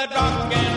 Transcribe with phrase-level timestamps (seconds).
[0.00, 0.69] the drunken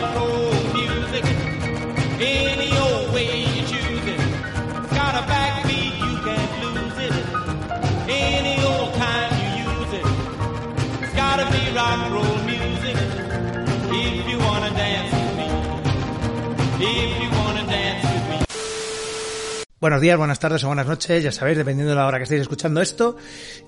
[19.84, 22.40] Buenos días, buenas tardes o buenas noches, ya sabéis, dependiendo de la hora que estéis
[22.40, 23.18] escuchando esto.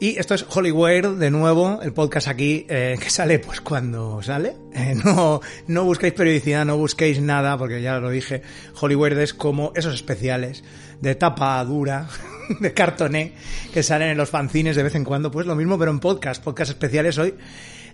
[0.00, 4.56] Y esto es Hollywood, de nuevo, el podcast aquí eh, que sale pues cuando sale.
[4.72, 8.40] Eh, no, no busquéis periodicidad, no busquéis nada, porque ya lo dije,
[8.80, 10.64] Hollywood es como esos especiales
[11.02, 12.08] de tapa dura,
[12.60, 13.34] de cartoné,
[13.74, 15.30] que salen en los fanzines de vez en cuando.
[15.30, 17.34] Pues lo mismo, pero en podcast, podcast especiales hoy.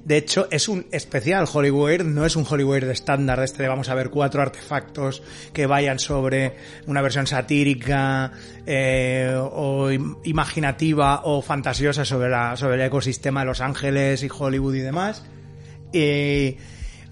[0.05, 3.95] De hecho, es un especial Hollywood, no es un Hollywood estándar este de vamos a
[3.95, 5.23] ver cuatro artefactos
[5.53, 8.33] que vayan sobre una versión satírica
[8.67, 14.29] eh, o im- imaginativa o fantasiosa sobre, la, sobre el ecosistema de Los Ángeles y
[14.37, 15.23] Hollywood y demás.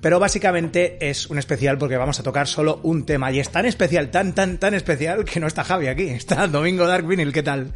[0.00, 3.30] Pero básicamente es un especial porque vamos a tocar solo un tema.
[3.30, 6.04] Y es tan especial, tan, tan, tan especial que no está Javi aquí.
[6.08, 7.72] Está Domingo Dark Vinyl, ¿qué tal?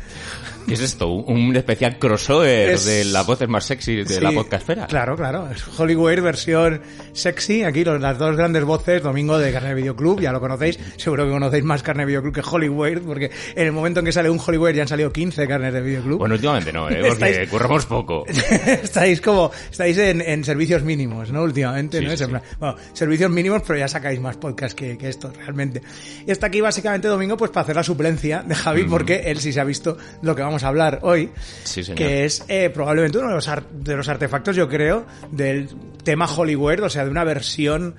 [0.66, 1.08] ¿Qué es esto?
[1.08, 4.86] ¿Un especial crossover Es- de las voces más sexy de la Sí, podcastfera?
[4.86, 5.48] Claro, claro.
[5.50, 6.80] Es Hollywood versión
[7.12, 7.62] sexy.
[7.64, 10.78] Aquí los- las dos grandes voces, Domingo de Carne Video Club, ya lo conocéis.
[10.96, 14.12] Seguro que conocéis más Carne Video Club que Hollywood, porque en el momento en que
[14.12, 16.18] sale un Hollywood ya han salido 15 carnes de Video Club.
[16.18, 16.96] Bueno, últimamente no, ¿eh?
[17.08, 17.08] porque
[17.42, 18.24] Estáis- curramos poco.
[18.82, 21.42] estáis como, estáis en, en servicios mínimos, ¿no?
[21.42, 22.16] Últimamente, Sí, ¿no?
[22.16, 22.24] sí,
[22.58, 25.82] bueno, servicios mínimos, pero ya sacáis más podcast que, que esto, realmente.
[26.26, 29.52] Y está aquí básicamente Domingo, pues para hacer la suplencia de Javi, porque él sí
[29.52, 31.30] se ha visto lo que vamos a hablar hoy.
[31.64, 31.82] Sí.
[31.94, 35.68] Que es eh, probablemente uno de los, de los artefactos, yo creo, del
[36.04, 37.96] tema Hollywood, o sea, de una versión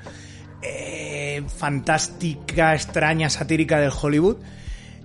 [0.62, 4.38] eh, fantástica, extraña, satírica del Hollywood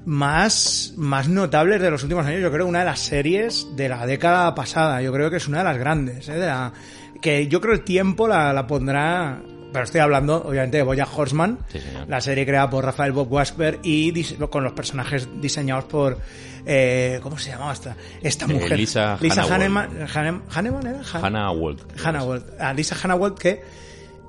[0.04, 2.40] más, más notables de los últimos años.
[2.40, 5.02] Yo creo una de las series de la década pasada.
[5.02, 6.28] Yo creo que es una de las grandes.
[6.28, 6.32] ¿eh?
[6.34, 6.72] De la-
[7.20, 9.42] que yo creo el tiempo la, la pondrá.
[9.72, 13.78] Pero estoy hablando, obviamente, de Boya Horseman, Sí, la serie creada por Rafael Bob Wasper
[13.82, 16.18] y con los personajes diseñados por.
[16.66, 18.76] Eh, ¿Cómo se llamaba esta, esta Eh, mujer?
[18.78, 20.06] Lisa Lisa Hannah Hanneman.
[20.08, 21.00] Hannem- ¿Hanneman era?
[21.12, 21.80] Han- Hannah Walt.
[22.04, 22.44] Hannah Walt.
[22.60, 23.62] A Lisa Hannah Walt que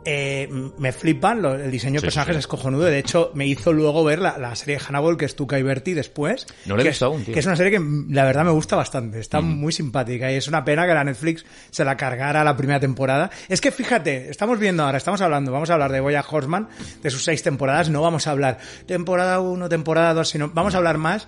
[0.05, 2.85] eh, me flipan, lo- el diseño de personajes sí, es cojonudo.
[2.85, 5.59] De hecho, me hizo luego ver la, la serie de Hannah Walt, que es Tuca
[5.59, 6.47] y Bertie después.
[6.65, 7.33] No la he visto es, aún, tío.
[7.33, 9.19] Que es una serie que la verdad me gusta bastante.
[9.19, 12.79] Está muy simpática y es una pena que la Netflix se la cargara la primera
[12.79, 13.29] temporada.
[13.47, 16.67] Es que fíjate, estamos viendo ahora, estamos hablando, vamos a hablar de Boya Horseman,
[17.03, 17.89] de sus seis temporadas.
[17.89, 18.57] No vamos a hablar
[18.87, 21.27] temporada 1, temporada 2, sino vamos a hablar más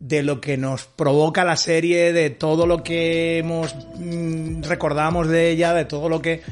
[0.00, 5.50] de lo que nos provoca la serie, de todo lo que hemos mm, recordamos de
[5.50, 6.42] ella, de todo lo que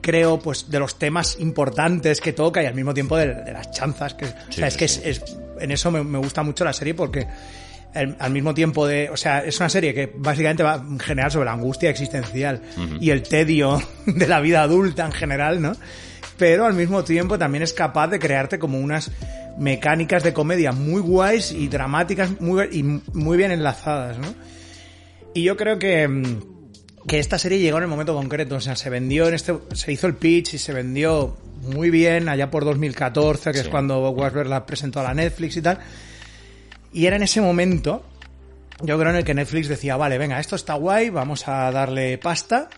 [0.00, 3.70] creo, pues, de los temas importantes que toca y al mismo tiempo de, de las
[3.70, 4.14] chanzas.
[4.14, 5.22] Que, o sea, es que es, es-
[5.60, 7.26] en eso me, me gusta mucho la serie porque
[7.94, 11.44] al, mismo tiempo de, o sea, es una serie que básicamente va en general sobre
[11.46, 12.62] la angustia existencial
[13.00, 15.72] y el tedio de la vida adulta en general, ¿no?
[16.38, 19.10] Pero al mismo tiempo también es capaz de crearte como unas
[19.58, 24.34] mecánicas de comedia muy guays y dramáticas muy, y muy bien enlazadas, ¿no?
[25.34, 26.40] Y yo creo que, mm,
[27.06, 29.92] que esta serie llegó en el momento concreto, o sea, se vendió en este, se
[29.92, 34.18] hizo el pitch y se vendió muy bien allá por 2014, que es cuando Bob
[34.18, 35.78] Wasberg la presentó a la Netflix y tal.
[36.92, 38.04] Y era en ese momento,
[38.82, 42.18] yo creo en el que Netflix decía, vale, venga, esto está guay, vamos a darle
[42.18, 42.68] pasta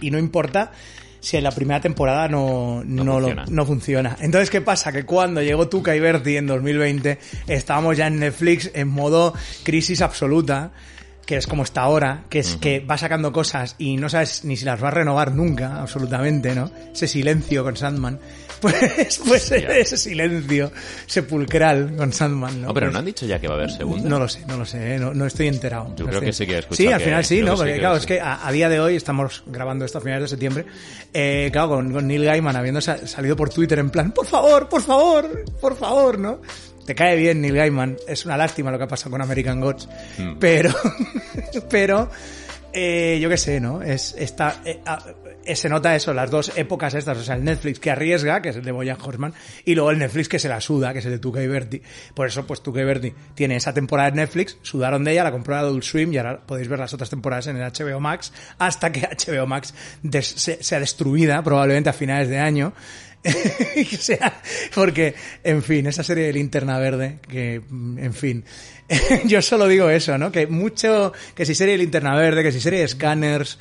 [0.00, 0.70] y no importa
[1.20, 3.44] si en la primera temporada no, no, lo- funciona.
[3.48, 4.16] no funciona.
[4.20, 4.92] Entonces, ¿qué pasa?
[4.92, 7.18] Que cuando llegó Tuca y Berti en 2020,
[7.48, 9.34] estábamos ya en Netflix en modo
[9.64, 10.70] crisis absoluta,
[11.28, 14.56] que es como está ahora, que es que va sacando cosas y no sabes ni
[14.56, 16.70] si las va a renovar nunca, absolutamente, ¿no?
[16.94, 18.18] Ese silencio con Sandman.
[18.60, 20.72] Pues, pues ese silencio
[21.06, 22.66] sepulcral con Sandman, ¿no?
[22.68, 24.08] No, pero Pues- no han dicho ya que va a haber segunda.
[24.08, 24.98] no lo sé, no lo sé, ¿eh?
[24.98, 25.94] no, no estoy enterado.
[25.96, 27.52] Yo No creo estoy- que sí que he escuchado Sí, al que- final sí, ¿no?
[27.52, 30.00] sí, Porque claro, que es que a, a día de hoy estamos grabando esto a
[30.00, 30.66] finales de septiembre.
[31.14, 34.68] Eh, claro, con, con Neil Gaiman habiendo sa- salido por Twitter en plan, por favor,
[34.68, 36.40] por favor, por favor, ¿no?
[36.88, 39.86] Te cae bien Neil Gaiman, es una lástima lo que ha pasado con American Gods,
[40.16, 40.38] Mm.
[40.40, 40.70] pero,
[41.70, 42.08] pero,
[42.72, 43.82] eh, yo qué sé, ¿no?
[43.82, 44.98] Es, está, eh, ah,
[45.44, 48.48] eh, se nota eso, las dos épocas estas, o sea, el Netflix que arriesga, que
[48.48, 49.34] es el de Boyan Horseman,
[49.66, 51.82] y luego el Netflix que se la suda, que es el de Tuca y Berti.
[52.14, 55.30] Por eso, pues Tuca y Berti tiene esa temporada de Netflix, sudaron de ella, la
[55.32, 58.90] compró Adult Swim y ahora podéis ver las otras temporadas en el HBO Max, hasta
[58.92, 62.72] que HBO Max des- se- sea destruida, probablemente a finales de año.
[63.92, 64.40] o sea,
[64.74, 68.44] porque, en fin, esa serie de Linterna Verde, que, en fin,
[69.26, 70.30] yo solo digo eso, ¿no?
[70.32, 73.58] Que mucho, que si serie de Linterna Verde, que si serie de Scanners,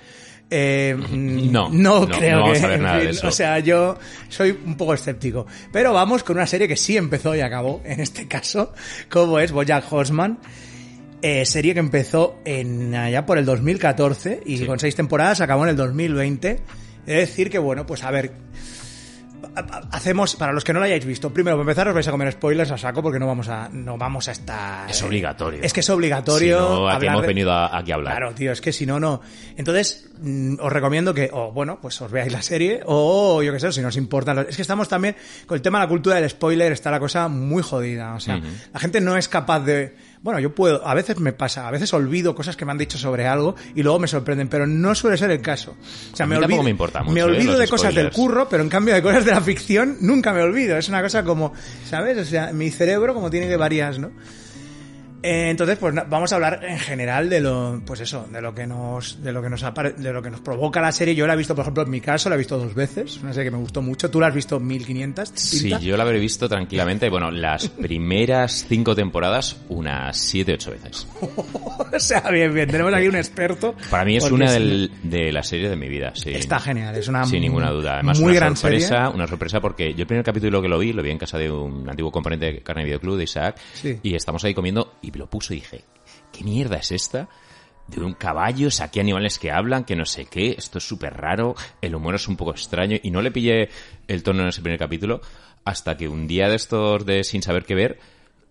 [0.50, 3.28] eh, mm, No, no, no, creo no vamos que, a ver nada de eso.
[3.28, 3.98] o sea, yo
[4.30, 5.46] soy un poco escéptico.
[5.74, 8.74] Pero vamos con una serie que sí empezó y acabó, en este caso,
[9.10, 10.40] como es Bojack Horseman.
[11.24, 14.66] Eh, serie que empezó en allá por el 2014 y Sí.
[14.68, 16.60] con seis temporadas acabó en el 2020.
[17.08, 18.32] Es decir que, bueno, pues a ver,
[19.92, 22.32] hacemos, para los que no lo hayáis visto, primero para empezar os vais a comer
[22.32, 24.90] spoilers a saco porque no vamos a, no vamos a estar...
[24.90, 25.62] Es obligatorio.
[25.64, 26.58] Es que es obligatorio.
[26.60, 28.16] Si no, aquí hemos de- venido a- aquí a hablar.
[28.18, 29.22] Claro, tío, es que si no, no.
[29.56, 33.60] Entonces, mm, os recomiendo que, o bueno, pues os veáis la serie, o yo qué
[33.60, 34.34] sé, si nos importa.
[34.34, 37.00] los- Es que estamos también, con el tema de la cultura del spoiler, está la
[37.00, 38.14] cosa muy jodida.
[38.16, 38.40] O sea,
[38.74, 39.96] la gente no es capaz de.
[40.28, 42.98] Bueno, yo puedo, a veces me pasa, a veces olvido cosas que me han dicho
[42.98, 45.78] sobre algo y luego me sorprenden, pero no suele ser el caso.
[46.12, 47.24] O sea, A mí me olvido, me importa mucho, me ¿eh?
[47.24, 50.42] olvido de cosas del curro, pero en cambio de cosas de la ficción nunca me
[50.42, 50.76] olvido.
[50.78, 51.54] Es una cosa como,
[51.90, 52.18] ¿sabes?
[52.18, 54.12] O sea, mi cerebro como tiene que varias, ¿no?
[55.24, 58.68] Eh, entonces, pues vamos a hablar en general de lo, pues eso, de lo que
[58.68, 59.62] nos, de lo que nos
[59.98, 61.16] de lo que nos provoca la serie.
[61.16, 63.34] Yo la he visto, por ejemplo, en mi caso, la he visto dos veces, una
[63.34, 64.12] serie que me gustó mucho.
[64.12, 65.30] Tú la has visto 1500.
[65.34, 67.10] Sí, yo la habré visto tranquilamente.
[67.10, 71.08] Bueno, las primeras cinco temporadas, unas siete, ocho veces.
[71.22, 73.76] o sea, bien, bien, tenemos aquí un experto.
[73.90, 76.12] Para mí es una del- de las series de mi vida.
[76.16, 76.30] Sí.
[76.32, 77.96] Está genial, es una Sin ninguna duda.
[77.96, 79.16] Además, muy una gran sorpresa, serie.
[79.16, 81.50] una sorpresa porque yo el primer capítulo que lo vi, lo vi en casa de
[81.52, 83.98] un antiguo componente de Carne Videoclub, de Isaac, Sí.
[84.04, 85.84] y estamos ahí comiendo y lo puso y dije,
[86.32, 87.28] ¿qué mierda es esta?
[87.88, 91.56] De un caballo, saqué animales que hablan, que no sé qué, esto es súper raro,
[91.82, 93.70] el humor es un poco extraño, y no le pillé
[94.08, 95.22] el tono en ese primer capítulo,
[95.64, 98.00] hasta que un día de estos de sin saber qué ver,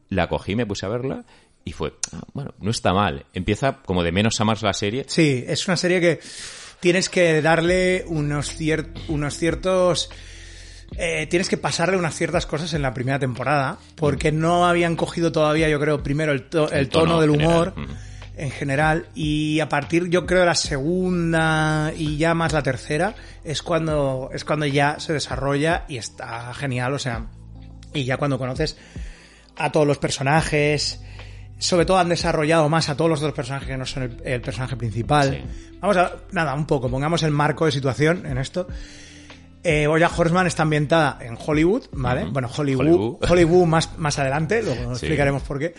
[0.09, 1.25] la cogí, me puse a verla,
[1.65, 3.27] y fue, ah, bueno, no está mal.
[3.35, 6.21] Empieza como de menos a más la serie, Sí, es una serie que
[6.81, 10.09] tienes que darle unos, cier- unos ciertos...
[10.97, 15.33] eh, tienes que pasarle unas ciertas cosas en la primera temporada, porque no habían cogido
[15.33, 17.91] todavía, yo creo, primero el, to- el El tono, tono del general, humor mm.
[18.37, 23.15] en general, y a partir, yo creo, de la segunda y ya más la tercera,
[23.45, 27.27] es cuando, es cuando ya se desarrolla y está genial, o sea,
[27.93, 28.77] y ya cuando conoces
[29.57, 31.01] a todos los personajes.
[31.59, 34.41] Sobre todo han desarrollado más a todos los otros personajes que no son el, el
[34.43, 35.31] personaje principal.
[35.43, 35.77] Sí.
[35.81, 38.69] Vamos a, nada, un poco, pongamos el marco de situación en esto.
[39.69, 42.25] Eh, Bojack Horseman está ambientada en Hollywood, ¿vale?
[42.31, 43.17] Bueno, Hollywood, Hollywood.
[43.31, 45.07] Hollywood, más, más adelante, luego Sí.
[45.07, 45.75] explicaremos por qué.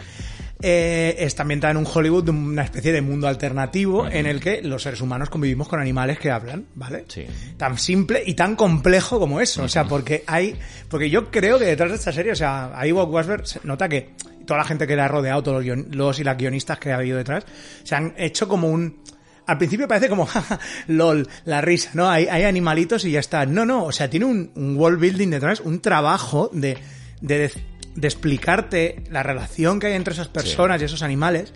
[0.60, 4.62] Eh, está ambientada en un Hollywood, de una especie de mundo alternativo en el que
[4.63, 7.06] los seres humanos convivimos con animales que hablan, ¿vale?
[7.07, 7.25] Sí.
[7.57, 9.63] Tan simple y tan complejo como eso.
[9.63, 10.57] O sea, porque hay.
[10.90, 13.88] Porque yo creo que detrás de esta serie, o sea, ahí Bob Wasberg se nota
[13.88, 14.10] que
[14.48, 16.92] toda la gente que le ha rodeado, todos los, guion- los y las guionistas que
[16.92, 17.45] ha habido detrás,
[17.83, 18.98] se han hecho como un.
[19.47, 22.07] Al principio parece como, jaja, lol, la risa, ¿no?
[22.09, 23.45] Hay, hay animalitos y ya está.
[23.45, 26.77] No, no, o sea, tiene un, un world building detrás, un trabajo de,
[27.21, 27.51] de,
[27.95, 31.53] de explicarte la relación que hay entre esas personas y esos animales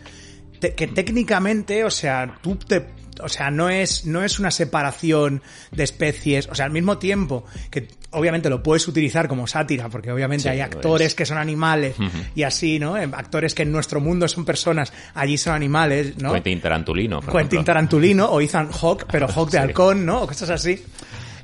[0.59, 2.87] te- que técnicamente, o sea, tú te,
[3.21, 5.41] o sea, no es, no es una separación
[5.71, 10.11] de especies, o sea, al mismo tiempo que obviamente lo puedes utilizar como sátira, porque
[10.11, 11.15] obviamente Sí, hay actores es.
[11.15, 11.95] que son animales
[12.35, 12.97] y así, ¿no?
[12.97, 16.33] Eh, Actores que en nuestro mundo son personas, allí son animales, ¿no?
[16.33, 17.19] Quentin Tarantulino.
[17.21, 17.63] por Quentin ejemplo.
[17.65, 19.63] Tarantulino o Ethan Hawke, pero Hawke de Sí.
[19.63, 20.21] halcón, ¿no?
[20.23, 20.83] O cosas así.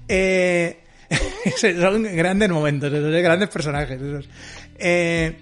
[0.08, 0.80] Eh,
[1.80, 4.02] son grandes momentos, eh, grandes personajes.
[4.02, 4.30] esos.
[4.78, 5.38] Eh,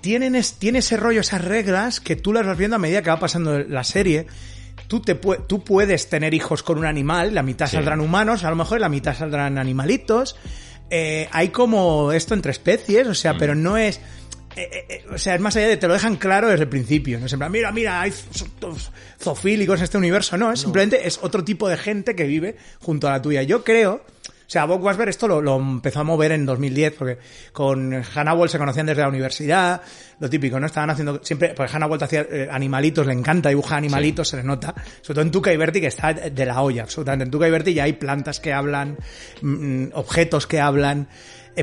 [0.00, 3.10] tienen es- tiene ese rollo, esas reglas que tú las vas viendo a medida que
[3.10, 4.26] va pasando la serie.
[4.90, 7.76] Tú, te pu- tú puedes tener hijos con un animal, la mitad Sí.
[7.76, 10.34] saldrán humanos, a lo mejor la mitad saldrán animalitos.
[10.90, 13.14] Eh, hay como esto entre especies, o Mm.
[13.14, 14.00] sea, pero no es...
[14.56, 17.20] eh, eh, o sea, es más allá de te lo dejan claro desde el principio.
[17.20, 18.90] No es en plan, mira, mira, hay zo-
[19.22, 20.36] zoofílicos en este universo.
[20.36, 23.42] No, es simplemente es otro tipo de gente que vive junto a la tuya.
[23.44, 24.02] Yo creo,
[24.52, 27.18] sea, Bob Wasberg esto lo, lo empezó a mover en 2010 porque
[27.52, 29.80] con Hannah Wall se conocían desde la universidad,
[30.18, 30.66] lo típico, ¿no?
[30.66, 34.42] Estaban haciendo siempre, pues Hannah Wall hacía eh, animalitos, le encanta dibujar animalitos, se le
[34.42, 34.74] nota.
[35.02, 37.26] Sobre todo en Tuca y Berti que está de la olla, absolutamente.
[37.26, 38.98] En Tuca y Berti ya hay plantas que hablan,
[39.40, 41.06] mm, objetos que hablan,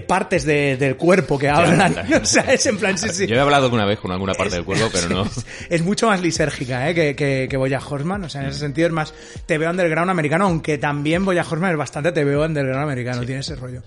[0.02, 1.96] partes de- del cuerpo que hablan.
[2.22, 3.28] o sea, es en plan, sí, sí.
[3.28, 5.26] Yo he hablado alguna vez con alguna parte del cuerpo, pero no.
[5.26, 6.96] Es, es mucho más lisérgica ¿eh?
[6.96, 8.24] que, que, que Bojack Horseman.
[8.24, 9.14] O sea, en ese sentido es más
[9.46, 13.42] te veo underground americano, aunque también Bojack Horseman es bastante te veo underground americano, tiene
[13.42, 13.82] ese rollo.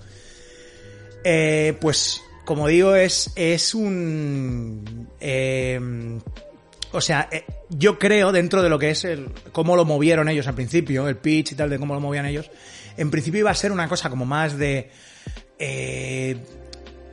[1.25, 5.09] Eh, pues, como digo, es, es un...
[5.21, 5.79] eh,
[6.93, 10.47] o sea, eh, yo creo dentro de lo que es el, cómo lo movieron ellos
[10.49, 12.51] al principio, el pitch y tal, de cómo lo movían ellos,
[12.97, 14.91] en principio iba a ser una cosa como más de,
[15.61, 16.37] eh,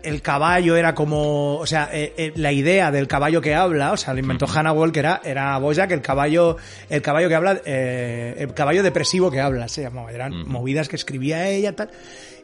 [0.04, 3.98] el caballo era como, o sea, eh, eh, la idea del caballo que habla, o
[3.98, 6.56] sea, lo inventó Hannah que era, era Boyack, el caballo,
[6.90, 10.96] el caballo que habla, eh, el caballo depresivo que habla, se llamaba, eran movidas que
[10.96, 11.90] escribía ella, tal.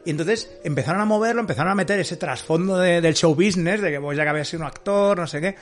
[0.04, 3.90] Y entonces empezaron a moverlo, empezaron a meter ese trasfondo de- del show business, de
[3.90, 5.56] que Boyack había sido un actor, no sé qué.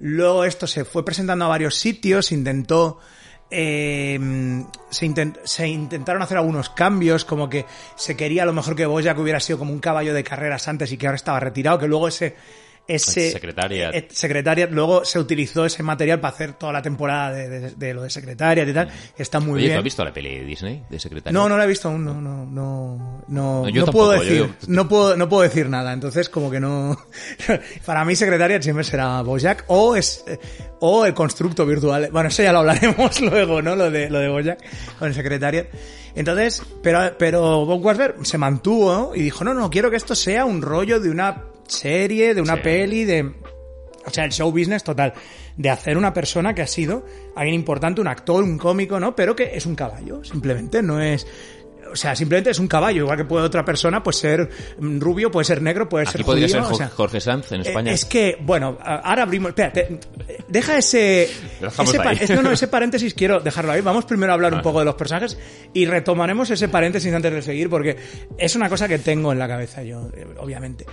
[0.00, 2.98] Luego esto se fue presentando a varios sitios, intentó,
[3.50, 4.18] eh,
[4.90, 8.86] se, intent- se intentaron hacer algunos cambios, como que se quería a lo mejor que
[8.86, 11.86] Boyack hubiera sido como un caballo de carreras antes y que ahora estaba retirado, que
[11.88, 12.36] luego ese...
[12.86, 13.94] Ese, Secretariat.
[13.94, 17.94] eh, Secretariat, luego se utilizó ese material para hacer toda la temporada de, de- de
[17.94, 18.90] lo de Secretariat y tal.
[19.16, 19.78] Está muy Oye, ¿tú bien.
[19.78, 21.38] has visto la peli de Disney, de secretario?
[21.38, 24.22] No, no la he visto aún, no, no, no, no, No, yo no tampoco, puedo
[24.22, 26.98] yo- decir, no puedo, no puedo decir nada, entonces como que no,
[27.86, 30.38] para mí Secretariat siempre será Bojack o es, eh,
[30.80, 33.76] o el constructo virtual, bueno, eso ya lo hablaremos luego, ¿no?
[33.76, 34.58] Lo de, lo de Bojack
[34.98, 35.66] con el Secretariat.
[36.14, 40.44] Entonces, pero, pero Bob Wasber se mantuvo y dijo, no, no, quiero que esto sea
[40.44, 42.60] un rollo de una serie, de una Sí.
[42.62, 43.22] peli, de,
[44.06, 45.12] o sea, el show business total.
[45.56, 47.04] De hacer una persona que ha sido
[47.36, 49.14] alguien importante, un actor, un cómico, ¿no?
[49.14, 50.82] Pero que es un caballo, simplemente.
[50.82, 51.26] No es.
[51.92, 53.02] O sea, simplemente es un caballo.
[53.04, 54.48] Igual que puede otra persona, pues ser
[54.80, 57.60] rubio, puede ser negro, puede Aquí ser podría judío, ser o sea, Jorge Sanz en
[57.60, 57.92] eh, España.
[57.92, 59.50] Es que, bueno, ahora abrimos.
[59.50, 60.00] Espérate,
[60.48, 61.24] deja ese.
[61.24, 62.18] Ese pa- ahí.
[62.20, 63.80] es- no, no, ese paréntesis quiero dejarlo ahí.
[63.80, 65.38] Vamos primero a hablar un poco de los personajes
[65.72, 67.96] y retomaremos ese paréntesis antes de seguir porque
[68.38, 70.84] es una cosa que tengo en la cabeza yo, eh, obviamente.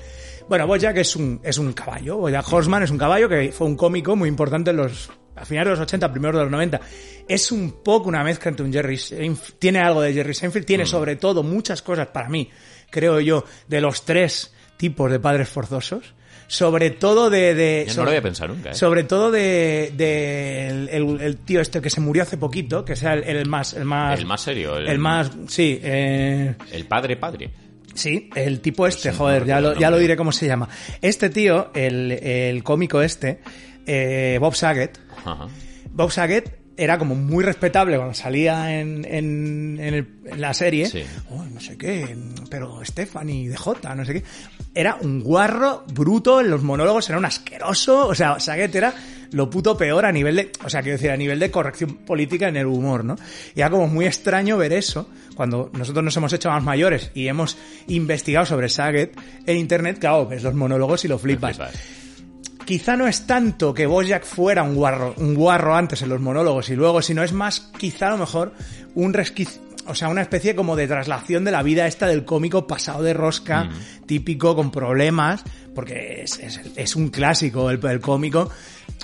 [0.49, 2.17] Bueno, Bojack es un, es un caballo.
[2.17, 5.67] Bojack Horseman es un caballo que fue un cómico muy importante en los, a finales
[5.67, 6.81] de los 80, primeros de los 90.
[7.27, 10.67] Es un poco una mezcla entre un Jerry Seinfeld, tiene algo de Jerry Seinfeld, Mm.
[10.67, 12.49] tiene sobre todo muchas cosas para mí,
[12.89, 16.13] creo yo, de los tres tipos de padres forzosos.
[16.47, 17.55] Sobre todo de...
[17.55, 18.75] de Yo no sobre- lo había pensado nunca, ¿eh?
[18.75, 22.97] Sobre todo de, de el, el- el tío este que se murió hace poquito, que
[22.97, 23.73] sea el, el más...
[23.73, 25.31] El más, El más serio, el- El, más...
[25.47, 27.49] Sí, eh, El padre padre.
[27.93, 30.69] Sí, el tipo este, Sí, joder, no ya lo, ya lo diré cómo se llama.
[31.01, 33.39] Este tío, el, el cómico este,
[33.85, 35.47] eh, Bob Saget, Ajá.
[35.91, 40.87] Bob Saget era como muy respetable cuando salía en, en, en el- en la serie.
[40.87, 41.03] Sí.
[41.29, 42.15] "Uy, no sé qué,
[42.49, 44.23] pero Stephanie de J, no sé qué.
[44.73, 48.07] Era un guarro bruto en los monólogos, era un asqueroso.
[48.07, 48.93] O sea, Saget era
[49.31, 52.47] lo puto peor a nivel de, o sea, quiero decir, a nivel de corrección política
[52.47, 53.15] en el humor, ¿no?
[53.53, 55.07] Y era como muy extraño ver eso
[55.41, 57.57] cuando nosotros nos hemos hecho más mayores y hemos
[57.87, 61.73] investigado sobre Saget en internet, claro, ves los monólogos y lo flipas Flipas.
[62.63, 66.69] quizá no es tanto que Bojack fuera un guarro, un guarro antes en los monólogos
[66.69, 68.53] y luego, sino es más, quizá a lo mejor,
[68.93, 72.67] un resquicio, o sea, una especie como de traslación de la vida esta del cómico
[72.67, 73.67] pasado de rosca,
[74.05, 75.43] típico, con problemas,
[75.75, 78.49] porque es, es- es un clásico el, el cómico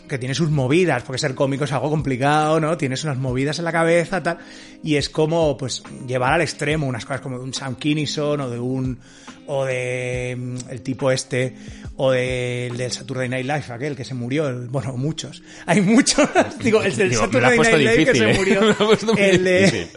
[0.07, 2.77] que tiene sus movidas, porque ser cómico es algo complicado, ¿no?
[2.77, 4.37] Tienes unas movidas en la cabeza, tal,
[4.83, 8.49] y es como, pues, llevar al extremo unas cosas como de un Sam Kinison o
[8.49, 8.99] de un,
[9.47, 11.55] o de mm, el tipo este,
[11.97, 15.41] o del del Saturday Night Live, aquel que se murió, el- bueno, muchos.
[15.65, 16.29] Hay muchos,
[16.63, 18.33] digo, el del Digo, Saturday Night Live que se ¿eh?
[18.37, 18.61] murió.
[19.17, 19.87] El de-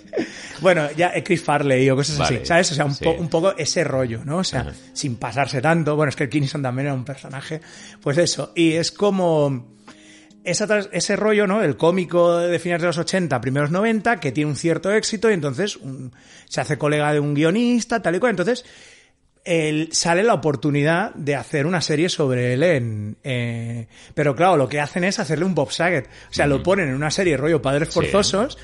[0.61, 2.73] bueno, ya eh, Chris Farley o cosas Vale, así, ¿sabes?
[2.73, 3.03] O sea, un, sí.
[3.05, 4.39] po- un poco ese rollo, ¿no?
[4.39, 5.97] O sea, sin pasarse tanto.
[5.97, 6.29] Bueno, es que el
[6.62, 7.61] También era un personaje.
[8.02, 8.52] Pues eso.
[8.55, 9.75] Y es como
[10.45, 11.62] esa ese rollo, ¿no?
[11.62, 15.35] El cómico de finales de los 80, primeros 90, que tiene un cierto éxito y
[15.35, 16.12] entonces un-
[16.49, 18.31] se hace colega de un guionista, tal y cual.
[18.31, 18.64] Entonces,
[19.45, 23.17] él, sale la oportunidad de hacer una serie sobre él en...
[23.25, 26.07] eh, pero claro, lo que hacen es hacerle un Bob Saget.
[26.31, 27.95] O sea, lo ponen en una serie rollo Padres Sí.
[27.95, 28.59] Forzosos,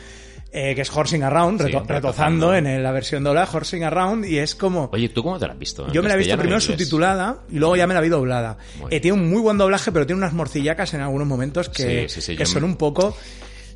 [0.59, 1.93] eh, que es Horsing Around, reto- retozando.
[1.95, 4.89] retozando en el- la versión doblada, Horsing Around, y es como...
[4.93, 5.87] Oye, ¿tú cómo te la has visto?
[5.87, 8.57] ¿En Yo me la he visto primero subtitulada y luego ya me la vi doblada.
[8.91, 12.15] Eh, tiene un muy buen doblaje, pero tiene unas morcillacas en algunos momentos que, Sí,
[12.15, 13.17] sí, sí, que son me- un poco...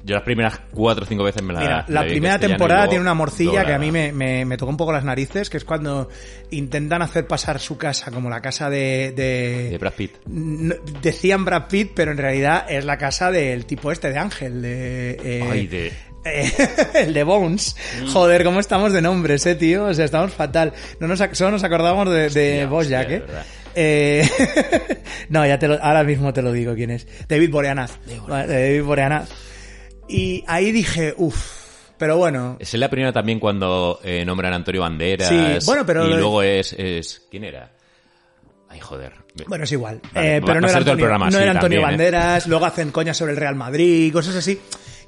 [0.02, 3.12] Yo las primeras cuatro o cinco veces me la Mira, la primera temporada tiene una
[3.12, 6.08] morcilla que a mí me, me, me tocó un poco las narices, que es cuando
[6.50, 9.12] intentan hacer pasar su casa como la casa de...
[9.14, 10.12] de, De Brad Pitt.
[11.02, 15.10] Decían Brad Pitt, pero en realidad es la casa del tipo este de Ángel, de...
[15.22, 15.92] eh, Ay, de...
[16.94, 17.76] el de Bones.
[18.12, 19.86] Joder, cómo estamos de nombres, eh, tío.
[19.86, 20.72] O sea, estamos fatal.
[20.98, 23.20] No nos, solo nos acordamos de, de Bojack, hostia, eh.
[23.20, 23.46] verdad.
[23.74, 24.28] Eh,
[25.28, 27.06] no, ya te lo, ahora mismo te lo digo quién es.
[27.28, 27.98] David Boreanaz.
[28.28, 29.28] David Boreanaz.
[30.08, 31.60] Y ahí dije, uff,
[31.96, 32.56] pero bueno.
[32.58, 35.28] Es la primera también cuando eh, nombran a Antonio Banderas.
[35.28, 37.26] Sí, bueno, pero Y luego es, es...
[37.30, 37.70] ¿Quién era?
[38.68, 39.12] Ay, joder.
[39.46, 40.00] Bueno, es igual.
[40.12, 42.04] Vale, Eh, pero no era el Antonio, programa no así era Antonio también, ¿eh?
[42.04, 44.60] Banderas, luego hacen coñas sobre el Real Madrid, cosas así.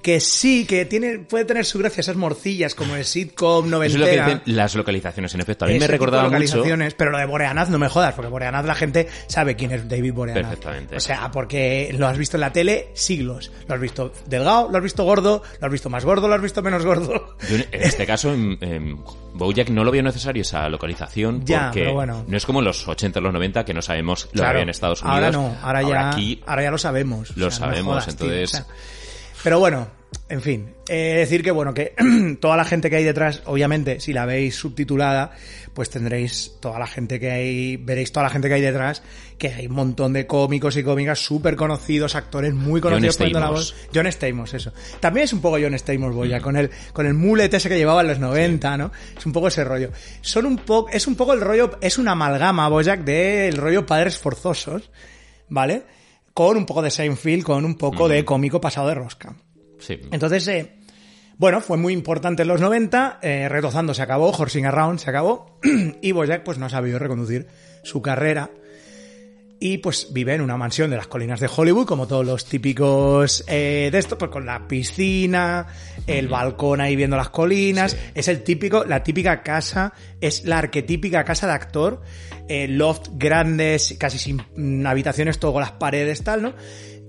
[0.02, 3.94] Que sí, que tiene, puede tener su gracia esas morcillas como el sitcom Eso es
[3.94, 4.26] lo que noventera.
[4.26, 5.64] dicen las localizaciones, en efecto.
[5.64, 6.32] A mí me recordaba mucho...
[6.34, 9.88] localizaciones, Pero lo de Boreanaz no me jodas, porque Boreanaz la gente sabe quién es
[9.88, 10.42] David Boreanaz.
[10.44, 10.96] Perfectamente.
[10.96, 13.52] O sea, porque lo has visto en la tele siglos.
[13.68, 16.42] Lo has visto delgado, lo has visto gordo, lo has visto más gordo, lo has
[16.42, 17.36] visto menos gordo.
[17.48, 18.98] Yo en este caso, en, en
[19.34, 22.24] Bojack no lo veo necesario esa localización Ya, porque pero bueno.
[22.26, 24.50] no es como en los 80 o los 90 que no sabemos lo que Claro.
[24.50, 25.16] había en Estados Unidos.
[25.16, 27.36] Ahora no, ahora ya, aquí ahora ya lo sabemos.
[27.36, 28.66] lo O sea, no me sabemos, tío, entonces- o sea.
[29.42, 29.88] Pero bueno,
[30.28, 31.94] en fin, eh, decir que bueno, que
[32.40, 35.32] toda la gente que hay detrás, obviamente, si la veis subtitulada,
[35.74, 39.02] pues tendréis toda la gente que hay, veréis toda la gente que hay detrás,
[39.38, 43.50] que hay un montón de cómicos y cómicas súper conocidos, actores muy conocidos poniendo la
[43.50, 43.74] voz.
[43.94, 44.72] John Stamos, eso.
[45.00, 48.02] También es un poco John Stamos, Boya, con el, con el mullet ese que llevaba
[48.02, 48.92] en los 90, ¿no?
[49.16, 49.90] Es un poco ese rollo.
[50.20, 54.18] Son un poco, es un poco el rollo, es una amalgama, Boyack, del rollo padres
[54.18, 54.90] forzosos,
[55.48, 55.82] ¿vale?
[56.34, 59.34] Con un poco de Seinfeld, con un poco de cómico pasado de rosca.
[59.78, 60.00] sí.
[60.10, 60.72] Entonces, eh,
[61.38, 65.58] bueno, fue muy importante en los 90, eh, Retozando se acabó, Horsing Around se acabó,
[66.00, 67.48] y Boyack pues no ha sabido reconducir
[67.82, 68.50] su carrera.
[69.58, 73.44] Y pues vive en una mansión de las colinas de Hollywood, como todos los típicos
[73.46, 75.68] eh, de esto, pues con la piscina,
[76.06, 77.96] el balcón ahí viendo las colinas.
[78.12, 82.00] Es el típico, la típica casa, es la arquetípica casa de actor,
[82.48, 86.54] eh, loft grandes, casi sin mm, habitaciones, todo con las paredes, tal, ¿no?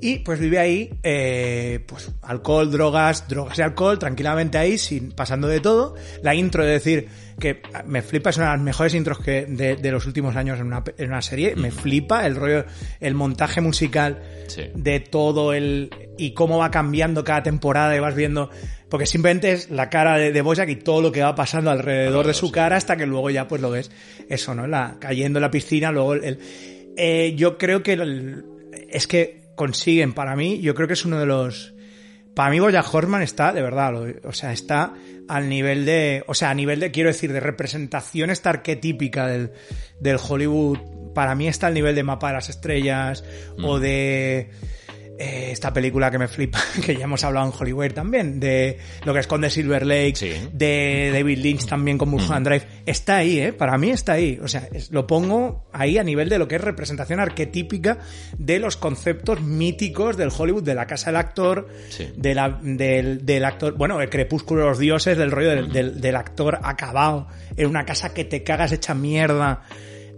[0.02, 5.48] Y pues vive ahí, eh, pues alcohol, drogas, drogas y alcohol, tranquilamente ahí, sin pasando
[5.48, 5.96] de todo.
[6.22, 7.08] La intro de decir
[7.40, 10.60] que me flipa, es una de las mejores intros que de, de los últimos años
[10.60, 11.56] en una, en una serie.
[11.56, 12.66] Me flipa el rollo,
[13.00, 14.64] el montaje musical Sí.
[14.76, 18.50] de todo el y cómo va cambiando cada temporada y vas viendo
[18.94, 22.28] porque simplemente es la cara de, de Bojack y todo lo que va pasando alrededor
[22.28, 23.90] de su cara hasta que luego ya pues lo ves
[24.30, 26.38] eso no la cayendo en la piscina luego el,
[26.96, 28.46] eh, yo creo que el-
[28.90, 31.74] es que consiguen para mí yo creo que es uno de los
[32.36, 34.94] para mí Bojack Horseman está de verdad lo- o sea está
[35.28, 39.54] al nivel de o sea a nivel de quiero decir de representación esta arquetípica del,
[40.02, 40.78] del Hollywood
[41.16, 43.24] para mí está al nivel de Mapa de las Estrellas
[43.58, 44.52] o de
[45.20, 49.14] eh, esta película que me flipa, que ya hemos hablado en Hollywood también, de lo
[49.14, 50.32] que esconde Silver Lake, Sí.
[50.52, 53.54] de David Lynch también con Mulholland Drive, está ahí, ¿eh?
[53.54, 54.40] Para mí está ahí.
[54.42, 58.00] O sea, es- lo pongo ahí a nivel de lo que es representación arquetípica
[58.38, 62.12] de los conceptos míticos del Hollywood, de la casa del actor, Sí.
[62.16, 66.02] de la- del, del actor, bueno, el crepúsculo de los dioses, del rollo del, del-
[66.02, 69.62] del actor acabado en una casa que te cagas hecha mierda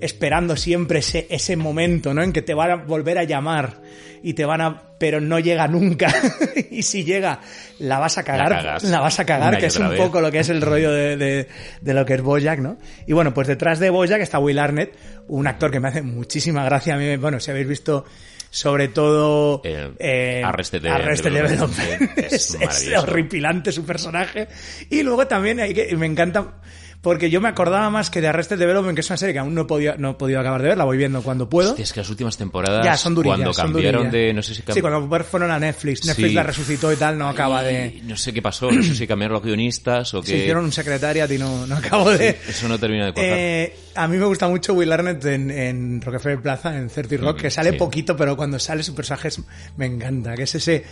[0.01, 2.21] esperando siempre ese, ese momento, ¿no?
[2.23, 3.81] En que te van a volver a llamar
[4.23, 4.81] y te van a...
[4.97, 6.13] pero no llega nunca.
[6.71, 7.39] y si llega,
[7.79, 9.99] la vas a cagar, La vas a cagar, que es un vez.
[9.99, 11.47] poco lo que es el rollo de, de,
[11.81, 12.77] de lo que es Bojack, ¿no?
[13.05, 14.95] Y bueno, pues detrás de Bojack está Will Arnett,
[15.27, 16.95] un actor que me hace muchísima gracia.
[16.95, 18.05] A mí, me- bueno, si habéis visto
[18.49, 21.75] sobre todo Eh, Arrested de- Arrested Development.
[21.77, 22.17] Development.
[22.33, 24.47] Es es, horripilante su personaje.
[24.89, 26.53] Y luego también hay que, me encanta,
[27.01, 29.53] porque yo me acordaba más que de Arrested Development, que es una serie que aún
[29.53, 31.69] no podido, no he podido acabar de ver, la voy viendo cuando puedo.
[31.71, 33.37] Hostia, es que las últimas temporadas, ya, son durillas.
[33.37, 34.27] cuando son cambiaron durillas.
[34.27, 36.05] de, no sé si Sí, cuando fueron a Netflix.
[36.05, 36.33] Netflix Sí.
[36.33, 38.01] la resucitó y tal, no acaba Y de...
[38.05, 40.37] No sé qué pasó, no sé si cambiaron los guionistas o Se que...
[40.39, 42.37] hicieron un secretariat y no, no acabo de...
[42.47, 43.31] Eso no termina de cuajar.
[43.37, 47.37] Eh, a mí me gusta mucho Will Arnett en, en Rockefeller Plaza, en 30 Rock,
[47.37, 47.77] Mm, que sale sí.
[47.77, 49.41] poquito, pero cuando sale su personaje es-
[49.77, 50.83] me encanta, que es ese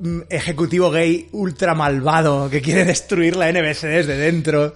[0.00, 4.74] mm, ejecutivo gay ultra malvado que quiere destruir la NBC desde dentro,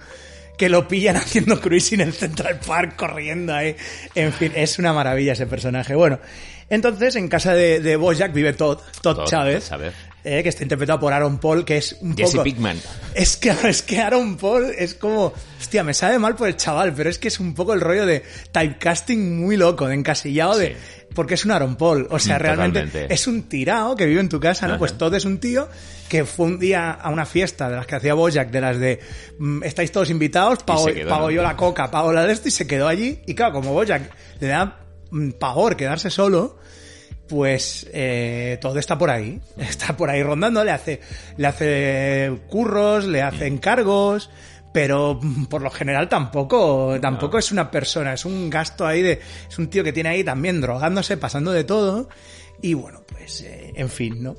[0.59, 3.75] que lo pillan haciendo cruising en el Central Park, corriendo ahí.
[4.13, 5.95] En fin, es una maravilla ese personaje.
[5.95, 6.19] Bueno,
[6.69, 9.71] entonces en casa de, de Bojack vive Todd, Todd, Todd Chávez,
[10.25, 12.43] eh, que está interpretado por Aaron Paul, que es un Jesse poco...
[12.43, 12.77] Pinkman.
[13.15, 16.93] Es que, es que Aaron Paul es como, hostia, me sabe mal por el chaval,
[16.93, 20.75] pero es que es un poco el rollo de typecasting muy loco, de encasillado de.
[21.13, 22.07] Porque es un Aaron Paul.
[22.09, 23.13] O sea, Mm, realmente totalmente.
[23.13, 24.73] es un tirao que vive en tu casa, ¿no?
[24.73, 24.79] Ajá.
[24.79, 25.67] Pues todo es un tío
[26.07, 28.99] que fue un día a una fiesta de las que hacía Bojack, de las de,
[29.37, 32.87] mm, estáis todos invitados, pago, yo la coca, pago la de esto, y se quedó
[32.87, 33.21] allí.
[33.27, 34.79] Y claro, como Bojack le da
[35.11, 36.57] mm, pavor quedarse solo,
[37.27, 39.39] pues eh, todo está por ahí.
[39.57, 40.99] Está por ahí rondando, le hace,
[41.37, 44.31] le hace curros, le hace encargos,
[44.73, 49.19] pero mm, por lo general tampoco, tampoco es una persona, es un gasto ahí de,
[49.49, 52.09] es un tío que tiene ahí también drogándose, pasando de todo,
[52.61, 54.35] y bueno, pues, eh, en fin, ¿no?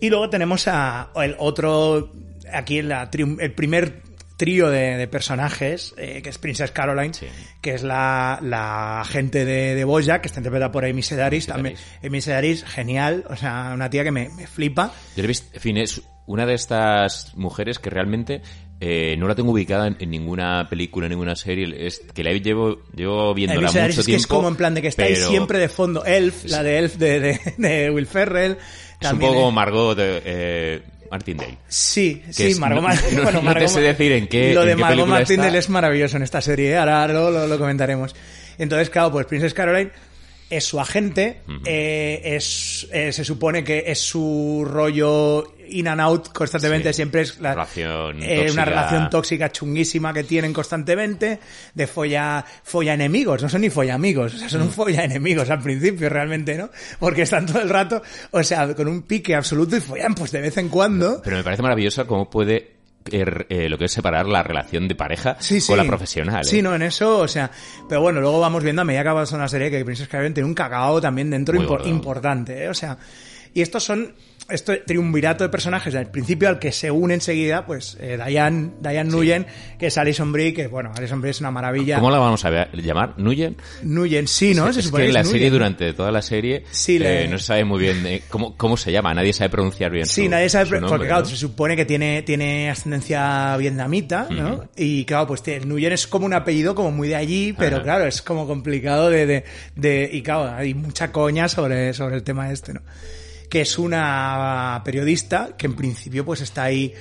[0.00, 2.12] Y luego tenemos a el otro,
[2.52, 4.02] aquí en la el primer
[4.36, 7.26] trío de, de personajes, eh, que es Princess Caroline, Sí.
[7.60, 11.74] que es la, la agente de, de Bojack, que está interpretada por Amy Sedaris, también.
[12.04, 14.92] Amy Sedaris, genial, o sea, una tía que me, me flipa.
[15.16, 18.42] Yo le he visto, en fin, es una de estas mujeres que realmente
[18.80, 21.86] eh, no la tengo ubicada en, en ninguna película, en ninguna serie.
[21.86, 24.20] Es que la llevo, llevo viéndola mucho es que tiempo.
[24.20, 26.04] es como en plan de que está ahí pero siempre de fondo.
[26.04, 28.56] Elf, la de Elf de, de, de Will Ferrell.
[29.00, 31.58] Es un poco Margot de, eh, Martindale.
[31.68, 33.16] Sí, Que sí, es- Margot no- Martindale.
[33.16, 35.06] no- bueno, no te Margot sé Ma- decir en qué- Lo en de qué Margot
[35.08, 36.76] Martindale es maravilloso en esta serie, ¿eh?
[36.76, 38.14] ahora lo, lo- lo comentaremos.
[38.58, 39.90] Entonces, claro, pues Princess Caroline
[40.50, 41.40] es su agente,
[42.22, 46.96] es, se supone que es su rollo in and out constantemente, Sí.
[46.96, 51.38] siempre es la- Relación eh, una relación tóxica chunguísima que tienen constantemente,
[51.74, 54.50] de folla, folla enemigos, no son ni folla amigos, o sea, Mm.
[54.50, 56.70] son un folla enemigos al principio realmente, ¿no?
[56.98, 60.40] Porque están todo el rato, o sea, con un pique absoluto y follan pues de
[60.40, 61.20] vez en cuando.
[61.22, 62.76] Pero me parece maravilloso cómo puede
[63.10, 65.68] er, eh, lo que es separar la relación de pareja Sí, sí.
[65.68, 66.42] con la profesional.
[66.42, 66.44] ¿eh?
[66.44, 67.50] Sí, no, en eso, o sea,
[67.88, 70.46] pero bueno, luego vamos viendo a medida que avanza una serie que Princess Caroline tiene
[70.46, 71.88] un cagao también dentro impor- gordo.
[71.88, 72.68] importante, ¿eh?
[72.68, 72.98] o sea,
[73.54, 74.14] y estos son
[74.48, 79.10] este triunvirato de personajes al principio al que se une enseguida, pues eh, Diane, Diane
[79.10, 79.46] Nguyen,
[79.78, 81.96] que es Alison Brie, que bueno, Alison Brie es una maravilla.
[81.96, 83.14] ¿Cómo la vamos a ver- llamar?
[83.18, 83.56] ¿Nuyen?
[83.82, 84.72] Nguyen, sí, ¿no?
[84.72, 87.38] Se es supone que en la serie, durante toda la serie, Sí, eh, le- no
[87.38, 89.12] se sabe muy bien eh, cómo, cómo se llama.
[89.12, 91.26] Nadie sabe pronunciar bien Sí, su- nadie sabe, su porque claro, ¿no?
[91.28, 94.68] se supone que tiene, tiene ascendencia vietnamita, ¿no?
[94.76, 97.84] Y claro, pues Nguyen es como un apellido como muy de allí, pero Ajá.
[97.84, 99.44] claro, es como complicado de, de,
[99.76, 102.80] de- y claro, hay mucha coña sobre, sobre el tema este, ¿no?
[103.50, 106.92] Que es una periodista que en principio pues está ahí,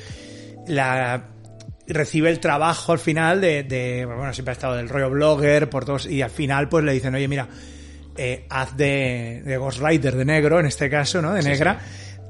[0.67, 1.25] la,
[1.87, 5.85] recibe el trabajo al final de, de- bueno, siempre ha estado del rollo blogger, por
[5.85, 7.47] todos, y al final pues le dicen, oye, mira,
[8.17, 11.33] eh, haz de, de Ghostwriter, de negro, en este caso, ¿no?
[11.33, 11.79] De negra,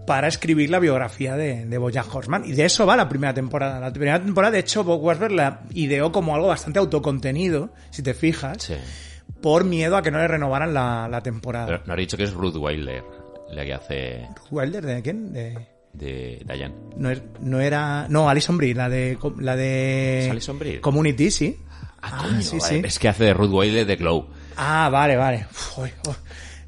[0.05, 2.43] para escribir la biografía de, de Bojack Horseman.
[2.45, 3.79] Y de eso va la primera temporada.
[3.79, 8.13] La primera temporada, de hecho, Bob Weisberg la ideó como algo bastante autocontenido, si te
[8.13, 8.75] fijas, Sí.
[9.41, 11.65] por miedo a que no le renovaran la, la temporada.
[11.67, 13.03] Pero no ha dicho que es Ruth Wilder,
[13.51, 14.85] la que hace ¿Wilder?
[14.85, 15.33] ¿De quién?
[15.33, 15.57] De...
[15.93, 16.75] de Diane.
[16.95, 18.07] No, es- no era...
[18.09, 19.17] No, Alison Brie, la de...
[19.39, 20.25] La de...
[20.25, 20.81] ¿Es Alison Brie?
[20.81, 21.59] Community, sí.
[22.01, 22.81] Ah, coño, sí, vale.
[22.81, 22.81] sí.
[22.85, 24.27] Es que hace de Ruth Wilder de Glow.
[24.55, 25.47] Ah, vale, vale.
[25.77, 26.17] Uf.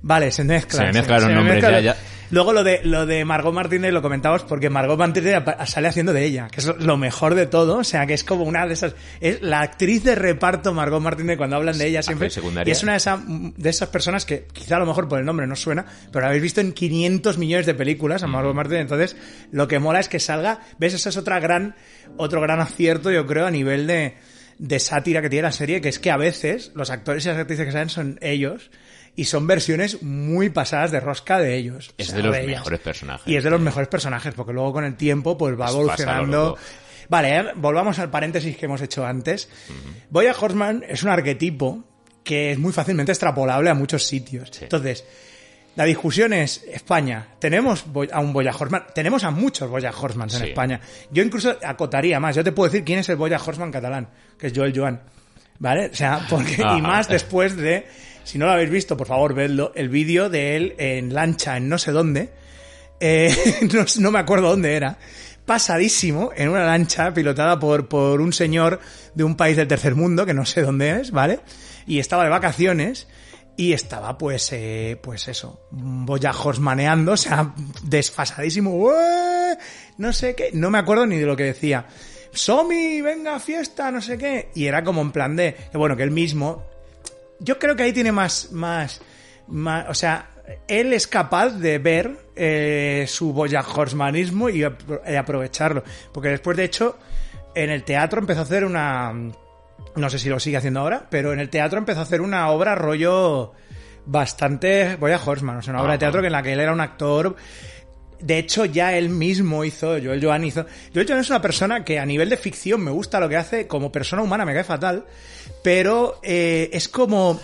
[0.01, 0.87] Vale, se mezclan.
[0.87, 1.97] Se me mezclan los nombres, mezclan ya, ya.
[2.31, 6.25] Luego lo de, lo de Margot Martínez lo comentamos porque Margot Martínez sale haciendo de
[6.25, 7.77] ella, que es lo mejor de todo.
[7.77, 8.95] O sea, que es como una de esas.
[9.19, 12.27] Es la actriz de reparto Margot Martínez cuando hablan de ella siempre.
[12.69, 15.25] Y es una de, esa- de esas personas que quizá a lo mejor por el
[15.25, 18.81] nombre no suena, pero la habéis visto en 500 millones de películas a Margot Martínez.
[18.81, 19.15] Entonces,
[19.51, 20.59] lo que mola es que salga.
[20.77, 20.93] ¿Ves?
[20.93, 21.75] Eso es otra gran,
[22.17, 24.15] otro gran acierto, yo creo, a nivel de,
[24.59, 27.37] de sátira que tiene la serie, que es que a veces los actores y las
[27.37, 28.69] actrices que salen son ellos.
[29.19, 31.93] Y son versiones muy pasadas de rosca de ellos.
[31.97, 33.27] Es O sea, de los mejores personajes.
[33.27, 36.57] Y es de los mejores personajes, porque luego con el tiempo pues va evolucionando.
[37.09, 39.49] Vale, eh, volvamos al paréntesis que hemos hecho antes.
[40.09, 41.83] Boya Horseman es un arquetipo
[42.23, 44.49] que es muy fácilmente extrapolable a muchos sitios.
[44.51, 44.59] Sí.
[44.65, 45.03] Entonces,
[45.75, 48.85] la discusión es, España, ¿tenemos a un Boya Horseman?
[48.93, 50.47] Tenemos a muchos Boya Horsemans en Sí.
[50.49, 50.79] España.
[51.11, 52.35] Yo incluso acotaría más.
[52.35, 55.01] Yo te puedo decir quién es el Boya Horseman catalán, que es Joel Joan.
[55.57, 55.87] ¿Vale?
[55.91, 56.77] O sea, porque, y Ah.
[56.77, 57.85] más después de,
[58.29, 61.67] si no lo habéis visto, por favor, vedlo, el vídeo de él en lancha en
[61.67, 62.29] no sé dónde,
[62.99, 63.35] eh,
[63.99, 64.99] no, me acuerdo dónde era,
[65.47, 68.81] pasadísimo en una lancha pilotada por, por un señor
[69.15, 71.39] de un país del tercer mundo, que no sé dónde es, ¿vale?
[71.87, 73.07] Y estaba de vacaciones
[73.57, 78.91] y estaba pues, eh, pues eso, boyajos maneando, o sea, desfasadísimo,
[79.97, 81.87] no sé qué, no me acuerdo ni de lo que decía.
[82.31, 84.51] Somi, venga, fiesta, no sé qué.
[84.53, 86.63] Y era como en plan de, que bueno, que él mismo,
[87.39, 89.01] yo creo que ahí tiene más, más,
[89.47, 90.29] más o sea,
[90.67, 95.83] él es capaz de ver eh, su boyajosmanismo y, apro- y aprovecharlo.
[96.11, 96.97] Porque después, de hecho,
[97.55, 101.33] en el teatro empezó a hacer una, no sé si lo sigue haciendo ahora, pero
[101.33, 103.53] en el teatro empezó a hacer una obra rollo
[104.05, 106.81] bastante Boya Horseman, o sea, una obra de teatro en la que él era un
[106.81, 107.35] actor.
[108.21, 110.65] De hecho, ya él mismo hizo, Joel Joan hizo.
[110.93, 113.67] Joel Joan es una persona que a nivel de ficción me gusta lo que hace,
[113.67, 115.05] como persona humana me cae fatal,
[115.63, 117.39] pero eh, es como.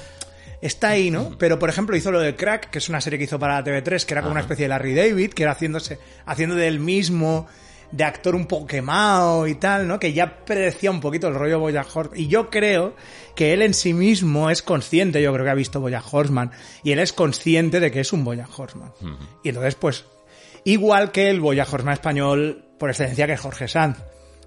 [0.61, 1.37] Está ahí, ¿no?
[1.37, 4.03] Pero, por ejemplo, hizo lo de Crack, que es una serie que hizo para TV3,
[4.03, 7.45] que era como una especie de Larry David, que era haciéndose, haciendo del mismo,
[7.91, 9.99] de actor un poco quemado y tal, ¿no?
[9.99, 12.19] Que ya predecía un poquito el rollo Boya Horseman.
[12.19, 12.95] Y yo creo
[13.35, 16.51] que él en sí mismo es consciente, yo creo que ha visto Boya Horseman,
[16.83, 18.91] y él es consciente de que es un Boya Horseman.
[19.43, 20.05] Y entonces, pues,
[20.65, 23.97] igual que el Boya Horseman español por excelencia que es Jorge Sanz.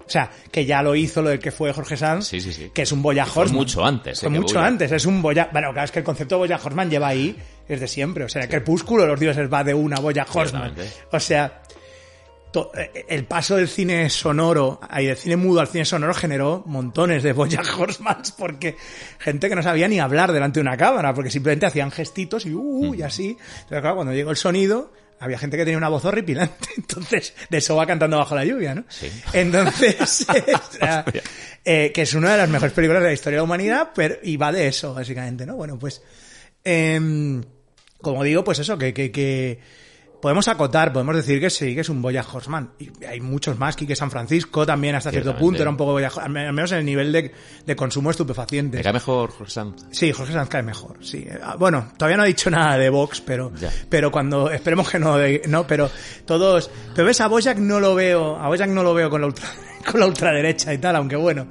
[0.05, 2.71] O sea, que ya lo hizo lo del que fue Jorge Sanz, Sí, sí, sí.
[2.73, 3.53] que es un Boya Horseman.
[3.55, 5.49] mucho antes, Fue eh, mucho antes, es un Boya...
[5.51, 7.35] Bueno, claro, es que el concepto de Boya Horseman lleva ahí
[7.67, 8.23] desde siempre.
[8.23, 10.73] O sea, el Crepúsculo de los dioses va de una Boya Horseman.
[11.11, 11.61] O sea,
[12.51, 16.63] to- eh, el paso del cine sonoro y del cine mudo al cine sonoro generó
[16.65, 18.75] montones de Boya Horsemans porque
[19.19, 22.53] gente que no sabía ni hablar delante de una cámara porque simplemente hacían gestitos y
[22.55, 23.37] uh, y así.
[23.69, 27.57] Pero claro, cuando llegó el sonido había gente que tenía una voz horripilante, entonces de
[27.57, 28.85] eso va cantando bajo la lluvia, ¿no?
[28.89, 29.09] Sí.
[29.33, 30.25] Entonces,
[31.65, 34.15] eh, que es una de las mejores películas de la historia de la humanidad, pero
[34.23, 35.55] y va de eso básicamente, ¿no?
[35.55, 36.01] Bueno, pues
[36.63, 37.43] em,
[38.01, 39.59] como digo, pues eso, que, que, que
[40.21, 42.71] podemos acotar, podemos decir que sí, que es un Boya Horseman.
[42.79, 46.09] Y hay muchos más, que San Francisco también hasta cierto punto era un poco Boya
[46.21, 47.31] al menos en el nivel de,
[47.65, 48.79] de consumo de estupefacientes.
[48.79, 49.85] ¿Te cae mejor Jorge Sanz?
[49.91, 51.25] Sí, Jorge Sanz cae mejor, sí.
[51.41, 53.71] Ah, Bueno, todavía no ha dicho nada de Vox, pero, Ya.
[53.89, 55.89] pero cuando, esperemos que no, de- no, pero
[56.25, 59.27] todos, pero ves a Bojack no lo veo, a Bojack no lo veo con la
[59.27, 59.47] ultra,
[59.91, 61.47] con la ultraderecha y tal, aunque bueno,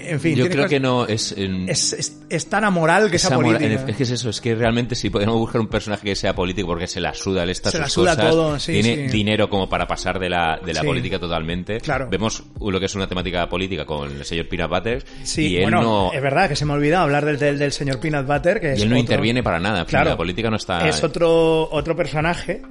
[0.00, 0.34] en fin.
[0.36, 1.32] Yo creo cosas- que no es...
[1.36, 3.64] en- Es, es, es tan amoral que mora- política.
[3.82, 6.34] en- es que es eso, es que realmente si podemos buscar un personaje que sea
[6.34, 9.16] político porque se la suda, él está Se la suda cosas, todo, sí, tiene sí.
[9.16, 10.86] dinero como para pasar de la, de la Sí.
[10.86, 11.80] política totalmente.
[11.80, 12.08] Claro.
[12.10, 15.62] Vemos lo que es una temática política con el señor Peanut Butter Sí, y él
[15.62, 16.12] bueno, no...
[16.12, 18.72] es verdad que se me ha olvidado hablar del, del, del señor Peanut Butter, que
[18.72, 19.84] es Y él no otro- interviene para nada.
[19.84, 20.10] Claro.
[20.10, 20.86] La política no está.
[20.88, 22.62] Es otro, otro personaje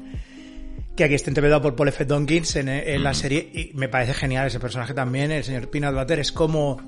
[0.96, 2.06] que aquí está interpretado por Paul F.
[2.06, 5.94] Tompkins en, en la serie y me parece genial ese personaje también, el señor Peanut
[5.94, 6.82] Butter, es como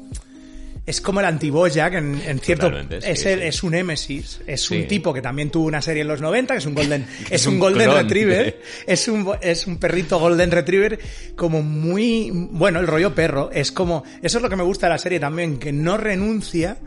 [0.90, 3.46] es como el anti-Bojack en, en cierto sí, es, el- sí.
[3.46, 4.76] es un émesis es Sí.
[4.82, 7.36] un tipo que también tuvo una serie en los 90 que es un golden Que
[7.36, 11.00] es un, un golden retriever es un es un perrito golden retriever
[11.36, 14.94] como muy bueno el rollo perro es como eso es lo que me gusta de
[14.94, 16.78] la serie también que no renuncia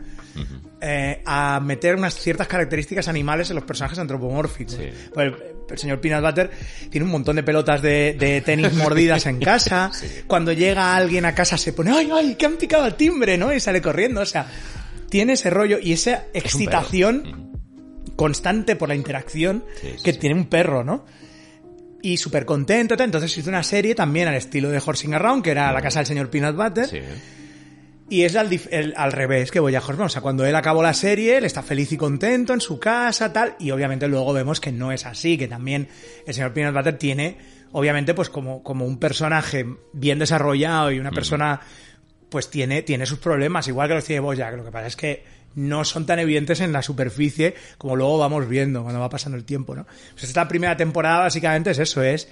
[0.81, 4.77] eh, a meter unas ciertas características animales en los personajes antropomórficos.
[5.13, 5.31] Pues
[5.67, 6.51] el, el señor Peanut Butter
[6.89, 9.91] tiene un montón de pelotas de, de tenis mordidas en casa.
[10.27, 13.37] Cuando llega alguien a casa se pone, ¡ay, ay, que han picado al timbre!
[13.37, 13.53] ¿no?
[13.53, 14.21] Y sale corriendo.
[14.21, 14.47] O sea,
[15.09, 17.51] tiene ese rollo y esa excitación
[18.15, 21.05] constante por la interacción Sí, sí, que tiene un perro, ¿no?
[22.01, 25.71] Y súper contento, entonces hizo una serie también al estilo de Horsing Around, que era
[25.71, 26.99] La casa del señor Peanut Butter, Sí.
[28.09, 30.05] Y es al, el- al revés que Boya Horseman.
[30.07, 33.31] O sea, cuando él acabó la serie, él está feliz y contento en su casa,
[33.33, 33.55] tal.
[33.59, 35.87] Y obviamente luego vemos que no es así, que también
[36.27, 37.37] el señor Peanut Butter tiene,
[37.71, 41.61] obviamente, pues como, como un personaje bien desarrollado y una persona,
[42.29, 44.55] pues tiene, tiene sus problemas, igual que los tiene Boyack.
[44.57, 45.23] Lo que pasa es que
[45.55, 49.45] no son tan evidentes en la superficie como luego vamos viendo cuando va pasando el
[49.45, 49.85] tiempo, ¿no?
[50.13, 52.27] Pues esta primera temporada básicamente es eso, es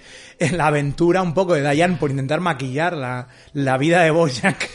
[0.53, 4.67] la aventura un poco de Diane por intentar maquillar la, la vida de Bojack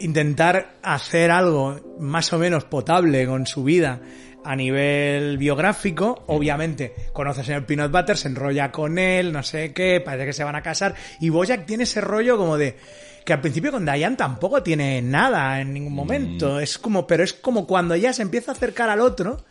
[0.00, 4.00] intentar hacer algo más o menos potable con su vida
[4.44, 9.72] a nivel biográfico, obviamente conoce al señor Peanut Butter, se enrolla con él, no sé
[9.72, 12.76] qué, parece que se van a casar, y Bojack tiene ese rollo como de
[13.24, 17.32] que al principio con Diane tampoco tiene nada en ningún momento, es como, pero es
[17.32, 19.44] como cuando ya se empieza a acercar al otro,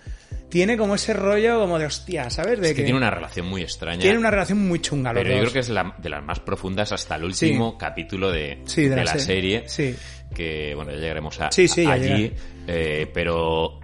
[0.47, 2.61] tiene como ese rollo como de hostia, ¿sabes?
[2.61, 3.99] De Es que tiene una relación muy extraña.
[3.99, 6.39] tiene una relación muy chunga los Pero yo creo que es la, de las más
[6.39, 9.67] profundas hasta el último capítulo de, Sí, de de la la, serie.
[9.67, 9.93] serie.
[9.93, 9.99] Sí.
[10.33, 12.31] Que, bueno, ya llegaremos a, Sí, sí, a- allí.
[12.67, 13.79] eh, pero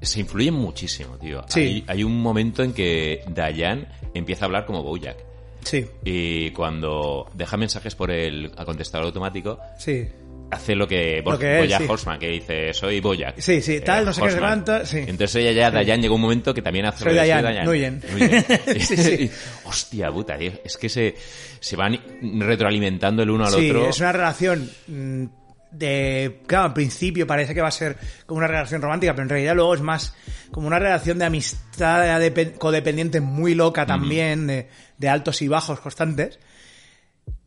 [0.00, 1.44] se influyen muchísimo, tío.
[1.48, 1.60] Sí.
[1.60, 5.16] Hay, hay un momento en que Diane empieza a hablar como Bojack.
[5.64, 10.06] Sí, Y cuando deja mensajes por el contestador automático, sí.
[10.52, 11.86] hace lo que, Lo que Bojack sí.
[11.88, 13.40] Horseman, que dice, soy Bojack.
[13.40, 14.98] Sí, sí, tal, no sé qué, cuánto, sí.
[14.98, 18.00] Entonces ella ya, Diane, llegó un momento que también hace Soy lo de Diane, Nguyen.
[18.12, 18.44] Nguyen.
[18.80, 19.30] Sí, sí.
[19.64, 20.52] Hostia puta, tío.
[20.64, 21.16] Es que se,
[21.58, 21.98] se van
[22.38, 23.88] retroalimentando el uno al Sí, otro.
[23.88, 25.24] es una relación mm,
[25.70, 26.42] de...
[26.46, 29.54] Claro, al principio parece que va a ser como una relación romántica, pero en realidad
[29.54, 30.14] luego es más
[30.50, 35.80] como una relación de amistad depe- codependiente muy loca también, de, de altos y bajos
[35.80, 36.38] constantes.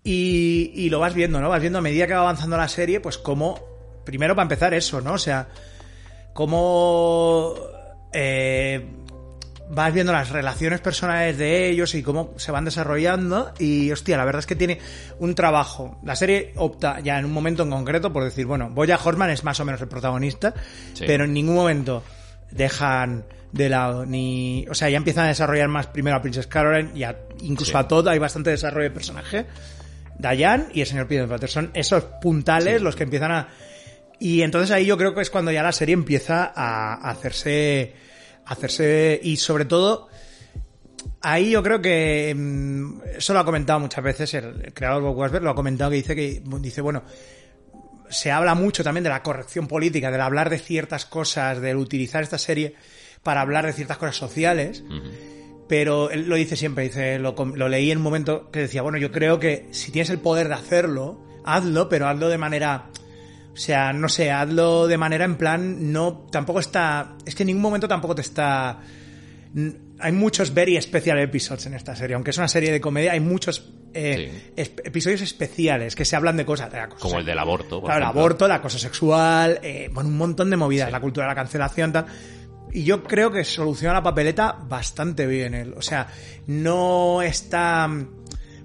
[0.03, 1.49] Y, y lo vas viendo, ¿no?
[1.49, 3.67] Vas viendo a medida que va avanzando la serie, pues como...
[4.05, 5.13] Primero para empezar eso, ¿no?
[5.13, 5.49] O sea,
[6.34, 7.53] cómo...
[8.12, 8.99] eh,
[9.71, 14.25] vas viendo las relaciones personales de ellos y cómo se van desarrollando y hostia, la
[14.25, 14.79] verdad es que tiene
[15.19, 15.99] un trabajo.
[16.03, 19.43] La serie opta ya en un momento en concreto por decir, bueno, Boya Horseman es
[19.43, 20.53] más o menos el protagonista,
[20.93, 21.03] Sí.
[21.05, 22.03] pero en ningún momento
[22.51, 26.89] dejan de lado ni, o sea, ya empiezan a desarrollar más primero a Princess Caroline
[26.95, 27.77] y a- incluso Sí.
[27.77, 29.45] a Todd hay bastante desarrollo de personaje.
[30.17, 33.47] Diane y el señor Peter Butter son esos puntales los que empiezan a
[34.19, 37.93] y entonces ahí yo creo que es cuando ya la serie empieza a hacerse
[38.52, 40.10] hacerse y sobre todo
[41.22, 45.18] ahí yo creo que mm, eso lo ha comentado muchas veces el, el creador Bob
[45.18, 47.04] Wasberg lo ha comentado que dice que dice bueno
[48.10, 52.24] se habla mucho también de la corrección política del hablar de ciertas cosas del utilizar
[52.24, 52.76] esta serie
[53.24, 54.84] para hablar de ciertas cosas sociales
[55.70, 58.98] pero él lo dice siempre, dice, lo, lo leí en un momento que decía, bueno,
[58.98, 62.90] yo creo que si tienes el poder de hacerlo, hazlo, pero hazlo de manera,
[63.60, 67.48] o sea, no sé, hazlo de manera en plan, no, tampoco está, es que en
[67.48, 68.80] ningún momento tampoco te está,
[70.00, 73.19] hay muchos very special episodes en esta serie, aunque es una serie de comedia, hay
[73.19, 77.82] muchos eh, es- episodios especiales que se hablan de cosas, de Como el del aborto.
[77.82, 81.26] por Claro, el aborto, el acoso sexual, eh, bueno, un montón de movidas, la cultura
[81.26, 82.06] de la cancelación, tal.
[82.72, 85.74] Y yo creo que soluciona la papeleta bastante bien él.
[85.76, 86.08] O sea,
[86.48, 87.89] no está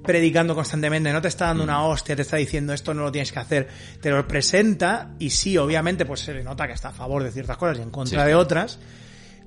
[0.04, 3.32] predicando constantemente, no te está dando una hostia, te está diciendo esto no lo tienes
[3.32, 3.68] que hacer,
[4.00, 7.32] te lo presenta y sí, obviamente, pues se le nota que está a favor de
[7.32, 8.78] ciertas cosas y en contra Sí, de otras,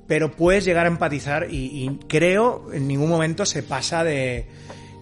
[0.07, 4.47] pero puedes llegar a empatizar y, y creo en ningún momento se pasa de,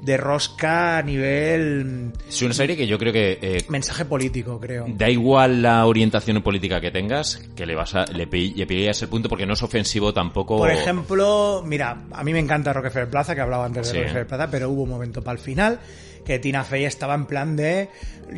[0.05, 4.85] de rosca a nivel Es una serie que yo creo que eh, mensaje político, creo.
[4.87, 9.09] da igual la orientación política que tengas, que le vas a le, le pillas el
[9.09, 10.57] punto porque no es ofensivo tampoco.
[10.57, 13.99] Por ejemplo, mira, a mí me encanta Rockefeller Plaza, que hablaba antes de.
[13.99, 15.79] Rockefeller Plaza, pero hubo un momento para el final
[16.25, 17.89] que Tina Fey estaba en plan de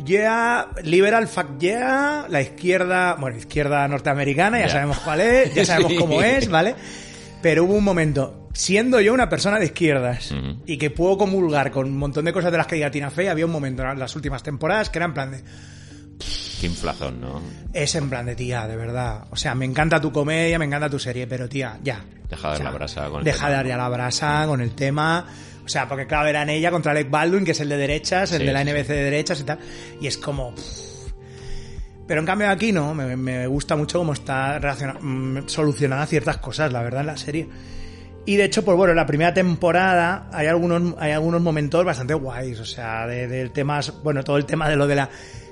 [0.04, 5.92] yeah, liberal fuck yeah, la izquierda, bueno, izquierda norteamericana, ya sabemos cuál es, ya sabemos
[5.92, 5.98] Sí.
[5.98, 6.74] cómo es, ¿vale?
[7.40, 10.34] Pero hubo un momento, siendo yo una persona de izquierdas
[10.66, 13.28] y que puedo comulgar con un montón de cosas de las que diga Tina Fey,
[13.28, 15.44] había un momento en las últimas temporadas que era en plan de
[16.60, 17.40] Qué inflazón, ¿no?
[17.72, 19.26] es en plan de tía, de verdad.
[19.30, 22.04] O sea, me encanta tu comedia, me encanta tu serie, pero tía, ya.
[22.28, 23.48] Deja de dar la brasa con el Deja tema.
[23.50, 25.24] de dar ya la brasa con el tema.
[25.64, 28.40] O sea, porque claro, eran ella contra Alec Baldwin, que es el de derechas, el
[28.40, 29.60] Sí, de la sí, NBC de derechas y tal.
[30.00, 30.52] Y es como...
[32.08, 36.38] Pero en cambio aquí no, me, me gusta mucho cómo está relaciona- mm, solucionada ciertas
[36.38, 37.48] cosas, la verdad, en la serie.
[38.28, 42.12] Y de hecho, pues bueno, en la primera temporada hay algunos, hay algunos momentos bastante
[42.12, 45.08] guays, o sea, de- del tema, bueno, todo el tema de lo de la...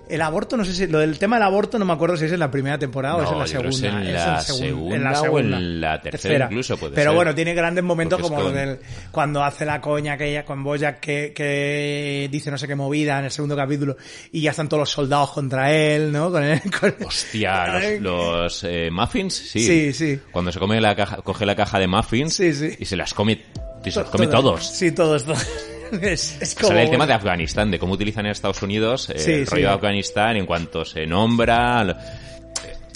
[0.09, 2.33] El aborto, no sé si, lo del tema del aborto no me acuerdo si es
[2.33, 3.71] en la primera temporada o es en la segunda.
[3.71, 7.16] que es en Es la segun- segunda o en la tercera incluso, puede Pero ser.
[7.16, 8.79] bueno, tiene grandes momentos Porque como con- del,
[9.11, 13.25] cuando hace la coña aquella con Boyack que, que dice no sé qué movida en
[13.27, 13.97] el segundo capítulo
[14.31, 16.31] y ya están todos los soldados contra él, ¿no?
[16.31, 16.45] Con
[16.81, 17.66] con- Hostia,
[17.99, 19.61] los, los, eh, muffins, sí.
[19.66, 20.21] Sí, sí.
[20.31, 22.71] Cuando se come la caja, coge la caja de muffins Sí, sí.
[22.79, 23.42] y se las come,
[23.85, 24.66] y se to- come todos.
[24.66, 25.45] Sí, todos, todos.
[26.03, 26.68] Es, es como...
[26.68, 29.53] Sale el tema de Afganistán, de cómo utilizan en Estados Unidos eh, Sí, el sí.
[29.55, 31.99] rollo de Afganistán en cuanto se nombra.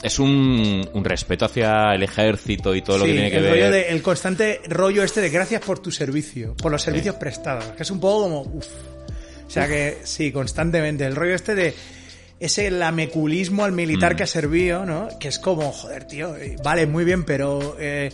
[0.03, 3.53] Es un, un respeto hacia el ejército y todo lo que tiene que el ver.
[3.53, 7.65] rollo de- el constante rollo este de gracias por tu servicio, por los servicios prestados,
[7.77, 8.67] que es un poco como, uff.
[9.47, 11.05] O sea que, sí, constantemente.
[11.05, 11.75] El rollo este de
[12.39, 13.77] ese lameculismo al Mm.
[13.77, 15.09] militar que ha servido, ¿no?
[15.19, 17.77] Que es como, joder, tío, eh, vale, muy bien, pero...
[17.79, 18.11] Eh,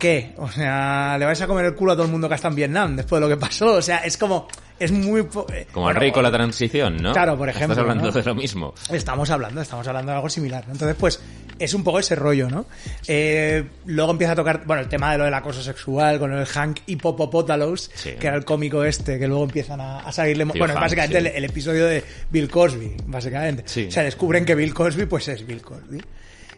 [0.00, 0.32] ¿Qué?
[0.38, 2.54] O sea, le vais a comer el culo a todo el mundo que está en
[2.56, 3.74] Vietnam después de lo que pasó.
[3.74, 4.48] O sea, es como...
[4.78, 5.20] Es muy...
[5.20, 7.12] eh, Como bueno, el rey con la transición, ¿no?
[7.12, 8.10] Claro, por ejemplo, Estás hablando ¿no?
[8.12, 8.72] de lo mismo.
[8.90, 10.64] Estamos hablando, estamos hablando de algo similar.
[10.72, 11.20] Entonces, pues,
[11.58, 12.64] es un poco ese rollo, ¿no?
[13.06, 16.46] Eh, luego empieza a tocar, bueno, el tema de lo del acoso sexual con el
[16.46, 18.12] Hank Hippopotalos, Sí.
[18.18, 20.46] que era el cómico este, que luego empiezan a, a salirle...
[20.46, 21.26] Tío bueno, Hank, básicamente sí.
[21.26, 23.64] el, el episodio de Bill Cosby, básicamente.
[23.66, 23.84] Sí.
[23.88, 26.00] O sea, descubren que Bill Cosby, pues es Bill Cosby.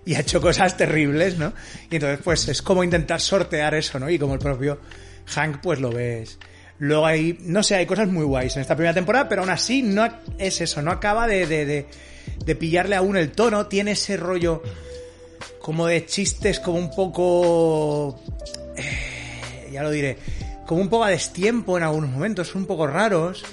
[0.04, 1.52] Y ha hecho cosas terribles, ¿no?
[1.90, 4.10] Y entonces, pues, es como intentar sortear eso, ¿no?
[4.10, 4.80] Y como el propio
[5.26, 6.38] Hank, pues lo ves.
[6.78, 9.82] Luego hay, no sé, hay cosas muy guays en esta primera temporada, pero aún así
[9.82, 11.86] no es eso, no acaba de, de, de,
[12.44, 14.62] de pillarle aún el tono, tiene ese rollo
[15.60, 18.20] como de chistes como un poco...
[18.76, 20.18] eh, ya lo diré,
[20.66, 23.44] como un poco a destiempo en algunos momentos, un poco raros.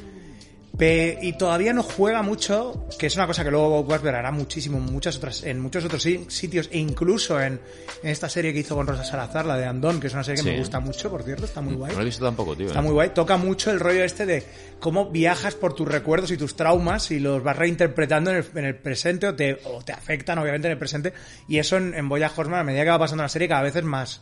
[1.21, 4.85] Y todavía no juega mucho, que es una cosa que luego Westberg hará muchísimo en
[4.85, 7.59] muchas otras, en muchos otros si- sitios, e incluso en,
[8.01, 10.37] en esta serie que hizo con Rosa Salazar, la de Andón, que es una serie
[10.41, 10.53] que Sí.
[10.53, 11.91] me gusta mucho, por cierto, está muy guay.
[11.91, 12.67] No lo he visto tampoco, tío.
[12.67, 12.83] Está ¿eh?
[12.83, 13.09] muy guay.
[13.13, 14.45] Toca mucho el rollo este de
[14.79, 18.65] cómo viajas por tus recuerdos y tus traumas y los vas reinterpretando en el, en
[18.65, 21.11] el presente o te, o te afectan, obviamente, en el presente.
[21.49, 23.75] Y eso en, en Boya Horseman, a medida que va pasando la serie, cada vez
[23.75, 24.21] es más,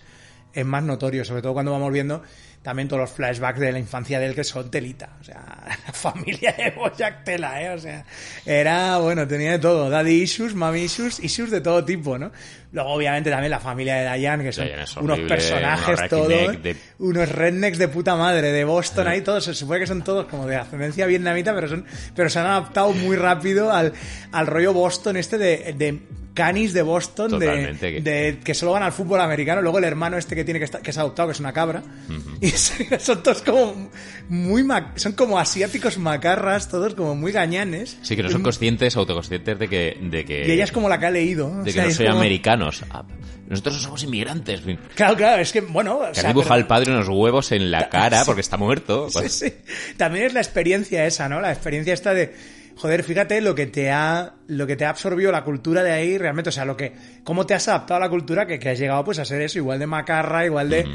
[0.54, 2.24] es más notorio, sobre todo cuando vamos viendo
[2.68, 5.16] también todos los flashbacks de la infancia de él que son telita.
[5.22, 5.42] O sea,
[5.88, 7.70] la familia de Boyack tela, ¿eh?
[7.70, 8.04] O sea,
[8.46, 9.90] era, bueno, tenía de todo.
[9.90, 12.30] Daddy issues, mommy issues, issues de todo tipo, ¿no?
[12.72, 16.28] Luego, obviamente, también la familia de Diane, que son Diane unos personajes unos todos,
[16.64, 20.26] de- unos rednecks de puta madre, de Boston ahí, todos, se supone que son todos
[20.26, 23.94] como de ascendencia vietnamita, pero son, pero se han adaptado muy rápido al,
[24.32, 26.00] al rollo Boston este de, de
[26.34, 27.48] canis de Boston, de,
[27.80, 30.66] que- de que solo van al fútbol americano, luego el hermano este que tiene que
[30.66, 31.82] estar, que es adoptado, que es una cabra,
[32.42, 32.50] y
[33.00, 33.90] son todos como
[34.30, 34.64] muy,
[34.98, 37.98] son como asiáticos macarras, todos como muy gañanes.
[38.04, 39.98] Sí, que no son conscientes, autoconscientes de que...
[40.00, 41.48] De que Y ella es como la que ha leído.
[41.48, 42.57] o De que no soy como- americanos.
[42.92, 43.04] Ah,
[43.48, 44.62] Nosotros no somos inmigrantes.
[44.62, 47.52] Que Claro, claro, es que, bueno, o le sea, dibuja pero- al padre unos huevos
[47.52, 49.10] en la cara porque está muerto.
[49.10, 49.54] Sí, sí.
[49.98, 51.40] También es la experiencia esa, ¿no?
[51.42, 52.34] La experiencia esta de,
[52.76, 56.18] joder, fíjate lo que te ha, lo que te ha absorbido la cultura de ahí
[56.18, 56.94] realmente, o sea, lo que,
[57.24, 59.58] cómo te has adaptado a la cultura que, que has llegado pues a ser eso,
[59.60, 60.86] igual de macarra, igual de,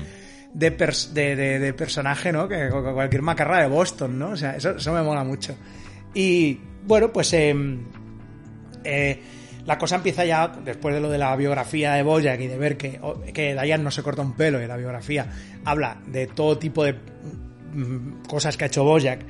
[0.52, 2.46] de, pers- de, de- de personaje, ¿no?
[2.48, 4.28] Que cu- cu- cualquier macarra de Boston, ¿no?
[4.30, 5.56] O sea, eso, eso me mola mucho.
[6.14, 7.80] Y, bueno, pues, em,
[8.84, 9.22] eh,
[9.64, 12.76] la cosa empieza ya después de lo de la biografía de Boyack y de ver
[12.76, 15.26] que, o- que Diane no se corta un pelo y la biografía
[15.64, 16.94] habla de todo tipo de
[17.72, 19.20] mm, cosas que ha hecho Boyack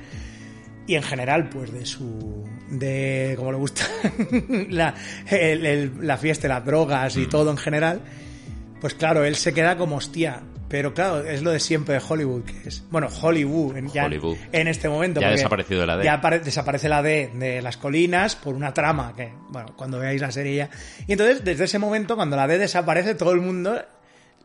[0.87, 3.83] y en general pues de su de como le gusta
[4.69, 4.93] la,
[5.29, 8.01] el- el- la fiesta las drogas y todo en general
[8.81, 10.41] pues claro él se queda como hostia
[10.73, 14.35] pero claro, es lo de siempre de Hollywood, que es, bueno, Hollywood, en, ya Hollywood.
[14.51, 15.21] en este momento.
[15.21, 16.03] Ya ha desaparecido la D.
[16.03, 20.19] Ya apare- desaparece la D de las colinas por una trama que, bueno, cuando veáis
[20.19, 20.69] la serie ya.
[21.05, 23.79] Y entonces, desde ese momento, cuando la D desaparece, todo el mundo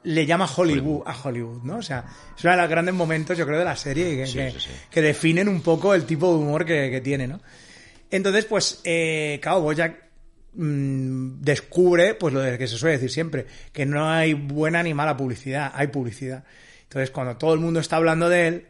[0.03, 1.79] le llama Hollywood a Hollywood, ¿no?
[1.79, 2.05] O sea,
[2.37, 4.61] es uno de los grandes momentos, yo creo, de la serie que, Sí, que, sí,
[4.61, 4.71] sí.
[4.91, 7.41] que definen un poco el tipo de humor que, que tiene, ¿no?
[8.11, 10.08] Entonces, pues, eh, claro, Bojack
[10.55, 14.95] mm, descubre, pues lo de que se suele decir siempre, que no hay buena ni
[14.95, 16.45] mala publicidad, hay publicidad.
[16.85, 18.67] Entonces, cuando todo el mundo está hablando de él,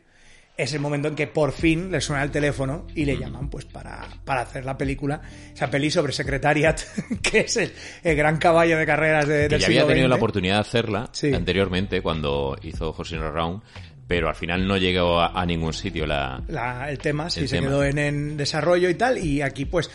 [0.56, 3.64] es el momento en que por fin le suena el teléfono y le llaman pues
[3.64, 5.20] para, para hacer la película,
[5.54, 6.80] esa peli sobre Secretariat,
[7.22, 7.72] que es el,
[8.02, 11.10] el gran caballo de carreras de, que del ya había tenido la oportunidad de hacerla
[11.12, 11.32] Sí.
[11.32, 13.62] anteriormente cuando hizo Horsing Around,
[14.08, 16.42] pero al final no llegó a, a ningún sitio la...
[16.48, 17.68] la- el tema, sí, El se tema.
[17.68, 19.88] quedó en, en desarrollo y tal, y aquí pues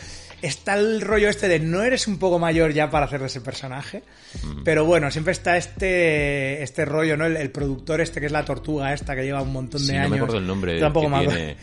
[0.46, 3.40] está el rollo este de no eres un poco mayor ya para hacer de ese
[3.40, 4.02] personaje,
[4.42, 4.62] Mm.
[4.64, 7.26] pero bueno, siempre está este este rollo, ¿no?
[7.26, 9.92] El, el productor este que es la tortuga esta que lleva un montón de Sí,
[9.92, 10.10] no años.
[10.10, 11.36] me acuerdo el nombre Tampoco me acuerdo.
[11.36, 11.56] tiene.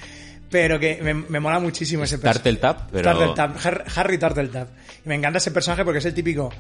[0.50, 2.40] Pero que me, me mola muchísimo ese personaje.
[2.40, 4.68] Turtletap, pero- Turtletap, Har- Harry Turtletap.
[5.06, 6.52] Y me encanta ese personaje porque es el típico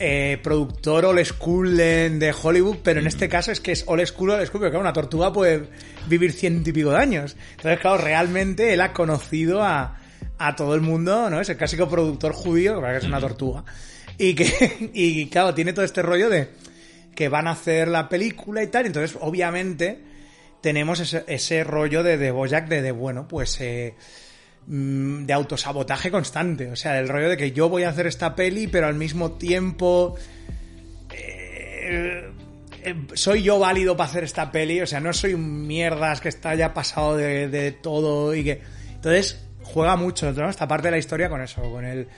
[0.00, 3.08] eh, productor old school de, de Hollywood, pero en Mm.
[3.08, 5.64] este caso es que es old school, old school, porque claro, una tortuga puede
[6.06, 7.36] vivir ciento y pico de años.
[7.56, 9.98] Entonces, claro, realmente él ha conocido a,
[10.38, 11.40] a todo el mundo, ¿no?
[11.40, 13.64] Es el clásico productor judío, que es una tortuga.
[14.16, 16.48] Y que, y claro, tiene todo este rollo de
[17.14, 20.00] que van a hacer la película y tal, entonces, obviamente,
[20.60, 23.94] tenemos ese, ese rollo de, de Bojack de, de, bueno, pues eh,
[24.68, 26.70] mm, de autosabotaje constante.
[26.70, 29.32] O sea, el rollo de que yo voy a hacer esta peli, pero al mismo
[29.32, 30.14] tiempo
[31.12, 32.30] eh,
[32.84, 34.80] eh, soy yo válido para hacer esta peli.
[34.80, 38.60] O sea, no soy un mierdas que está ya pasado de, de todo y que.
[38.94, 40.48] Entonces, juega mucho, ¿no?
[40.48, 42.08] Esta parte de la historia con eso, con el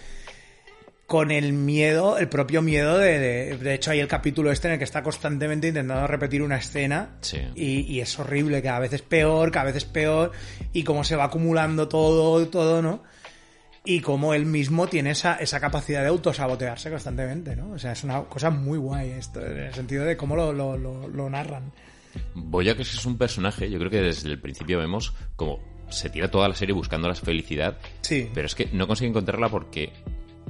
[1.07, 4.75] con el miedo, el propio miedo de, de, de hecho hay el capítulo este en
[4.75, 7.39] el que está constantemente intentando repetir una escena Sí.
[7.57, 10.31] y, y es horrible, cada vez es peor, cada vez es peor
[10.73, 13.03] y cómo se va acumulando todo, todo, ¿no?
[13.85, 17.73] Y cómo él mismo tiene esa, esa capacidad de autosabotearse constantemente, ¿no?
[17.73, 20.79] O sea, es una cosa muy guay esto, en el sentido de cómo lo, lo,
[20.79, 21.73] lo, lo narran.
[22.35, 25.59] Boyack es un personaje, yo creo que desde el principio vemos como
[25.91, 28.29] se tira toda la serie buscando la felicidad, Sí.
[28.33, 29.93] pero es que no consigue encontrarla porque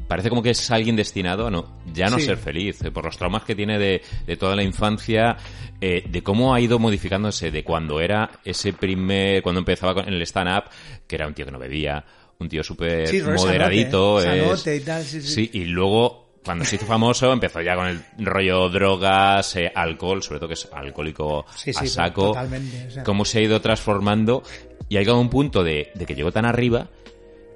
[0.09, 2.27] parece como que es alguien destinado a no, ya no Sí.
[2.27, 5.37] ser feliz, eh, por los traumas que tiene de, de toda la infancia,
[5.81, 10.15] eh, de cómo ha ido modificándose de cuando era ese primer, cuando empezaba con- en
[10.15, 10.65] el stand-up,
[11.07, 12.05] que era un tío que no bebía,
[12.39, 15.51] un tío súper Sí, moderadito, sanote, es- sanote y tal, sí, sí.
[15.53, 20.39] y luego cuando se hizo famoso empezó ya con el rollo drogas, eh, alcohol, sobre
[20.41, 23.03] todo que es alcohólico Sí, a saco, totalmente, o sea.
[23.05, 24.43] cómo se ha ido transformando
[24.89, 26.89] y ha llegado a un punto de, de que llegó tan arriba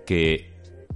[0.07, 0.53] que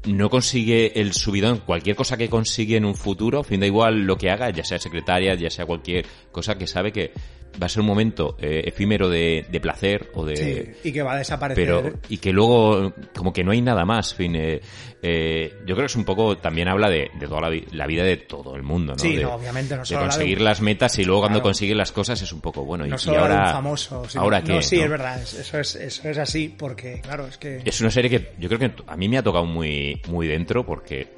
[0.07, 4.16] no consigue el subidón, cualquier cosa que consigue en un futuro, fin da igual lo
[4.16, 7.12] que haga, ya sea secretaria, ya sea cualquier cosa que sabe que
[7.61, 10.36] va a ser un momento eh, efímero de, de placer o de...
[10.36, 11.64] Sí, y que va a desaparecer.
[11.64, 14.61] Pero, y que luego, como que no hay nada más, fin, eh,
[15.02, 18.04] eh, yo creo que es un poco, también habla de, de toda la, la vida
[18.04, 18.98] de todo el mundo, ¿no?
[18.98, 21.42] Sí, de, no, obviamente, no de solo de conseguir un- las metas y luego cuando
[21.42, 23.46] consigues las cosas es un poco, bueno, y, no y solo ahora...
[23.48, 24.09] un famoso.
[24.09, 24.62] sino- ¿Ahora no, qué?
[24.62, 24.84] sí, no?
[24.84, 27.61] es verdad, es- eso es, eso es así, porque, claro, es que...
[27.64, 30.64] Es una serie que yo creo que a mí me ha tocado muy, muy dentro
[30.64, 31.09] porque,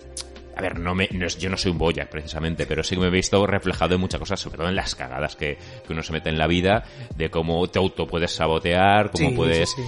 [0.57, 3.01] a ver, no me, no es- yo no soy un Boyack precisamente, pero sí que
[3.01, 6.03] me he visto reflejado en muchas cosas, sobre todo en las cagadas que, que uno
[6.03, 6.85] se mete en la vida,
[7.17, 9.71] de cómo te auto puedes sabotear, cómo Sí, puedes...
[9.71, 9.83] sí,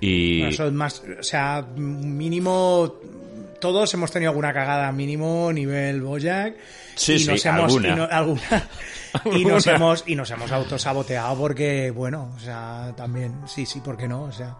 [0.00, 0.38] Y...
[0.40, 2.94] Bueno, eso es más, o sea, mínimo,
[3.60, 6.56] todos hemos tenido alguna cagada mínimo nivel Boyack.
[6.94, 7.88] Sí, y sí, nos hemos, alguna.
[7.88, 8.40] y no- alguna.
[9.32, 9.76] y nos Alguna.
[9.86, 14.22] hemos, y nos hemos autosaboteado porque, bueno, o sea, también, sí, sí, ¿por qué no?
[14.24, 14.56] O sea,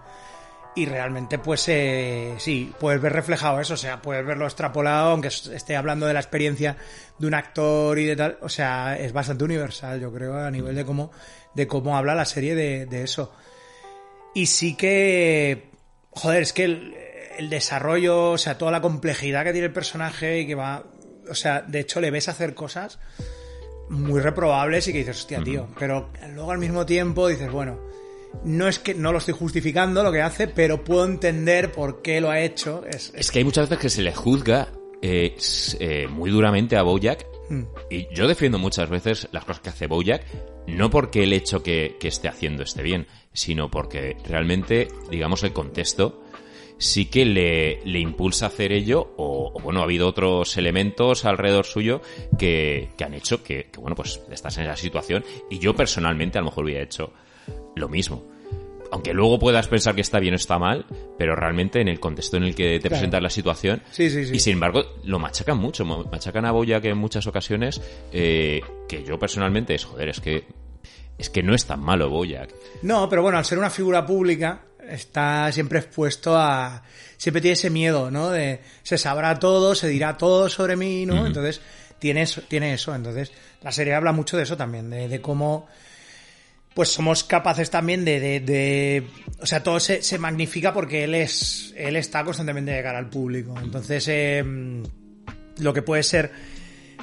[0.77, 5.29] y realmente, pues, eh, sí, puedes ver reflejado eso, o sea, puedes verlo extrapolado, aunque
[5.29, 6.77] es- esté hablando de la experiencia
[7.19, 10.75] de un actor y de tal, o sea, es bastante universal, yo creo, a nivel
[10.77, 11.11] de cómo,
[11.55, 13.33] de cómo habla la serie de, de eso.
[14.35, 15.71] Y sí que,
[16.11, 16.95] joder, es que el,
[17.39, 20.85] el desarrollo, o sea, toda la complejidad que tiene el personaje y que va,
[21.31, 22.99] o sea, de hecho le ves hacer cosas
[23.89, 27.79] muy reprobables y que dices, hostia, tío, pero luego al mismo tiempo dices, bueno,
[28.45, 32.21] no es que no lo estoy justificando lo que hace, pero puedo entender por qué
[32.21, 32.85] lo ha hecho.
[32.87, 34.69] Es, Es que hay muchas veces que se le juzga
[35.03, 35.37] eh,
[35.81, 37.63] eh, muy duramente a Bojack Mm.
[37.91, 40.25] y yo defiendo muchas veces las cosas que hace Bojack
[40.67, 45.53] no porque el hecho que, que esté haciendo esté bien, sino porque realmente, digamos, el
[45.53, 46.25] contexto
[46.79, 51.25] sí que le, le impulsa a hacer ello o, o, bueno, ha habido otros elementos
[51.25, 52.03] alrededor suyo
[52.37, 56.39] que, que han hecho que, que, bueno, pues estás en esa situación y yo personalmente
[56.39, 57.13] a lo mejor hubiera hecho
[57.77, 58.25] lo mismo.
[58.93, 60.87] Aunque luego puedas pensar que está bien o está mal,
[61.19, 62.91] pero realmente en el contexto en el que te Claro.
[62.91, 63.83] presentas la situación.
[63.91, 64.37] Sí, sí, sí.
[64.37, 65.85] Y sin embargo, lo machacan mucho.
[65.85, 67.81] Machacan a Boya que en muchas ocasiones,
[68.13, 70.45] eh, que yo personalmente es, joder, es que
[71.19, 72.55] Es que no es tan malo Boyack.
[72.83, 76.83] No, pero bueno, al ser una figura pública, está siempre expuesto a...
[77.17, 78.29] Siempre tiene ese miedo, ¿no?
[78.31, 81.27] De se sabrá todo, se dirá todo sobre mí, ¿no?
[81.27, 81.63] Entonces,
[81.99, 82.95] tiene eso, tiene eso.
[82.95, 85.67] Entonces, la serie habla mucho de eso también, de, de cómo
[86.77, 89.07] pues somos capaces también de, de, de-
[89.41, 93.09] o sea, todo se, se magnifica porque él es, él está constantemente de cara al
[93.09, 93.55] público.
[93.61, 94.45] Entonces, eh,
[95.59, 96.31] lo que puede ser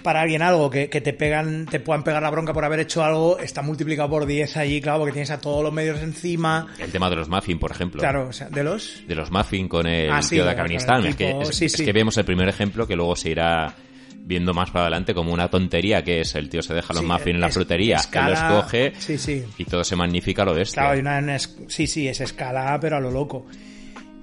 [0.03, 3.03] para alguien algo que, que te pegan, te puedan pegar la bronca por haber hecho
[3.03, 6.67] algo, está multiplicado por 10 allí, claro, porque tienes a todos los medios encima.
[6.77, 7.99] El tema de los muffin, por ejemplo.
[7.99, 9.01] Claro, o sea, de los...
[9.07, 11.03] De los muffin con el Ah, sí, tío de Afganistán.
[11.07, 13.73] Es que, es, sí, es que vemos el primer ejemplo que luego se irá
[14.25, 17.07] viendo más para adelante como una tontería que es el tío se deja los Sí,
[17.07, 19.43] muffin en la frutería, escala- los coge sí, sí.
[19.57, 20.75] y todo se magnifica lo de esto.
[20.75, 23.45] Claro, hay una, una es- sí, sí, es escala, pero a lo loco.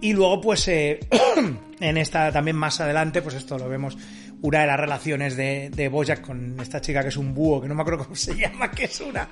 [0.01, 0.99] Y luego, pues, eh,
[1.81, 3.99] en esta también más adelante, pues esto lo vemos,
[4.43, 7.69] una de las relaciones de, de Bojack con esta chica que es un búho, que
[7.69, 9.29] no me acuerdo cómo se llama, que es una,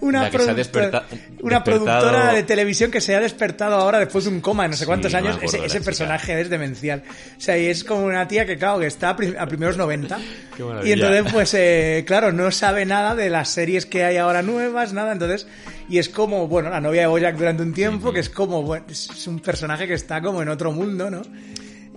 [0.00, 1.04] una, productora- desperta-
[1.40, 4.74] una productora de televisión que se ha despertado ahora después de un coma de no
[4.76, 5.38] sé Sí, cuántos me años.
[5.42, 5.84] Ese, ese chica.
[5.84, 7.02] personaje es demencial.
[7.36, 9.76] O sea, y es como una tía que, claro, que está a, prim- a primeros
[9.76, 10.18] 90.
[10.56, 14.42] Qué y entonces, pues, eh, claro, no sabe nada de las series que hay ahora
[14.42, 15.12] nuevas, nada.
[15.12, 15.48] Entonces,
[15.88, 18.84] y es como, bueno, la novia de Bojack durante un tiempo, que es como, bueno,
[18.88, 21.22] es un personaje que está como en otro mundo, ¿no?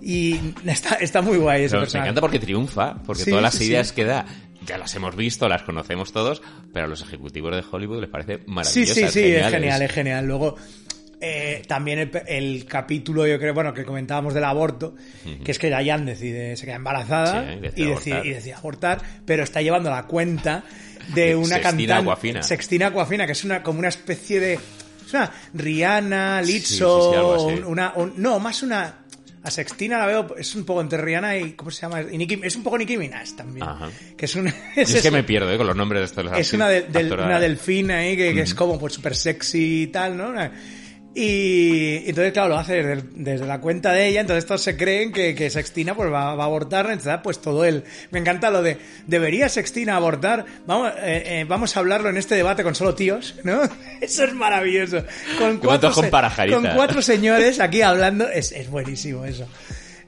[0.08, 2.06] Y está, está muy guay ese Pero me personaje.
[2.08, 3.94] encanta porque triunfa, porque Sí, todas las sí, ideas sí.
[3.96, 4.24] que da
[4.64, 6.42] ya las hemos visto, las conocemos todos,
[6.72, 8.94] pero a los ejecutivos de Hollywood les parece Sí, maravillosas.
[8.94, 10.26] sí, sí, es genial, es genial.
[10.26, 10.56] Luego,
[11.20, 14.94] eh, también el, el capítulo, yo creo, bueno, que comentábamos del aborto,
[15.44, 18.26] que es que Diane decide, se queda embarazada Sí, decide y, decide, abortar.
[18.26, 20.64] y decide abortar, pero está llevando la cuenta
[21.14, 21.62] de una Sextina
[21.94, 21.94] cantante.
[22.10, 22.42] Aquafina.
[22.42, 24.54] Sextina Aquafina, que es una, como una especie de.
[24.54, 29.02] Es una Rihanna, Sí, Lizzo, sí, sí, una, un- no, más una.
[29.46, 31.52] A Sextina la veo, es un poco entre Rihanna y.
[31.52, 32.02] ¿Cómo se llama?
[32.02, 33.64] Y Nicki- es un poco Nicki Minaj también.
[33.66, 33.88] Ajá.
[34.16, 34.52] Que es una.
[34.76, 37.38] Es que me pierdo eh, con los nombres de estos Es una, de- del- una
[37.38, 40.32] delfín ahí que, que es como pues súper sexy y tal, ¿no?
[41.18, 45.12] Y entonces, claro, lo hace desde, desde la cuenta de ella, entonces todos se creen
[45.12, 47.84] que, que Sextina pues va, va a abortar, entonces pues todo él.
[48.10, 50.44] Me encanta lo de, ¿debería Sextina abortar?
[50.66, 53.62] Vamos, eh, eh, vamos a hablarlo en este debate con solo tíos, ¿no?
[54.02, 55.02] Eso es maravilloso.
[55.38, 56.10] Con montón con
[56.50, 59.48] con cuatro señores aquí hablando, es, es buenísimo eso.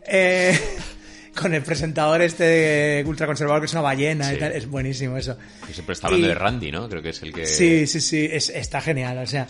[0.06, 0.58] Eh,
[1.34, 4.40] con el presentador este ultraconservador que es una ballena y Sí.
[4.40, 5.38] tal, es buenísimo eso.
[5.66, 6.86] Que siempre está hablando Y- de Randy, ¿no?
[6.86, 7.46] Creo que es el que...
[7.46, 9.46] Sí, sí, sí, es- está genial, o sea.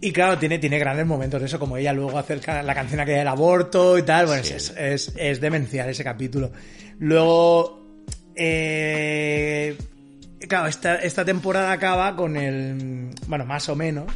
[0.00, 2.74] Y claro, tiene, tiene grandes momentos de eso, como ella luego hace el ca- la
[2.74, 4.54] canción aquella del aborto y tal, bueno, Sí.
[4.54, 6.52] es, es, es demencial ese capítulo.
[7.00, 7.82] Luego,
[8.36, 9.76] eh,
[10.48, 14.06] claro, esta, esta temporada acaba con el, bueno, más o menos,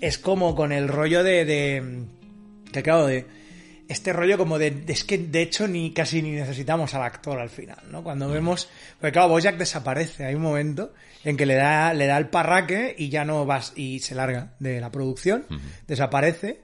[0.00, 1.82] es como con el rollo de, de
[2.72, 3.26] que claro, de
[3.92, 7.38] este rollo como de, de- es que de hecho ni casi ni necesitamos al actor
[7.38, 8.02] al final, ¿no?
[8.02, 8.68] Cuando vemos,
[8.98, 10.92] porque claro, Bojack desaparece, hay un momento
[11.24, 14.54] en que le da le da el parraque y ya no vas y se larga
[14.58, 15.44] de la producción,
[15.86, 16.60] desaparece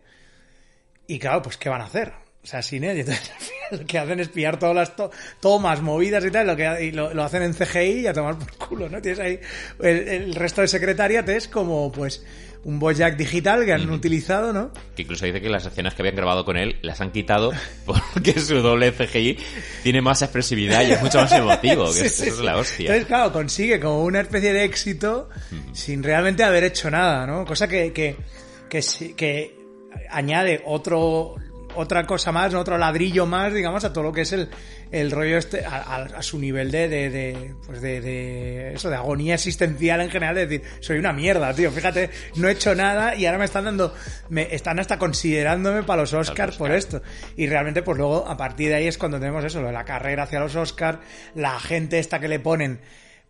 [1.07, 2.13] y claro, pues qué van a hacer?
[2.47, 5.11] O sea, sin él, entonces al final lo que hacen es pillar todas las to-
[5.41, 8.39] tomas movidas y tal, lo que y lo, lo hacen en CGI y a tomar
[8.39, 9.03] por culo, ¿no?
[9.03, 9.41] Tienes ahí
[9.83, 12.25] el, el resto de secretariat es como pues
[12.63, 14.71] un Bojack digital que han utilizado, ¿no?
[14.95, 17.51] Que incluso dice que las escenas que habían grabado con él las han quitado
[17.85, 19.39] porque su doble CGI
[19.83, 21.87] tiene más expresividad y es mucho más emotivo.
[21.87, 22.87] Que Sí, eso es la hostia.
[22.87, 25.29] Entonces, claro, consigue como una especie de éxito
[25.73, 27.45] sin realmente haber hecho nada, ¿no?
[27.45, 28.17] Cosa que, que,
[29.17, 29.57] que
[30.11, 31.35] añade otro
[31.77, 34.49] otra cosa más, otro ladrillo más, digamos, a todo lo que es el,
[34.91, 38.91] el rollo este, a, a- a su nivel de, de, de, pues de, de, eso,
[38.91, 42.75] de agonía existencial en general, es decir, soy una mierda, tío, fíjate, no he hecho
[42.75, 43.95] nada y ahora me están dando,
[44.29, 47.03] me están hasta considerándome para los Oscars por esto.
[47.37, 49.85] Y realmente, pues luego, a partir de ahí es cuando tenemos eso, lo de la
[49.85, 50.99] carrera hacia los Oscars,
[51.35, 52.81] la gente esta que le ponen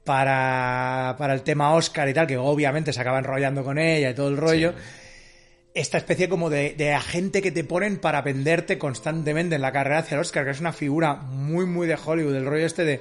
[0.04, 4.14] para, para el tema Oscar y tal, que obviamente se acaba enrollando con ella y
[4.14, 4.72] todo el rollo.
[5.76, 9.98] Esta especie como de, de agente que te ponen para venderte constantemente en la carrera
[9.98, 13.00] hacia el Oscar, que es una figura muy, muy de Hollywood, el rollo este de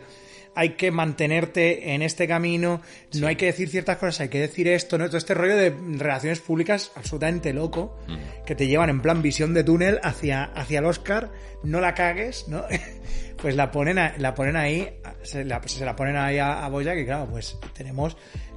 [0.57, 2.81] hay que mantenerte en este camino,
[3.19, 5.07] no hay que decir ciertas cosas, hay que decir esto, ¿no?
[5.07, 7.97] Todo este rollo de relaciones públicas absolutamente loco,
[8.45, 11.29] que te llevan en plan visión de túnel hacia, hacia el Oscar,
[11.63, 12.63] no la cagues, ¿no?
[13.41, 14.89] pues la ponen, a- la ponen ahí,
[15.23, 18.15] se la, se la ponen ahí a, a Bojack y claro, pues tenemos,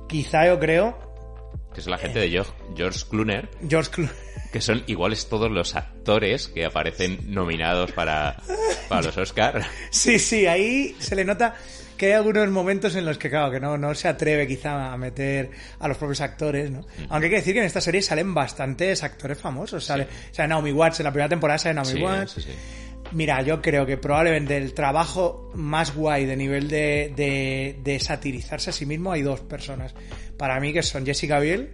[0.09, 0.97] quizá yo creo,
[1.79, 2.29] Que es la gente de
[2.77, 4.13] George, Clooney, George Clooney.
[4.53, 8.37] que son iguales todos los actores que aparecen nominados para,
[8.89, 9.65] para los Oscar.
[9.91, 11.55] Sí, sí, ahí se le nota
[11.97, 14.97] que hay algunos momentos en los que, claro, que no, no se atreve quizá a
[14.97, 16.85] meter a los propios actores, ¿no?
[17.11, 19.85] Aunque hay que decir que en esta serie salen bastantes actores famosos.
[19.85, 22.33] Sale, sale Naomi Watts, en la primera temporada sale Naomi Sí, Watts.
[22.33, 22.49] sí, sí.
[23.13, 28.71] Mira, yo creo que probablemente el trabajo más guay de nivel de, de, de satirizarse
[28.71, 29.95] a sí mismo hay dos personas.
[30.37, 31.71] Para mí que son Jessica Biel,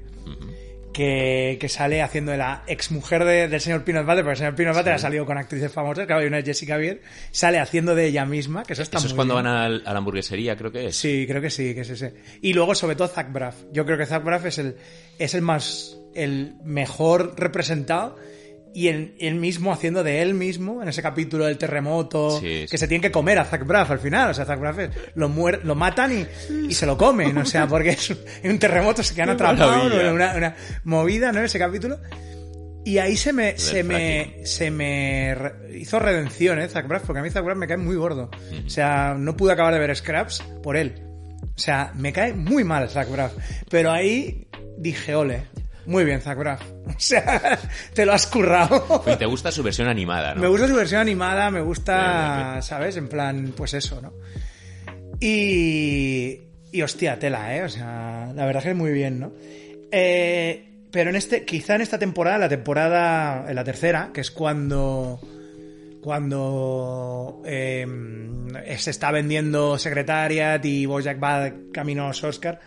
[0.93, 4.55] que, que sale haciendo de la exmujer de, del señor Peanut Butter, porque el señor
[4.55, 7.01] Peanut Butter ha salido con actrices famosas, claro, y una es Jessica Biel,
[7.32, 9.45] sale haciendo de ella misma, que eso está Eso es muy cuando bien.
[9.47, 10.97] van a la hamburguesería, creo que es.
[10.97, 12.14] Sí, creo que sí, que es ese.
[12.43, 13.57] Y luego, sobre todo, Zach Braff.
[13.72, 14.76] Yo creo que Zach Braff es el,
[15.18, 18.16] es el más, el mejor representado
[18.75, 22.79] y el mismo haciendo de él mismo en ese capítulo del terremoto Sí, que sí.
[22.79, 24.31] se tiene que comer a Zach Braff al final.
[24.31, 26.27] O sea, Zach Braff es- lo, muer- lo matan y,
[26.68, 27.39] y se lo comen.
[27.39, 31.41] O sea, porque es un, en un terremoto se quedan atrapados, una, una movida, ¿no?
[31.41, 31.99] Ese capítulo.
[32.87, 35.35] Y ahí se me, se me, se me
[35.75, 36.68] hizo redención, ¿eh?
[36.68, 38.31] Zach Braff, porque a mí Zach Braff me cae muy gordo.
[38.66, 41.01] O sea, no pude acabar de ver Scraps por él.
[41.43, 43.33] O sea, me cae muy mal Zach Braff.
[43.70, 45.45] Pero ahí dije, ole,
[45.87, 46.62] muy bien Braff.
[46.87, 47.59] O sea,
[47.93, 49.05] te lo has currado.
[49.07, 50.43] Y te gusta su versión animada, ¿no?
[50.43, 52.61] Me gusta su versión animada, me gusta.
[52.62, 52.97] ¿sabes?
[52.97, 54.12] En plan, pues eso, ¿no?
[55.20, 56.41] Y,
[56.72, 57.62] y hostia, tela, ¿eh?
[57.62, 59.32] O sea, la verdad que es muy bien, ¿no?
[59.91, 64.30] Eh, pero en este, quizá en esta temporada, la temporada, en la tercera, que es
[64.30, 65.20] cuando
[66.05, 67.87] cuando eh,
[68.76, 72.61] se está vendiendo Secretariat y Bojack va camino a los Oscar,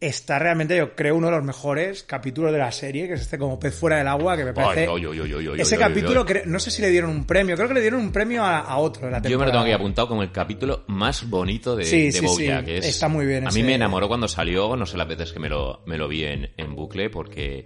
[0.00, 3.36] está realmente, yo creo, uno de los mejores capítulos de la serie, que es este
[3.36, 4.82] como pez fuera del agua, que me parece...
[4.82, 7.74] Ay, oy, oy, oy, ese capítulo, no sé si le dieron un premio, creo que
[7.74, 10.08] le dieron un premio a, a otro de la Yo me lo tengo aquí apuntado
[10.08, 12.64] como el capítulo más bonito de, Sí, de sí, Bojack.
[12.64, 12.72] sí.
[12.72, 15.38] Es- Está muy bien A mí me enamoró cuando salió, no sé las veces que
[15.38, 17.62] me lo, me lo vi en, en bucle, porque,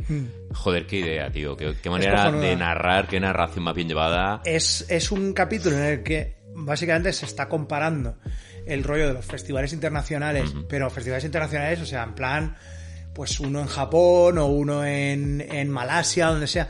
[0.55, 1.57] joder, qué idea, tío.
[1.57, 4.43] Qué, qué manera de narrar, qué narración más bien llevada.
[4.45, 8.17] es, es un capítulo en el que básicamente se está comparando
[8.67, 12.57] el rollo de los festivales internacionales, pero festivales internacionales, o sea, en plan,
[13.15, 16.69] pues uno en Japón o uno en, en Malasia, donde sea.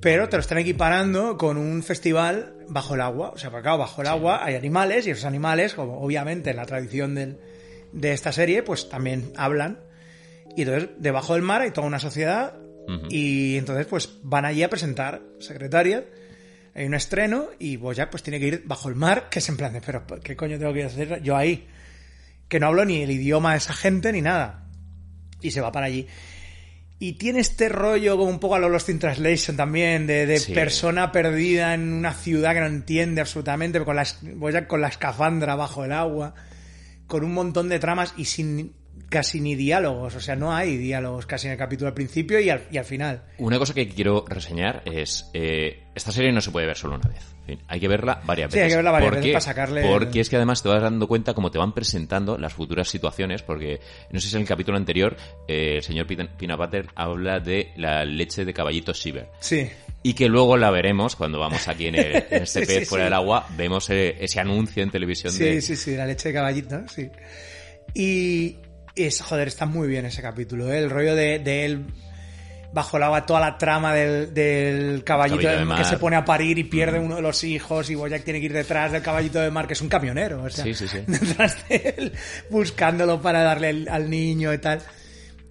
[0.00, 3.30] Pero te lo están equiparando con un festival bajo el agua.
[3.30, 6.56] O sea, porque claro, bajo el agua hay animales y esos animales, como obviamente en
[6.56, 7.38] la tradición del-
[7.92, 9.80] de esta serie, pues también hablan.
[10.56, 12.54] Y entonces, debajo del mar hay toda una sociedad
[13.10, 16.04] y entonces pues van allí a presentar Secretariat.
[16.78, 19.56] Hay un estreno y Bojack pues tiene que ir bajo el mar, que es en
[19.56, 21.66] plan de, pero ¿qué coño tengo que hacer yo ahí?
[22.46, 24.64] Que no hablo ni el idioma de esa gente ni nada.
[25.40, 26.06] Y se va para allí.
[27.00, 30.38] Y tiene este rollo como un poco a lo Lost in Translation también, de, de
[30.38, 30.52] Sí.
[30.52, 34.06] persona perdida en una ciudad que no entiende absolutamente, con la,
[34.36, 36.34] Bojack con la escafandra bajo el agua,
[37.08, 38.72] con un montón de tramas y sin
[39.08, 42.50] casi ni diálogos, o sea, no hay diálogos casi en el capítulo al principio y
[42.50, 43.22] al, y al final.
[43.38, 47.08] Una cosa que quiero reseñar es, eh, esta serie no se puede ver solo una
[47.08, 47.22] vez.
[47.46, 48.64] En fin, hay que verla varias Sí, veces.
[48.64, 49.32] hay que verla varias ¿Por veces qué?
[49.32, 52.36] para sacarle Porque el- es que además te vas dando cuenta cómo te van presentando
[52.36, 53.80] las futuras situaciones, porque
[54.12, 55.16] no sé si en el capítulo anterior
[55.48, 59.30] eh, el señor Pina- Butter habla de la leche de caballito Shiver.
[59.40, 59.70] Sí.
[60.02, 62.84] Y que luego la veremos cuando vamos aquí en, el, en este Sí, pez sí,
[62.84, 63.06] fuera sí.
[63.06, 65.62] del agua, vemos eh, ese anuncio en televisión Sí, de...
[65.62, 67.08] sí, sí, la leche de caballito, sí.
[67.94, 68.56] Y
[69.04, 70.78] es, joder, está muy bien ese capítulo, ¿eh?
[70.78, 71.86] El rollo de, de él
[72.70, 75.78] bajo el agua, toda la trama del, del caballito Caballito de mar.
[75.78, 78.46] que se pone a parir y pierde uno de los hijos y Boyack tiene que
[78.46, 80.98] ir detrás del caballito de mar, que es un camionero, o sea, Sí, sí, sí.
[81.06, 82.12] detrás de él,
[82.50, 84.80] buscándolo para darle el- al niño y tal.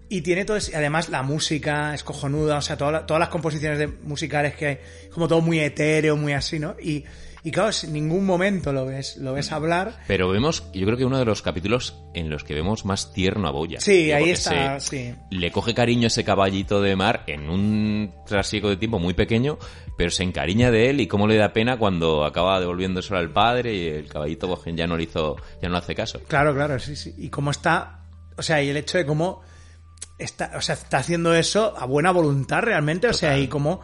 [0.10, 3.30] Y tiene todo ese- además la música es cojonuda, o sea, toda la- todas las
[3.30, 4.78] composiciones de, musicales que hay,
[5.12, 6.76] como todo muy etéreo, muy así, ¿no?
[6.80, 7.04] Y,
[7.48, 9.94] y claro, en ningún momento lo ves, lo ves hablar.
[10.06, 13.48] Pero vemos, yo creo que uno de los capítulos en los que vemos más tierno
[13.48, 13.80] a Boya.
[13.80, 15.16] Sí, ahí está, sí.
[15.32, 19.58] Le coge cariño ese caballito de mar en un trasiego de tiempo muy pequeño,
[19.98, 23.74] pero se encariña de él y cómo le da pena cuando acaba devolviéndoselo al padre
[23.74, 26.20] y el caballito pues, ya no le hizo, ya no le hace caso.
[26.28, 27.16] Claro, claro, sí, sí.
[27.18, 28.02] Y cómo está,
[28.36, 29.42] o sea, y el hecho de cómo
[30.18, 33.80] está, o sea, está haciendo eso a buena voluntad realmente, o sea, y cómo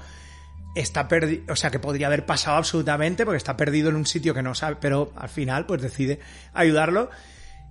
[0.76, 4.34] está perdido, o sea, que podría haber pasado absolutamente porque está perdido en un sitio
[4.34, 6.20] que no sabe, pero al final pues decide
[6.54, 7.10] ayudarlo.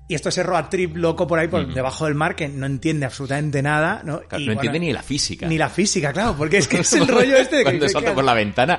[0.08, 3.06] Y esto ese road trip loco por ahí, por debajo del mar, que no entiende
[3.06, 4.18] absolutamente nada, ¿no?
[4.20, 5.46] Claro, Y, no bueno, entiende ni la física.
[5.46, 7.70] Ni la física, claro, porque es que es el rollo este de que...
[7.70, 8.78] Cuando salta que- por la ventana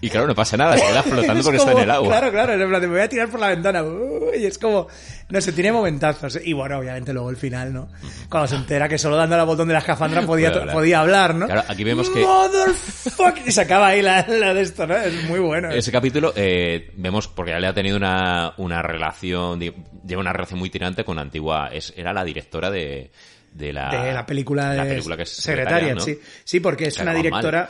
[0.00, 2.08] y claro, no pasa nada, se queda flotando Es porque está en como- el agua.
[2.08, 3.82] Claro, claro, es en plan me voy a tirar por la ventana.
[3.84, 4.88] uy, Y es como,
[5.32, 6.38] no sé, tiene momentazos.
[6.44, 7.88] Y bueno, obviamente luego el final, ¿no?
[8.28, 11.46] Cuando se entera que solo dando al botón de la escafandra podía, podía hablar, ¿no?
[11.46, 13.46] Claro, aquí vemos que- Motherfuck.
[13.46, 14.94] Y se acaba ahí la, la de esto, ¿no?
[14.96, 15.70] Es muy bueno.
[15.70, 20.58] Ese capítulo eh, vemos porque ya le ha tenido una, una relación, lleva una relación
[20.58, 23.10] muy tirante con antigua, es, era la directora de,
[23.52, 26.00] de la, de la película de la película que es Secretariat, ¿no?
[26.02, 26.18] sí.
[26.44, 27.68] Sí, porque es una mal.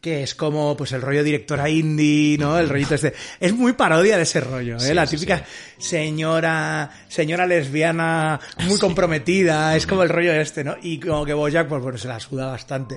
[0.00, 2.58] Que es como pues el rollo directora indie, ¿no?
[2.58, 3.12] El rollito este.
[3.38, 4.80] Es muy parodia de ese rollo, ¿eh?
[4.80, 5.44] Sí, la sí, típica
[5.78, 10.76] señora, señora lesbiana muy comprometida, es como el rollo este, ¿no?
[10.82, 12.96] Y como que Bojack pues, bueno, se la suda bastante.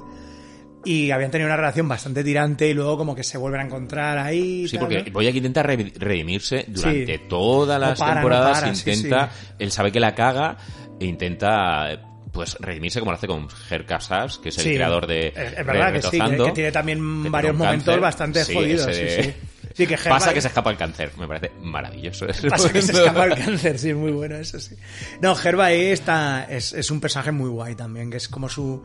[0.86, 4.18] y habían tenido una relación bastante tirante y luego como que se vuelven a encontrar
[4.18, 4.68] ahí.
[4.68, 5.12] Sí, tal, porque ¿no?
[5.14, 8.60] Boyack intenta re- redimirse durante todas No las para, no temporadas.
[8.62, 10.58] para, intenta, él sabe que la caga
[10.99, 11.99] e intenta
[12.34, 15.54] pues redimirse como lo hace con Ger Casas, que es el Sí, creador de Es,
[15.60, 18.02] es verdad que sí, que, tiene también que varios momentos cáncer.
[18.02, 18.88] bastante Sí, jodidos.
[18.88, 19.34] ese Sí, sí.
[19.76, 21.12] Sí, que Pasa que se escapa el cáncer.
[21.18, 22.28] Me parece maravilloso.
[22.50, 24.76] Pasa que se escapa el cáncer, sí, muy bueno, eso sí.
[25.22, 28.84] No, Herba ahí está, es, es un personaje muy guay también, que es como su,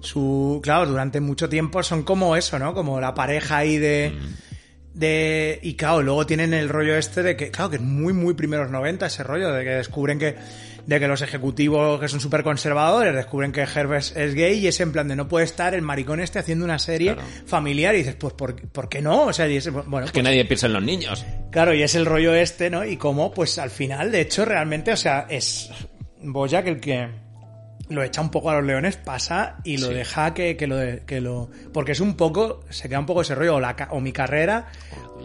[0.00, 2.74] su, claro, durante mucho tiempo son como eso, ¿no?
[2.74, 4.12] Como la pareja ahí de,
[4.92, 8.34] de, y claro, luego tienen el rollo este de que, claro, que es muy, muy
[8.34, 10.36] primeros 90 ese rollo, de que descubren que,
[10.88, 14.80] de que los ejecutivos que son súper conservadores descubren que Herb es, gay y es
[14.80, 17.28] en plan de no puede estar el maricón este haciendo una serie Claro.
[17.46, 19.24] familiar y dices, pues, ¿por, ¿por qué no?
[19.26, 21.26] O sea, y es- bueno, Es que nadie piensa en los niños.
[21.50, 22.86] Claro, y es el rollo este, ¿no?
[22.86, 25.70] Y cómo, pues al final, de hecho, realmente, o sea, es
[26.22, 27.06] Boyack el que
[27.90, 29.94] lo echa un poco a los leones, pasa y lo Sí.
[29.94, 30.76] deja que, que lo,
[31.06, 31.50] que lo...
[31.72, 34.68] Porque es un poco, se queda un poco ese rollo, o, la, o mi carrera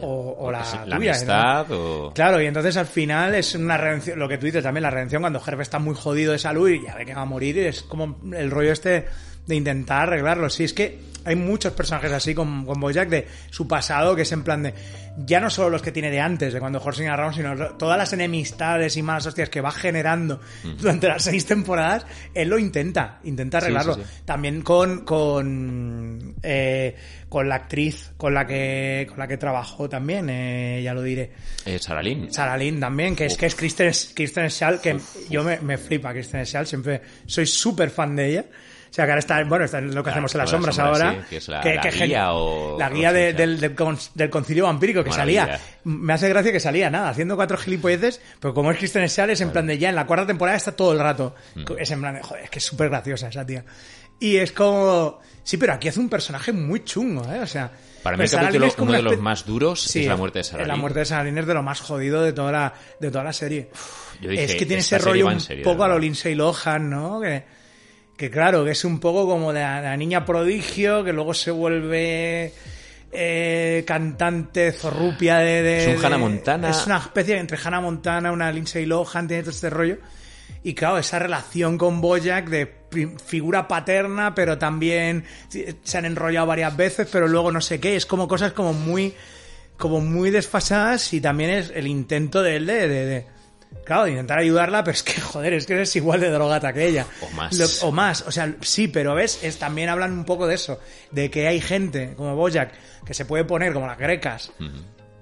[0.03, 1.15] o, o la, la tuya, ¿no?
[1.15, 2.11] amistad o...
[2.13, 5.21] Claro, y entonces al final es una redención, lo que tú dices también, la redención
[5.21, 7.83] cuando Herb está muy jodido de salud y ya ve que va a morir, es
[7.83, 9.05] como el rollo este
[9.45, 10.49] de intentar arreglarlo.
[10.49, 14.31] Sí, es que hay muchos personajes así con, con Bojack de su pasado, que es
[14.31, 14.73] en plan de,
[15.17, 18.13] ya no solo los que tiene de antes, de cuando Horsing Around, sino todas las
[18.13, 20.39] enemistades y malas hostias que va generando
[20.77, 23.95] durante las seis temporadas, él lo intenta, intenta arreglarlo.
[23.95, 24.21] sí, sí.
[24.25, 26.95] También con, con, eh,
[27.29, 31.31] con la actriz con la que, con la que trabajó también, eh, ya lo diré.
[31.65, 32.33] Eh, Sarah Lynn.
[32.33, 34.97] Sarah Lynn también, que es que es Kristen, Kristen Schall, que
[35.29, 38.45] yo me, me flipa Kristen Schall, siempre soy súper fan de ella.
[38.93, 40.77] O sea, que ahora está, bueno, está en lo que Claro, hacemos en las sombras
[40.77, 41.13] ahora.
[41.13, 41.61] sí, que es la-
[42.05, 45.45] guía o- La guía de- del, del, con- del concilio vampírico que Maravilla.
[45.47, 45.59] salía.
[45.85, 49.41] Me hace gracia que salía, nada, haciendo cuatro gilipolleces, pero como es Kristen Schall, es
[49.41, 51.33] en plan de ya, en la cuarta temporada está todo el rato.
[51.55, 51.63] Mm.
[51.79, 53.65] Es en plan de, joder, es que es súper graciosa esa tía.
[54.19, 57.39] Y es como, sí, pero aquí hace un personaje muy chungo, ¿eh?
[57.39, 57.71] O sea,
[58.03, 60.15] Para mí el capítulo, Lynn es como uno de los más duros Sí, es la
[60.17, 62.51] muerte de Sarah La muerte de Sarah Lynn es de lo más jodido de toda
[62.51, 63.71] la, de toda la serie.
[64.21, 65.97] Yo dije, es que tiene ese rollo un serio, poco a lo.
[65.97, 67.19] Lindsay Lohan, ¿no?
[67.19, 67.62] Que,
[68.23, 71.51] que claro, que es un poco como de la, la niña prodigio, que luego se
[71.51, 72.53] vuelve
[73.11, 76.69] eh, cantante zorrupia de, de- Es un Hannah Montana.
[76.69, 79.97] Es una especie entre Hannah Montana, una Lindsay Lohan, tiene todo este rollo.
[80.63, 82.73] Y claro, esa relación con Bojack de
[83.25, 87.97] figura paterna, pero también se han enrollado varias veces, pero luego no sé qué.
[87.97, 89.13] Es como cosas como muy,
[89.77, 93.25] como muy desfasadas y también es el intento de él de-
[93.85, 97.05] claro, intentar ayudarla, pero es que, joder, es que es igual de drogata que ella.
[97.21, 97.57] O más.
[97.57, 100.79] Lo- o más, o sea, sí, pero ves, es, también hablan un poco de eso,
[101.11, 102.71] de que hay gente como Bojack
[103.05, 104.51] que se puede poner como las grecas,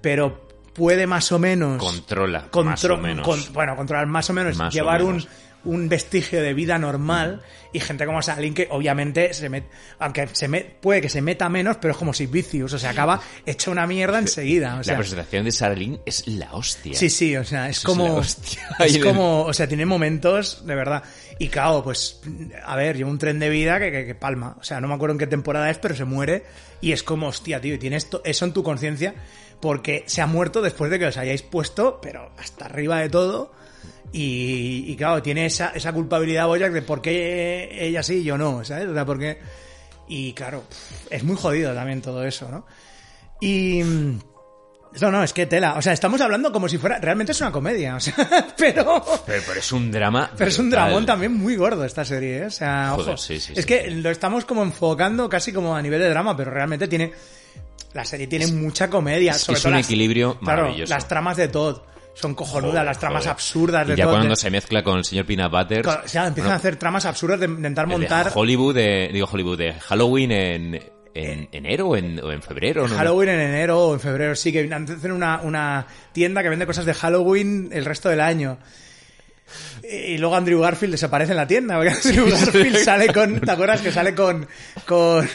[0.02, 3.26] pero puede más o menos Controla, contro- más o menos.
[3.28, 5.26] con- bueno, controlar más o menos, Más o llevar menos.
[5.26, 5.30] un,
[5.64, 7.42] un vestigio de vida normal
[7.74, 9.64] y gente como Salin que obviamente se met,
[10.00, 12.90] aunque se me, puede que se meta menos, pero es como si Vicious, o sea,
[12.90, 16.96] acaba hecha una mierda enseguida, o sea, la presentación de Lynn es la hostia.
[16.96, 18.08] Sí, sí, o sea, es Eso es como.
[18.08, 18.62] la hostia.
[18.80, 19.44] Es de- como.
[19.44, 21.04] O sea, tiene momentos, de verdad.
[21.40, 22.20] Y claro, pues.
[22.66, 24.58] A ver, lleva un tren de vida que, que- que palma.
[24.60, 26.44] O sea, no me acuerdo en qué temporada es, pero se muere.
[26.82, 29.14] Y es como, hostia, tío, y tienes eso en tu conciencia.
[29.60, 33.54] Porque se ha muerto después de que os hayáis puesto, pero hasta arriba de todo.
[34.14, 38.38] Y, y claro, tiene esa, esa culpabilidad Boyack de por qué ella sí y yo
[38.38, 38.88] no, ¿sabes?
[38.90, 39.40] O sea, porque.
[40.08, 40.64] Y claro,
[41.10, 42.66] es muy jodido también todo eso, ¿no?
[43.40, 43.82] Y.
[45.00, 45.76] No, no, es que tela.
[45.78, 47.00] O sea, estamos hablando como si fuera.
[47.00, 48.14] Realmente es una comedia, o sea,
[48.58, 49.02] pero.
[49.26, 50.30] Pero, pero es un drama.
[50.38, 52.46] Pero es un dramón también muy gordo esta serie, ¿eh?
[52.48, 53.18] O sea, Joder, ojo.
[53.18, 56.36] sí, sí, es sí, que lo estamos como enfocando casi como a nivel de drama,
[56.36, 57.14] pero realmente tiene.
[57.94, 59.32] La serie tiene mucha comedia.
[59.32, 60.94] es- sobre es todo un las- equilibrio claro, maravilloso.
[60.94, 61.78] las tramas de Todd
[62.14, 63.32] son cojonudas, Joder, las tramas joder.
[63.32, 65.88] absurdas de Y ya cuando de- se mezcla con el señor Peanut Butter.
[65.88, 68.32] o sea, empiezan bueno, a hacer tramas absurdas de intentar el de montar.
[68.34, 70.82] Hollywood, de, digo Hollywood, de Halloween en,
[71.14, 72.88] en enero o en, o en febrero.
[72.88, 72.96] ¿no?
[72.96, 76.86] Halloween en enero o en febrero, sí, que hacen una, una tienda que vende cosas
[76.86, 78.58] de Halloween el resto del año.
[79.84, 83.82] Y luego Andrew Garfield desaparece en la tienda, porque Andrew Garfield sale con, ¿te acuerdas
[83.82, 84.48] que sale con,
[84.86, 85.28] con,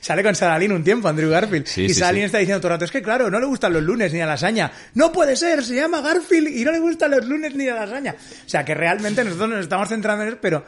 [0.00, 1.66] sale con Sarah Lynn un tiempo, Andrew Garfield?
[1.66, 3.82] Sí, y sí, está diciendo todo el rato, es que claro, no le gustan los
[3.82, 4.70] lunes ni a lasaña.
[4.94, 8.16] No puede ser, se llama Garfield y no le gustan los lunes ni a lasaña.
[8.18, 10.64] O sea, que realmente nosotros nos estamos centrando en eso, pero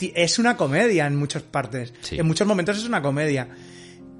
[0.00, 1.92] es una comedia en muchas partes.
[2.10, 3.48] En muchos momentos es una comedia.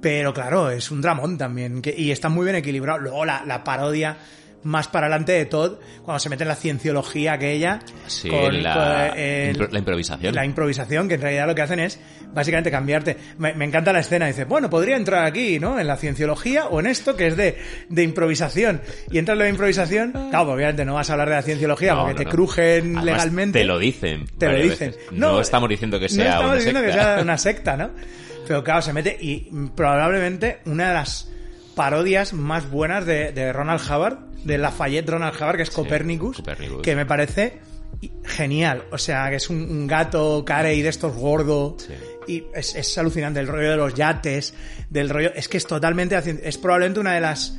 [0.01, 1.81] Pero claro, es un dramón también.
[1.81, 2.99] que- y está muy bien equilibrado.
[2.99, 4.17] Luego la, la parodia
[4.63, 7.79] más para adelante de Todd, cuando se mete en la cienciología aquella.
[8.07, 8.73] Sí, con- la,
[9.09, 10.35] con, eh, impro- la improvisación.
[10.35, 11.99] la improvisación, que en realidad lo que hacen es
[12.33, 13.17] básicamente cambiarte.
[13.37, 15.79] Me, me encanta la escena, dice, bueno, podría entrar aquí, ¿no?
[15.79, 17.57] En la cienciología o en esto que es de,
[17.89, 18.81] de improvisación.
[19.11, 21.93] Y entras en de improvisación, claro, pues obviamente no vas a hablar de la cienciología
[21.93, 22.29] No, porque no, te no.
[22.31, 23.59] crujen Además, legalmente.
[23.59, 24.25] Te lo dicen.
[24.37, 24.95] Te lo dicen.
[25.11, 26.93] No, estamos diciendo que sea estamos una diciendo secta.
[26.97, 27.89] que sea una secta, ¿no?
[28.47, 31.29] Pero claro, se mete y probablemente una de las
[31.75, 36.81] parodias más buenas de, de Ronald Hubbard, de Lafayette Ronald Hubbard, que es Copernicus, Copernicus.
[36.81, 37.59] que me parece
[38.23, 38.83] genial.
[38.91, 41.77] O sea, que es un, un gato carey de estos gordo.
[41.79, 41.93] Sí.
[42.27, 44.53] Y es, es alucinante el rollo de los yates,
[44.89, 45.31] del rollo.
[45.35, 46.15] Es que es totalmente.
[46.43, 47.57] Es probablemente una de las.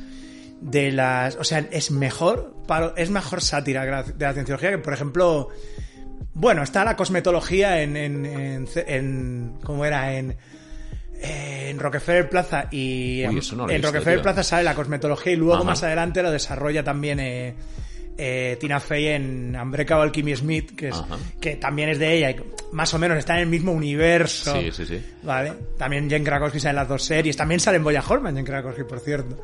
[0.61, 1.35] De las.
[1.35, 2.55] O sea, es mejor.
[2.95, 5.49] Es mejor sátira de la- de la cienciología que, por ejemplo.
[6.33, 7.95] Bueno, está la cosmetología en.
[7.97, 10.13] en, en, en- ¿Cómo era?
[10.15, 10.35] En.
[11.25, 14.23] En Rockefeller Plaza y Uy, eso no lo he en visto, Rockefeller tío.
[14.23, 15.63] Plaza sale la cosmetología y luego Ajá.
[15.63, 17.55] más adelante lo desarrolla también eh,
[18.17, 21.01] eh, Tina Fey en Unbreakable Kimmy Smith, que, es,
[21.39, 22.35] que también es de ella y
[22.73, 24.53] más o menos está en el mismo universo.
[24.59, 25.01] Sí, sí, sí.
[25.23, 25.53] Vale.
[25.77, 27.37] También Jen Krakowski sale en las dos series.
[27.37, 29.39] También sale en Boya Horman, Jen Krakowski, por cierto.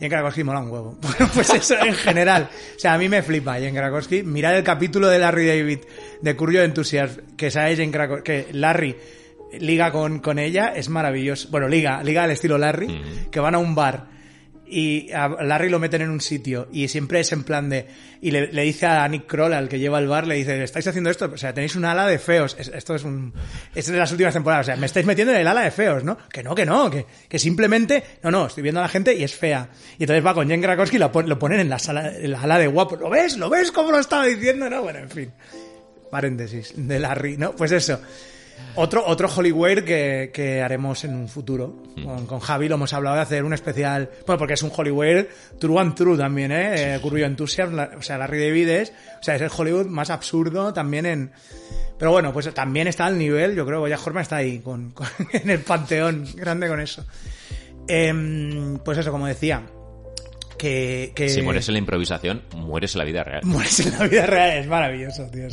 [0.00, 0.98] Jen Krakowski mola un huevo.
[1.02, 2.48] Bueno, pues eso en general.
[2.76, 4.22] O sea, a mí me flipa Jen Krakowski.
[4.22, 5.78] Mirad el capítulo de Larry David
[6.22, 8.96] de Curio Enthusiasm, que sale Jen Krakowski, que Larry
[9.58, 11.48] liga con, con ella, es maravilloso.
[11.50, 14.16] Bueno, liga, liga al estilo Larry, que van a un bar
[14.68, 17.86] y a Larry lo meten en un sitio y siempre es en plan de
[18.20, 20.84] y le, le dice a Nick Kroll al que lleva el bar le dice estáis
[20.88, 22.56] haciendo esto o sea tenéis un ala de feos.
[22.58, 23.32] Es- esto es un
[23.76, 26.02] es de las últimas temporadas o sea me estáis metiendo en el ala de feos
[26.02, 29.14] no que no que no que, que simplemente no no estoy viendo a la gente
[29.14, 29.68] y es fea.
[29.98, 32.32] Y entonces va con Jen Krakowski y lo, pon- lo ponen en la sala en
[32.32, 35.10] la ala de guapo lo ves lo ves cómo lo estaba diciendo no bueno en
[35.10, 35.30] fin.
[36.10, 38.00] Paréntesis de Larry no pues eso
[38.76, 41.82] otro, otro Hollywood que, que haremos en un futuro.
[42.04, 44.10] Con, con Javi lo hemos hablado de hacer un especial.
[44.26, 45.24] Bueno, porque es un Hollywood
[45.58, 46.94] true and true también, ¿eh?
[46.96, 48.92] Eh, Curry Enthusiasm, la- o sea, Larry David es.
[49.20, 51.32] O sea, es el Hollywood más absurdo también en.
[51.98, 54.90] Pero bueno, pues también está al nivel, yo creo que Boya Horman está ahí, con,
[54.90, 57.04] con- en el panteón grande con eso.
[57.88, 59.62] Em, pues eso, como decía.
[60.58, 63.40] Que, que Si mueres en la improvisación, mueres en la vida real.
[63.44, 65.46] mueres en la vida real, es maravilloso, tío.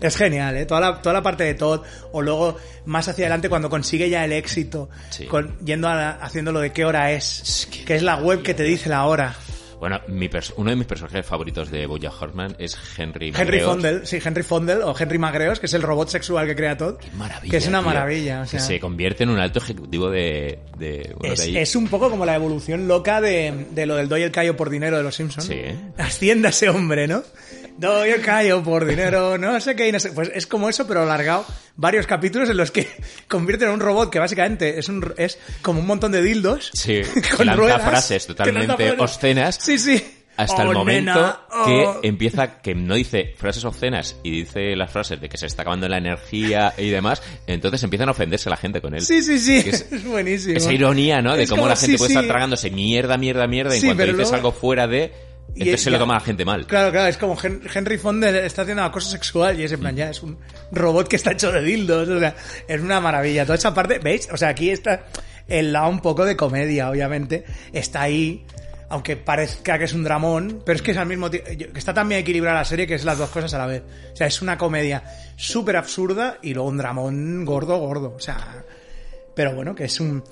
[0.00, 0.64] es genial, ¿eh?
[0.66, 1.82] Toda la, toda la parte de Todd,
[2.12, 5.26] o luego más hacia adelante cuando consigue ya el éxito, Sí.
[5.26, 8.16] con, yendo a la- haciendo lo de qué hora es, Es que- que es la
[8.16, 9.34] web que te dice la hora.
[9.78, 13.70] Bueno, mi uno de mis personajes favoritos de Boya Horseman es Henry Henry Magreos.
[13.70, 16.96] Fondel, sí, Henry Fondel o Henry Magreos, que es el robot sexual que crea Todd.
[17.16, 17.88] Maravilla, que es una tío.
[17.88, 20.58] maravilla, o sea, que se convierte en un alto ejecutivo de...
[20.78, 21.56] de bueno, es, de ahí.
[21.58, 24.70] es un poco como la evolución loca de, de lo del doy el callo por
[24.70, 25.46] dinero de los Simpsons.
[25.46, 25.60] Sí.
[25.98, 27.22] Ascienda ese hombre, ¿no?
[27.76, 30.12] Doy el callo por dinero, no sé qué, y no sé.
[30.12, 31.44] Pues es como eso, pero alargado.
[31.76, 32.88] Varios capítulos en los que
[33.28, 36.70] convierten a un robot que básicamente es un es como un montón de dildos.
[36.72, 39.00] Sí, que con ruedas, frases que totalmente lanza frases.
[39.00, 39.58] obscenas.
[39.60, 40.20] Sí, sí.
[40.36, 42.00] Hasta Oh, el momento nena, oh.
[42.00, 45.62] que empieza, que no dice frases obscenas y dice las frases de que se está
[45.62, 49.00] acabando la energía y demás, entonces empiezan a ofenderse la gente con él.
[49.00, 49.62] Sí, sí, sí.
[49.62, 50.56] Que Es, es- buenísimo.
[50.56, 51.36] Esa ironía, ¿no?
[51.36, 52.14] De Es cómo como, la gente sí, puede sí.
[52.16, 55.12] estar tragándose mierda, mierda, mierda, y en Sí, cuanto pero dices luego- algo fuera de...
[55.56, 56.66] Y Entonces se ya- lo toma la gente mal.
[56.66, 59.94] Claro, claro, es como Hen- Henry Fonda está haciendo acoso sexual y es en plan,
[59.94, 60.36] ya es un
[60.72, 62.34] robot que está hecho de dildos, o sea,
[62.66, 63.44] es una maravilla.
[63.44, 64.28] Toda esa parte, ¿veis?
[64.32, 65.04] O sea, aquí está
[65.46, 68.44] el lado un poco de comedia, obviamente, está ahí,
[68.88, 71.94] aunque parezca que es un dramón, pero es que es al mismo tiempo, que está
[71.94, 73.82] tan bien equilibrada la serie que es las dos cosas a la vez.
[74.12, 75.04] O sea, es una comedia
[75.36, 78.64] súper absurda y luego un dramón gordo, gordo, o sea,
[79.36, 80.24] pero bueno, que es un...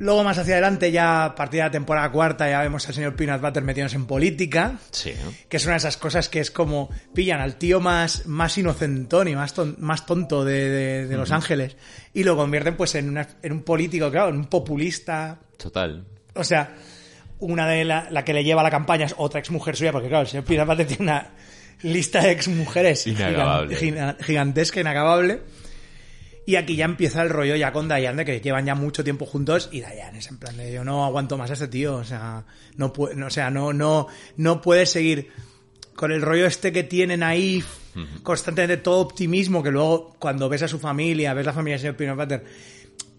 [0.00, 3.14] Luego más hacia adelante, ya a partir de la temporada cuarta, ya vemos al señor
[3.14, 5.30] Peanut Butter metiéndose en política Sí, ¿no?
[5.48, 9.28] que es una de esas cosas que es como pillan al tío más, más inocentón
[9.28, 11.76] y más, ton- más tonto de, de- de Los Ángeles
[12.14, 15.38] y lo convierten pues en, una- en un político, claro, en un populista.
[15.56, 16.04] Total.
[16.34, 16.74] O sea,
[17.40, 20.22] una de la, la que le lleva la campaña es otra exmujer suya, porque claro,
[20.22, 21.28] el señor Peanut Butter tiene una
[21.82, 23.06] lista de exmujeres
[24.20, 25.42] gigantesca, inacabable.
[26.50, 29.24] Y aquí ya empieza el rollo ya con Diane, de que llevan ya mucho tiempo
[29.24, 32.02] juntos, y Diane es en plan de yo no aguanto más a este tío, o
[32.02, 32.44] sea,
[32.76, 35.28] no no, o sea, no, no, no puede seguir
[35.94, 37.62] con el rollo este que tienen ahí,
[38.24, 41.96] constantemente todo optimismo, que luego cuando ves a su familia, ves la familia del señor
[41.96, 42.44] Peanut Butter,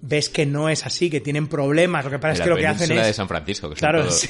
[0.01, 2.67] ves que no es así, que tienen problemas, lo que pasa es que lo que
[2.67, 3.05] hacen es...
[3.05, 4.27] de San Francisco, que son Claro, todos-.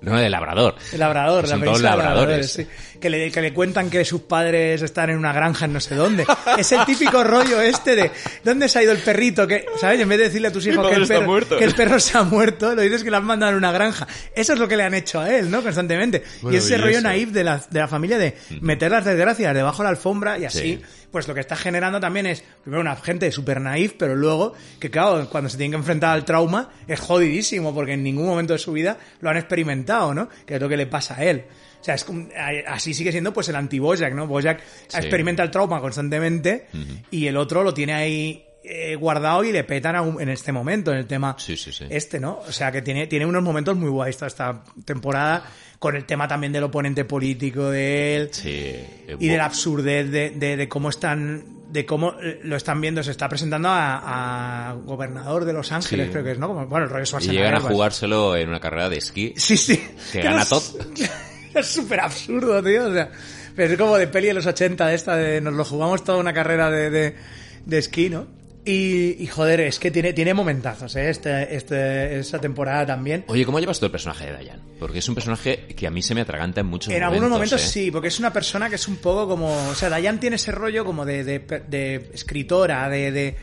[0.00, 0.76] No, de Labrador.
[0.92, 2.52] El labrador, Que la son todos labradores.
[2.52, 2.66] sí.
[3.00, 5.94] que, le, que le cuentan que sus padres están en una granja en no sé
[5.96, 6.24] dónde.
[6.56, 8.10] Es el típico rollo este de
[8.44, 9.46] ¿dónde se ha ido el perrito?
[9.46, 10.00] Que, ¿Sabes?
[10.00, 11.58] En vez de decirle a tus hijos que el, perro, muerto.
[11.58, 14.06] que el perro se ha muerto, lo dices que le han mandado en una granja.
[14.34, 15.62] Eso es lo que le han hecho a él, ¿no?
[15.62, 16.22] Constantemente.
[16.48, 19.84] Y ese rollo naif de la, de la familia de meter las desgracias debajo de
[19.84, 20.82] la alfombra y así, Sí.
[21.10, 24.90] pues lo que está generando también es, primero, una gente súper naif, pero luego, que
[24.90, 28.58] claro, cuando se tienen que enfrentar al trauma, es jodidísimo, porque en ningún momento de
[28.58, 30.28] su vida lo han experimentado, ¿no?
[30.46, 31.44] Que es lo que le pasa a él.
[31.80, 32.04] O sea, es
[32.36, 34.26] a- así sigue siendo pues el anti-Bojack, ¿no?
[34.26, 34.96] Bojack Sí.
[34.98, 36.66] experimenta el trauma constantemente
[37.10, 40.52] y el otro lo tiene ahí eh, guardado y le petan a un- en este
[40.52, 41.86] momento, en el tema Sí, sí, sí.
[41.88, 42.40] este, ¿no?
[42.46, 45.44] O sea, que tiene, tiene unos momentos muy guays toda esta temporada,
[45.78, 48.48] con el tema también del oponente político de él Sí.
[48.50, 52.80] eh, y de la absurdez de, de, de cómo están de cómo eh, lo están
[52.80, 56.12] viendo, se está presentando a, a gobernador de Los Ángeles, Sí.
[56.12, 56.48] creo que es, ¿no?
[56.48, 59.34] Como, bueno, el rollo Y llegan a jugárselo en una carrera de esquí.
[59.36, 59.82] Sí, sí.
[60.12, 60.62] Que gana es- Todd.
[61.54, 62.86] Es súper absurdo, tío.
[62.88, 63.10] O sea,
[63.56, 66.18] pero es como de peli de los 80 de esta de nos lo jugamos toda
[66.18, 67.16] una carrera de, de,
[67.64, 68.26] de esquí, ¿no?
[68.70, 71.08] Y, y, joder, es que tiene, tiene momentazos, ¿eh?
[71.08, 73.24] Este, este, esta temporada también.
[73.28, 74.60] Oye, ¿cómo llevas tú el personaje de Diane?
[74.78, 77.14] Porque es un personaje que a mí se me atraganta en muchos En momentos.
[77.14, 77.66] algunos momentos ¿eh?
[77.66, 79.48] sí, porque es una persona que es un poco como.
[79.70, 83.36] O sea, Dayan tiene ese rollo como de, de, de escritora, de, de.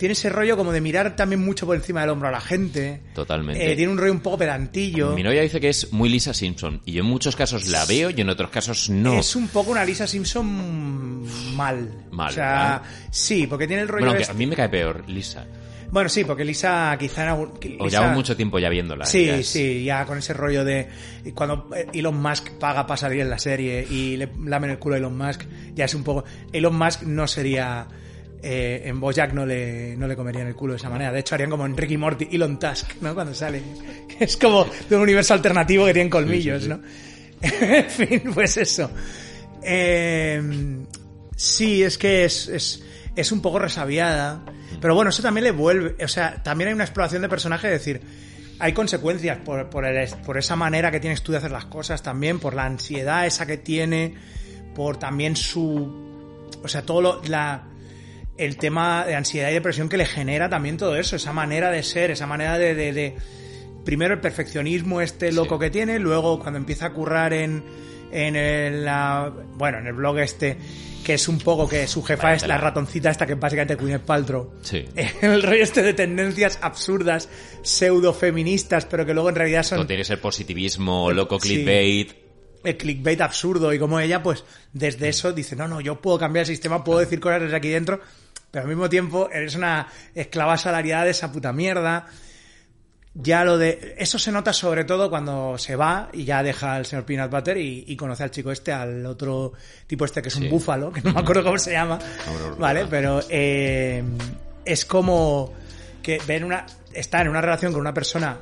[0.00, 3.02] Tiene ese rollo como de mirar también mucho por encima del hombro a la gente.
[3.14, 3.70] Totalmente.
[3.70, 5.12] Eh, tiene un rollo un poco pedantillo.
[5.14, 6.80] Mi novia dice que es muy Lisa Simpson.
[6.86, 9.12] Y yo en muchos casos la veo y en otros casos no.
[9.18, 11.22] Es un poco una Lisa Simpson
[11.54, 12.06] mal.
[12.10, 14.06] Mal, O sea, sí, porque tiene el rollo.
[14.06, 15.44] Bueno, este- a mí me cae peor Lisa.
[15.92, 17.48] Bueno, sí, porque Lisa quizá en algún-
[17.78, 19.04] O Lisa- mucho tiempo ya viéndola.
[19.04, 20.88] Sí, ya es- sí, ya con ese rollo de
[21.34, 24.98] cuando Elon Musk paga para salir en la serie y le lamen el culo a
[24.98, 25.42] Elon Musk,
[25.74, 26.24] ya es un poco...
[26.52, 27.86] Elon Musk no sería...
[28.42, 31.12] eh, en Bojack no le, no le comerían el culo de esa manera.
[31.12, 33.14] De hecho, harían como en Ricky Morty, Elon Tusk, ¿no?
[33.14, 33.62] Cuando sale.
[34.08, 36.80] Que es como de un universo alternativo que tienen colmillos, ¿no?
[37.42, 38.90] en fin, pues eso.
[39.62, 40.42] Eh,
[41.36, 42.82] sí, es que es, es,
[43.16, 44.42] es un poco resabiada.
[44.80, 46.02] Pero bueno, eso también le vuelve.
[46.04, 48.00] O sea, también hay una exploración de personaje, es decir,
[48.58, 52.02] hay consecuencias por, por, el- por esa manera que tienes tú de hacer las cosas
[52.02, 54.14] también, por la ansiedad esa que tiene,
[54.74, 56.08] por también su.
[56.62, 57.64] O sea, todo lo, la,
[58.44, 61.82] el tema de ansiedad y depresión que le genera también todo eso, esa manera de
[61.82, 62.74] ser, esa manera de.
[62.74, 63.16] de- de-
[63.84, 67.62] primero el perfeccionismo este loco que tiene, luego cuando empieza a currar en.
[68.12, 70.58] En el, la- bueno, en el blog este,
[71.04, 74.54] que es un poco que su jefa es la ratoncita esta que básicamente Gwyneth Paltrow.
[74.62, 74.84] Sí.
[75.22, 77.28] El rollo este de tendencias absurdas,
[77.62, 81.48] pseudo feministas, pero que luego en realidad son Todo tiene ser positivismo, loco Sí.
[81.54, 82.12] clickbait.
[82.64, 86.42] el clickbait absurdo y como ella, pues desde eso dice, no, no, yo puedo cambiar
[86.42, 88.00] el sistema, puedo decir cosas desde aquí dentro,
[88.50, 92.06] pero al mismo tiempo eres una esclava salariada de esa puta mierda.
[93.14, 93.96] Ya lo de...
[93.98, 97.56] Eso se nota sobre todo cuando se va y ya deja al señor Peanut Butter
[97.56, 99.52] y, y conoce al chico este, al otro
[99.88, 100.44] tipo este que es Sí.
[100.44, 101.98] un búfalo, que no me acuerdo cómo se llama.
[102.58, 104.02] Vale, pero eh,
[104.64, 105.52] es como
[106.02, 106.64] que ven una...
[106.92, 108.38] Está en una relación con una persona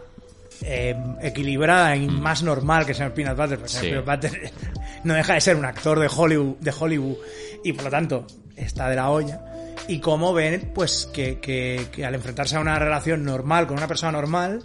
[0.63, 3.59] eh, equilibrada y más normal que el señor Peanut Butter.
[3.59, 3.87] Porque el Sí.
[3.89, 4.53] señor Peanut Butter
[5.05, 7.17] no deja de ser un actor de Hollywood, de Hollywood
[7.65, 9.41] y por lo tanto está de la olla.
[9.89, 13.89] Y cómo ven, pues, que, que, que al enfrentarse a una relación normal con una
[13.89, 14.63] persona normal,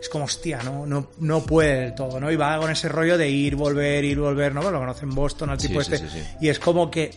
[0.00, 2.32] es como, hostia, no, no, no puede del todo, ¿no?
[2.32, 4.62] Y va con ese rollo de ir, volver, ir, volver, ¿no?
[4.70, 6.08] Lo conocen en Boston al tipo sí, este.
[6.08, 6.26] sí, sí.
[6.40, 7.10] Y es como que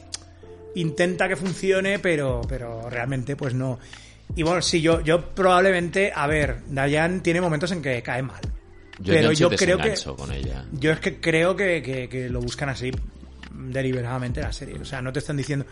[0.76, 3.80] intenta que funcione, pero, pero realmente, pues no.
[4.36, 8.42] Y bueno, sí, yo, yo probablemente, a ver, Dayan tiene momentos en que cae mal.
[9.00, 9.90] Yo pero yo creo que.
[9.92, 10.66] desengancho con ella.
[10.74, 12.92] Yo es que creo que, que- que lo buscan así
[13.52, 14.76] deliberadamente la serie.
[14.80, 15.66] O sea, no te están diciendo.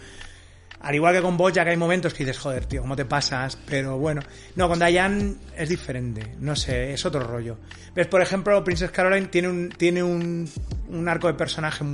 [0.84, 3.58] Al igual que con Bojack hay momentos que dices, joder, tío, ¿cómo te pasas?
[3.66, 4.22] Pero bueno.
[4.56, 6.36] No, con Diane es diferente.
[6.40, 7.58] No sé, es otro rollo.
[7.96, 8.08] ¿Ves?
[8.08, 10.50] Por ejemplo, Princess Caroline tiene un, tiene un,
[10.90, 11.86] un arco de personaje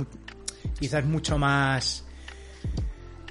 [0.78, 2.04] quizás mucho más.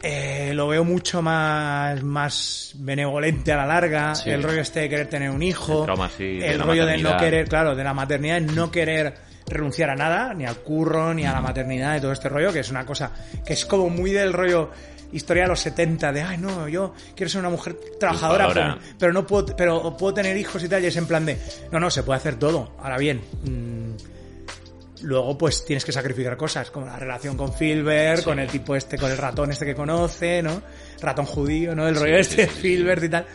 [0.02, 4.16] eh, lo veo mucho más, más benevolente a la larga.
[4.16, 4.30] Sí.
[4.30, 5.80] El rollo este de querer tener un hijo.
[5.80, 8.72] El trauma, sí, de el la rollo de no querer, claro, de la maternidad, no
[8.72, 9.14] querer
[9.46, 12.60] renunciar a nada, ni al curro, ni a la maternidad, y todo este rollo, que
[12.60, 13.12] es una cosa
[13.46, 14.70] que es como muy del rollo
[15.12, 19.14] historia de los 70, de, ay, no, yo quiero ser una mujer trabajadora, pero, pero
[19.14, 21.38] no puedo, pero puedo tener hijos y tal, y es en plan de,
[21.72, 22.74] no, no, se puede hacer todo.
[22.80, 28.40] Ahora bien, mm, luego pues tienes que sacrificar cosas, como la relación con Filbert, con
[28.40, 30.62] el tipo este, con el ratón este que conoce, ¿no?
[31.02, 31.88] Ratón judío, ¿no?
[31.88, 32.60] El rollo Sí, este de sí.
[32.62, 33.26] Filbert y tal.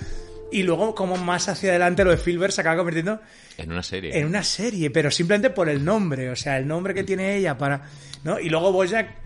[0.53, 3.21] Y luego, como más hacia adelante, lo de Filbert se acaba convirtiendo
[3.59, 4.17] En una serie.
[4.17, 7.59] en una serie, pero simplemente por el nombre, o sea, el nombre que tiene ella
[7.59, 7.83] para,
[8.23, 8.39] ¿no?
[8.39, 9.24] Y luego Bojack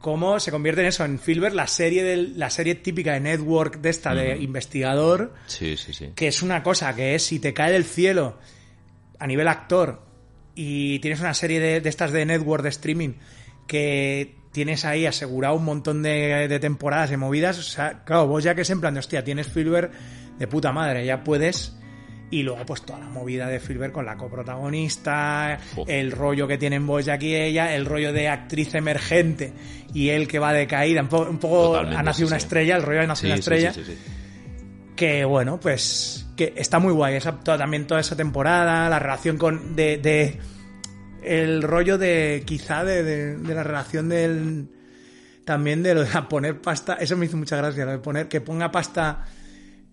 [0.00, 3.80] cómo se convierte en eso, en Filbert, la serie del, la serie típica de Network
[3.80, 6.10] de esta de investigador, Sí, sí, sí.
[6.14, 8.38] que es una cosa que es si te cae del cielo
[9.18, 10.02] a nivel actor
[10.54, 13.10] y tienes una serie de, de estas de network de streaming
[13.66, 18.42] que tienes ahí asegurado un montón de, de temporadas de movidas, o sea, claro, vos
[18.42, 19.92] ya que es en plan de, hostia, tienes Filbert
[20.38, 21.76] de puta madre, ya puedes...
[22.32, 25.58] Y luego, pues toda la movida de Filbert con la coprotagonista,
[25.88, 29.52] el rollo que tienen Bojack y ella, el rollo de actriz emergente
[29.92, 31.02] y él que va de caída.
[31.02, 32.44] Un, po- un poco Totalmente, ha nacido sí, una sí.
[32.44, 34.92] estrella, el rollo de nacer Sí, una estrella sí, sí, sí.
[34.94, 39.36] que bueno, pues que está muy guay esa, toda- también toda esa temporada, la relación
[39.36, 40.38] con de, de
[41.24, 44.68] el rollo de quizá de, de- de la relación del
[45.44, 48.40] también de lo de poner pasta, eso me hizo mucha gracia, lo de poner que
[48.40, 49.24] ponga pasta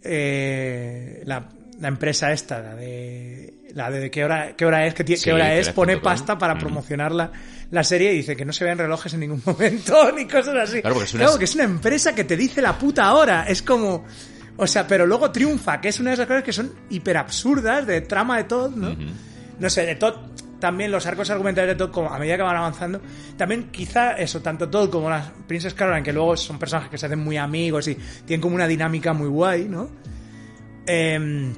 [0.04, 1.50] eh, la,
[1.80, 5.34] la empresa esta, la de, la de qué hora, qué hora es, qué, Sí, qué
[5.34, 6.60] hora es, pone pasta para Mm.
[6.60, 7.32] promocionar la,
[7.72, 10.82] la serie y dice que no se vean relojes en ningún momento, ni cosas así.
[10.82, 13.46] Claro, porque es una- Claro, que es una empresa que te dice la puta hora.
[13.48, 14.06] Es como,
[14.58, 17.86] o sea, pero luego triunfa, que es una de esas cosas que son hiper absurdas
[17.86, 18.96] de trama de todo, ¿no?
[19.60, 20.36] No sé, de todo.
[20.60, 23.00] También los arcos argumentales de Todd, como a medida que van avanzando,
[23.38, 27.06] también quizá eso, tanto Todd como las Princess Caroline, que luego son personajes que se
[27.06, 27.94] hacen muy amigos y
[28.26, 29.92] tienen como una dinámica muy guay, ¿no?
[30.88, 31.54] Em,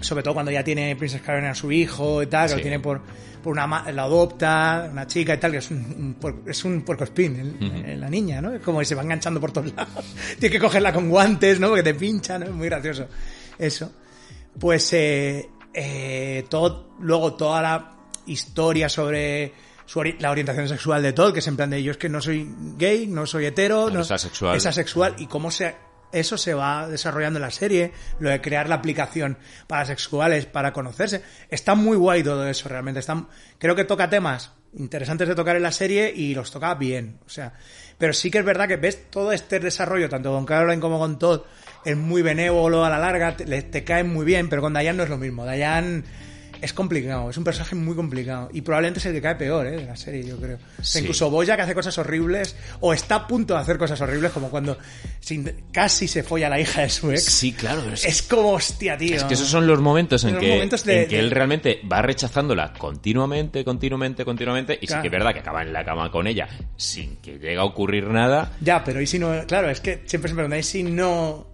[0.00, 2.56] sobre todo cuando ya tiene Princess Caroline a su hijo y tal, que Sí.
[2.56, 3.00] lo tiene por,
[3.42, 7.36] por una lo adopta, una chica y tal, que es un, un es un puercoespín,
[7.60, 8.52] el- el- la niña, ¿no?
[8.54, 10.04] Es como que se va enganchando por todos lados.
[10.38, 11.68] Tiene que cogerla con guantes, ¿no?
[11.68, 12.46] Porque te pincha, ¿no?
[12.46, 13.06] Es muy gracioso.
[13.58, 13.92] Eso.
[14.58, 17.92] Pues eh, eh, todo, luego toda la
[18.26, 19.52] historia sobre
[19.86, 22.08] su ori- la orientación sexual de Todd, que es en plan de yo es que
[22.08, 22.46] no soy
[22.76, 24.56] gay, no soy hetero, Claro, no, es asexual.
[24.56, 25.74] es asexual, y cómo se,
[26.12, 30.72] eso se va desarrollando en la serie, lo de crear la aplicación para sexuales, para
[30.72, 31.22] conocerse.
[31.50, 33.00] Está muy guay todo eso, realmente.
[33.00, 33.26] Está,
[33.58, 37.18] creo que toca temas interesantes de tocar en la serie y los toca bien.
[37.26, 37.54] O sea,
[37.96, 41.18] pero sí que es verdad que ves todo este desarrollo, tanto con Caroline como con
[41.18, 41.42] Todd,
[41.84, 45.02] es muy benévolo a la larga, te, te caen muy bien, pero con Diane no
[45.04, 45.46] es lo mismo.
[45.46, 46.04] Diane
[46.60, 48.48] es complicado, es un personaje muy complicado.
[48.52, 49.70] Y probablemente es el que cae peor, ¿eh?
[49.76, 50.56] De la serie, yo creo.
[50.56, 50.98] O sea, Sí.
[51.00, 54.76] incluso Boya hace cosas horribles, o está a punto de hacer cosas horribles, como cuando
[55.20, 57.24] sin- casi se folla a la hija de su ex.
[57.24, 57.82] Sí, claro.
[57.92, 59.16] Es, Es como, hostia, tío.
[59.16, 61.80] es que esos son los momentos en Los que, momentos de- en que él realmente
[61.90, 64.78] va rechazándola continuamente, continuamente, continuamente.
[64.80, 65.02] Y Claro.
[65.02, 67.64] sí que es verdad que acaba en la cama con ella sin que llegue a
[67.64, 68.52] ocurrir nada.
[68.60, 71.46] Ya, pero y si no, claro, es que siempre se pregunta, ¿y si no?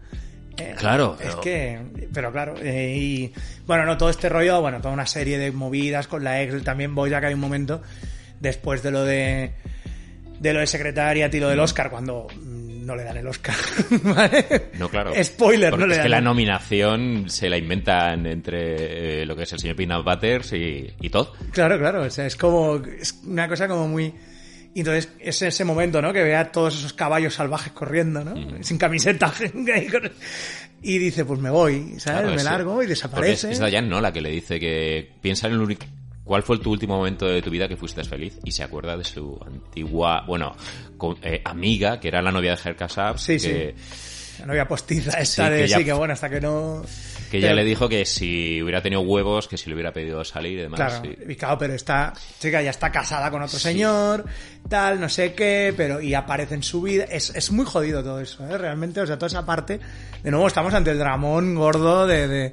[0.56, 1.78] Eh, Claro, Es pero- que,
[2.12, 3.32] pero claro, eh, y
[3.66, 6.94] bueno, no, todo este rollo, bueno, toda una serie de movidas con la ex, también
[6.94, 7.82] voy ya que hay un momento,
[8.40, 9.52] después de lo de,
[10.38, 13.54] de lo de Secretariat y lo del Oscar, cuando mm, no le dan el Oscar,
[14.02, 14.66] ¿vale?
[14.78, 15.12] No, claro.
[15.24, 19.34] Spoiler, Porque no le es dan que la nominación se la inventan entre eh, lo
[19.34, 21.28] que es el señor Peanut Butters y, y Todd.
[21.50, 24.12] Claro, claro, o sea, es como, es una cosa como muy...
[24.74, 26.12] Y entonces es ese momento, ¿no?
[26.12, 28.34] Que vea todos esos caballos salvajes corriendo, ¿no?
[28.62, 29.32] Sin camiseta.
[29.52, 30.12] con-
[30.82, 32.20] y dice, pues me voy, ¿sabes?
[32.22, 33.52] Claro, me largo y porque desaparece.
[33.52, 34.00] Es, es Diane, ¿no?
[34.00, 35.86] La que le dice que piensa en el único...
[36.24, 38.38] ¿Cuál fue tu último momento de tu vida que fuiste feliz?
[38.44, 40.56] Y se acuerda de su antigua, bueno,
[40.96, 43.74] co- eh, amiga, que era la novia de Her Kassab, Sí, que,
[44.40, 46.82] La novia postiza esta Sí, de que ya- sí, que bueno, hasta que no...
[47.34, 50.24] que ella Pero- le dijo que si hubiera tenido huevos, que si le hubiera pedido
[50.24, 50.78] salir y demás.
[50.78, 51.16] Claro, sí.
[51.28, 54.24] y claro, pero esta chica ya está casada con otro señor,
[54.68, 57.04] tal, no sé qué, pero y aparece en su vida.
[57.04, 58.56] Es, es muy jodido todo eso, ¿eh?
[58.56, 59.80] Realmente, o sea, toda esa parte.
[60.22, 62.52] De nuevo, estamos ante el dramón gordo de, de,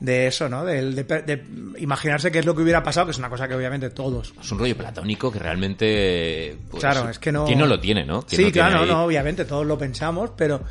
[0.00, 0.64] de eso, ¿no?
[0.64, 1.44] Del- De, de
[1.78, 4.34] imaginarse qué es lo que hubiera pasado, que es una cosa que obviamente todos.
[4.42, 6.56] Es un rollo platónico que realmente...
[6.70, 7.44] pues, Claro, es que no.
[7.44, 8.22] ¿Quién no lo tiene, no?
[8.22, 10.62] ¿Quién Sí, no claro, no, obviamente, todos lo pensamos, pero.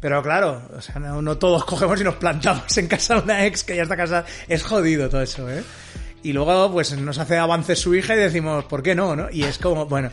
[0.00, 3.44] Pero claro, o sea, no, no todos cogemos y nos plantamos en casa de una
[3.46, 4.24] ex que ya está casada.
[4.48, 5.62] Es jodido todo eso, ¿eh?
[6.22, 9.28] Y luego, pues nos hace avances su hija y decimos, ¿por qué no, no?
[9.30, 10.10] Y es como, bueno,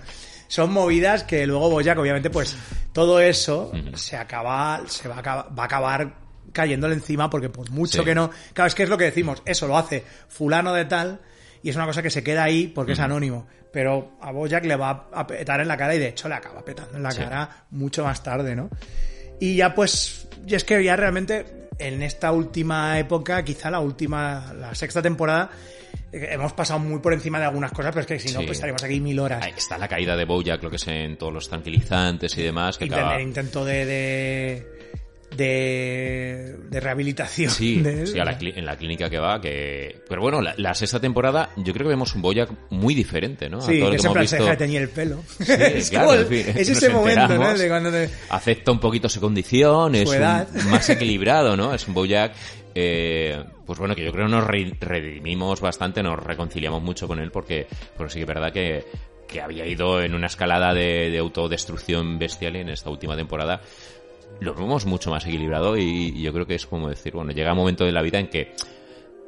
[0.48, 2.56] son movidas que luego Boyac, obviamente, pues
[2.94, 6.14] todo eso se acaba, se va a acabar, va a acabar
[6.54, 8.06] cayéndole encima porque por mucho Sí.
[8.06, 8.30] que no.
[8.54, 11.20] Claro, es que es lo que decimos, eso lo hace fulano de tal
[11.62, 13.48] y es una cosa que se queda ahí porque es anónimo.
[13.74, 16.64] Pero a Bojack le va a petar en la cara y de hecho le acaba
[16.64, 17.20] petando en la Sí.
[17.22, 18.70] cara mucho más tarde, ¿no?
[19.40, 21.46] Y ya pues, y es que ya realmente
[21.80, 25.52] en esta última época, quizá la última, la sexta temporada,
[26.12, 28.46] eh, hemos pasado muy por encima de algunas cosas, pero es que si no, Sí.
[28.48, 29.44] pues estaríamos aquí mil horas.
[29.44, 32.78] Ahí está la caída de Bojack, lo que es en todos los tranquilizantes y demás,
[32.78, 33.16] que Intent- acaba...
[33.18, 34.68] el intento de, de,
[35.36, 38.08] de, de rehabilitación Sí, de él.
[38.08, 40.02] sí, a la cli- en la clínica que va, que...
[40.08, 43.58] Pero bueno, la, la sexta temporada yo creo que vemos un Boyack muy diferente, ¿no?
[43.58, 45.24] A Sí, todo lo que siempre se deja de teñir el pelo.
[45.40, 47.28] Sí, es claro, como el- en fin, es ese momento.
[47.28, 50.18] De cuando te- Acepta un poquito su condición, es un-
[50.72, 51.74] más equilibrado, ¿no?
[51.74, 52.34] Es un Bojack,
[52.76, 57.20] eh, pues bueno, que yo creo que nos re- redimimos bastante, nos reconciliamos mucho con
[57.20, 57.68] él porque,
[57.98, 58.86] porque sí que es verdad que,
[59.28, 63.62] que había ido en una escalada de, de autodestrucción bestial y en esta última temporada
[64.40, 65.84] lo vemos mucho más equilibrado y,
[66.16, 68.30] y yo creo que es como decir, bueno, llega un momento de la vida en
[68.30, 68.54] que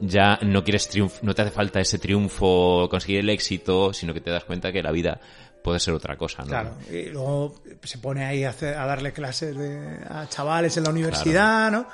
[0.01, 4.21] ya no quieres triunfo, no te hace falta ese triunfo, conseguir el éxito, sino que
[4.21, 5.19] te das cuenta que la vida
[5.63, 6.47] puede ser otra cosa, ¿no?
[6.47, 10.85] Claro, y luego se pone ahí a, hacer- a darle clases de- a chavales en
[10.85, 11.85] la universidad, ¿no?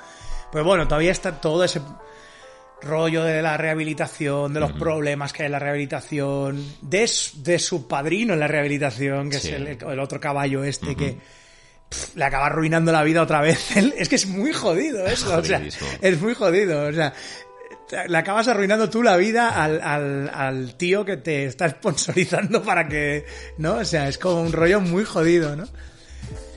[0.52, 1.80] Pues bueno, todavía está todo ese
[2.82, 7.58] rollo de la rehabilitación, de los problemas que hay en la rehabilitación, de, su- de
[7.58, 9.48] su padrino en la rehabilitación, que Sí.
[9.48, 11.16] es el, el otro caballo este que
[12.14, 13.76] le acaba arruinando la vida otra vez.
[13.96, 15.62] Es que es muy jodido eso, o sea,
[16.00, 17.12] es muy jodido, o sea,
[18.08, 22.88] le acabas arruinando tú la vida al, al, al tío que te está sponsorizando para
[22.88, 23.24] que,
[23.58, 23.76] ¿no?
[23.76, 25.64] O sea, es como un rollo muy jodido, ¿no?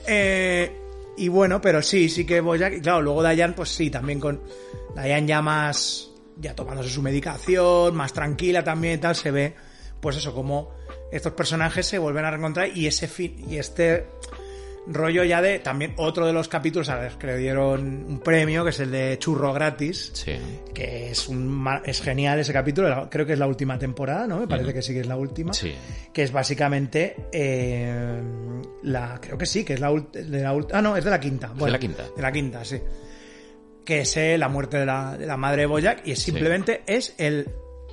[0.06, 0.76] Eh,
[1.16, 4.42] y bueno, pero sí, sí que Bojack, y claro, luego Dayan, pues sí, también con
[4.94, 9.54] Dayan ya más, ya tomándose su medicación, más tranquila también y tal, se ve,
[10.00, 10.70] pues eso, como
[11.12, 14.06] estos personajes se vuelven a reencontrar y ese fin, y este
[14.86, 18.64] rollo ya de también otro de los capítulos a los que le dieron un premio,
[18.64, 20.32] que es el de Churro Gratis, Sí.
[20.74, 24.40] que es un es genial ese capítulo, creo que es la última temporada, ¿no?
[24.40, 25.52] Me parece que sí que es la última.
[25.52, 25.74] Sí.
[26.12, 28.20] Que es básicamente eh,
[28.82, 31.48] la creo que sí, que es la, de la ah no, es de la quinta.
[31.48, 32.04] Bueno, de la quinta.
[32.16, 32.80] De la quinta, sí.
[33.84, 36.82] Que es eh, la muerte de la, de la madre de Boyack y es simplemente
[36.86, 37.48] es el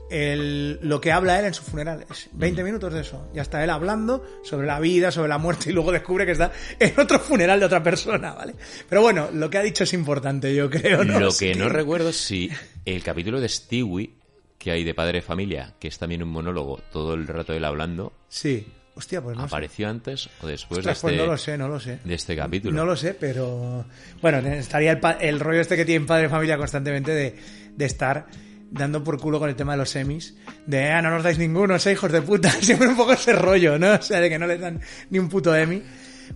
[0.10, 2.06] el, lo que habla él en su funeral.
[2.10, 3.28] Es 20 minutos de eso.
[3.34, 6.52] Ya está él hablando sobre la vida, sobre la muerte y luego descubre que está
[6.80, 8.56] en otro funeral de otra persona, ¿vale?
[8.88, 11.04] Pero bueno, lo que ha dicho es importante, yo creo.
[11.04, 11.20] ¿no?
[11.20, 12.50] Lo que no recuerdo es si
[12.86, 14.14] el capítulo de Stewie
[14.58, 17.64] que hay de Padre de Familia, que es también un monólogo todo el rato él
[17.66, 18.68] hablando, Sí.
[18.96, 19.48] Hostia, pues no sé.
[19.48, 22.00] apareció antes o después Ostras, de, pues este, no lo sé, no lo sé.
[22.04, 22.76] de este capítulo.
[22.76, 23.86] No lo sé, pero
[24.24, 27.36] bueno, estaría el, rollo este que tiene padre familia constantemente de,
[27.76, 28.26] de estar
[28.72, 30.36] dando por culo con el tema de los semis,
[30.66, 33.78] de ah, no nos dais ninguno, sois hijos de puta, siempre un poco ese rollo,
[33.80, 33.94] ¿no?
[33.94, 34.80] O sea, de que no les dan
[35.10, 35.82] ni un puto Emmy.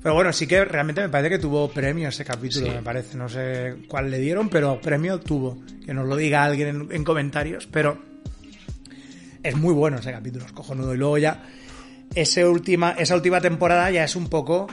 [0.02, 2.72] Pero bueno, sí que realmente me parece que tuvo premio ese capítulo, Sí.
[2.72, 3.18] me parece.
[3.18, 5.62] No sé cuál le dieron, pero premio tuvo.
[5.86, 8.02] Que nos lo diga alguien en, en comentarios, pero
[9.44, 10.94] es muy bueno ese capítulo, es cojonudo.
[10.94, 11.44] Y luego ya,
[12.16, 14.68] ese última, esa última temporada ya es un poco.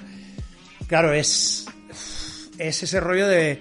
[0.87, 1.67] Claro, es.
[2.59, 3.61] Es ese rollo de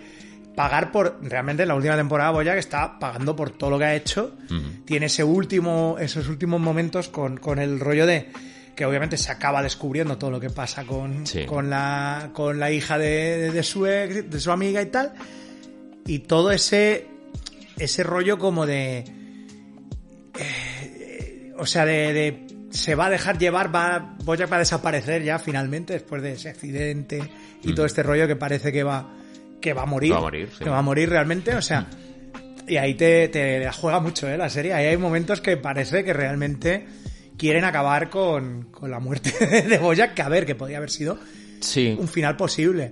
[0.58, 1.20] pagar por.
[1.22, 4.36] Realmente en la última temporada Boyack está pagando por todo lo que ha hecho.
[4.84, 8.30] Tiene ese último, esos últimos momentos con, con el rollo de.
[8.76, 11.46] Que obviamente se acaba descubriendo todo lo que pasa con, Sí.
[11.46, 15.14] con, la, con la hija de, de su ex, de su amiga y tal.
[16.06, 17.08] Y todo ese.
[17.78, 19.06] Ese rollo como de
[21.58, 25.40] o sea, de, de- se va a dejar llevar, va, Bojack va a desaparecer ya
[25.40, 27.22] finalmente después de ese accidente
[27.64, 29.10] y todo este rollo que parece que va,
[29.62, 30.14] que va a morir.
[30.14, 30.64] Va a morir, sí.
[30.64, 31.88] Que va a morir realmente, o sea,
[32.68, 34.74] y ahí te, te la juega mucho, eh, la serie.
[34.74, 36.86] Ahí hay momentos que parece que realmente
[37.38, 39.32] quieren acabar con, con la muerte
[39.70, 41.18] de Bojack, que a ver, que podría haber sido
[41.60, 42.92] Sí, un final posible.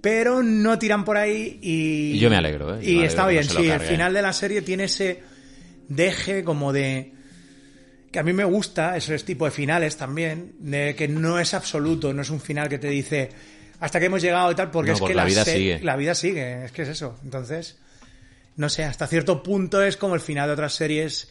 [0.00, 2.12] Pero no tiran por ahí y...
[2.14, 2.80] Y yo me alegro, ¿eh?
[2.82, 3.70] Yo Y me está alegro bien, no sí.
[3.70, 5.22] El final de la serie tiene ese
[5.88, 7.12] deje como de...
[8.10, 12.12] Que a mí me gusta, esos tipo de finales también, de que no es absoluto,
[12.12, 13.28] no es un final que te dice
[13.80, 15.80] hasta que hemos llegado y tal, porque No, es porque que la vida se- sigue.
[15.82, 17.18] La vida sigue, es que es eso.
[17.24, 17.78] Entonces,
[18.56, 21.30] no sé, hasta cierto punto es como el final de otras series,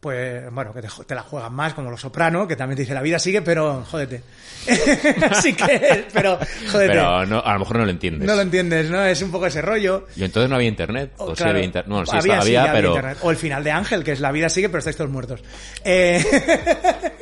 [0.00, 2.92] pues, bueno, que te, te la juegan más, como Los Soprano, que también te dice
[2.92, 4.22] la vida sigue, pero jódete.
[5.30, 6.38] Así que, pero,
[6.70, 6.92] jódete.
[6.92, 8.26] pero no, a lo mejor no lo entiendes.
[8.28, 9.02] No lo entiendes, ¿no?
[9.02, 10.06] Es un poco ese rollo.
[10.14, 11.12] Y entonces no había internet.
[11.16, 11.88] O, sí claro, había internet.
[11.90, 12.88] Bueno, sí, había, estaba- sí, había, pero.
[12.90, 13.18] internet.
[13.22, 15.42] O el final de Ángel, que es la vida sigue, pero estáis todos muertos.
[15.84, 16.22] Eh...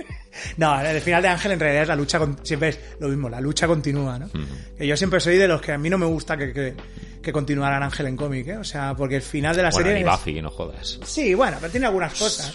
[0.56, 2.38] no, el final de Ángel en realidad es la lucha, con...
[2.44, 4.28] siempre es lo mismo, la lucha continúa, ¿no?
[4.76, 6.74] Que yo siempre soy de los que a mí no me gusta que, que,
[7.22, 8.56] que continuaran Ángel en cómic, ¿eh?
[8.58, 10.02] O sea, porque el final de la Bueno, serie...
[10.04, 10.98] ni es- Buffy, no jodas.
[11.04, 12.54] Sí, bueno, pero tiene algunas cosas.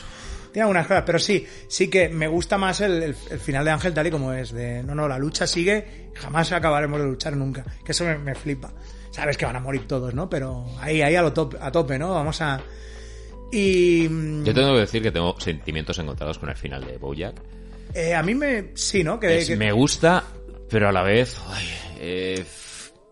[0.52, 3.72] Tiene algunas cosas, pero sí, sí que me gusta más el, el- el final de
[3.72, 4.52] Ángel tal y como es.
[4.52, 7.64] De no, no, la lucha sigue, jamás acabaremos de luchar nunca.
[7.86, 8.72] Que eso me, me flipa.
[9.12, 10.30] Sabes que van a morir todos, ¿no?
[10.30, 12.14] Pero ahí, ahí a, lo top, a tope, ¿no?
[12.14, 12.60] Vamos a.
[13.52, 14.08] Y.
[14.10, 17.36] mm, Yo tengo que decir que tengo sentimientos encontrados con el final de Bojack.
[17.94, 18.72] Eh, a mí me.
[18.76, 19.20] Sí, ¿no?
[19.20, 20.24] Que, Es- que- Me gusta,
[20.70, 21.38] pero a la vez.
[21.48, 21.66] ay,
[22.00, 22.46] eh,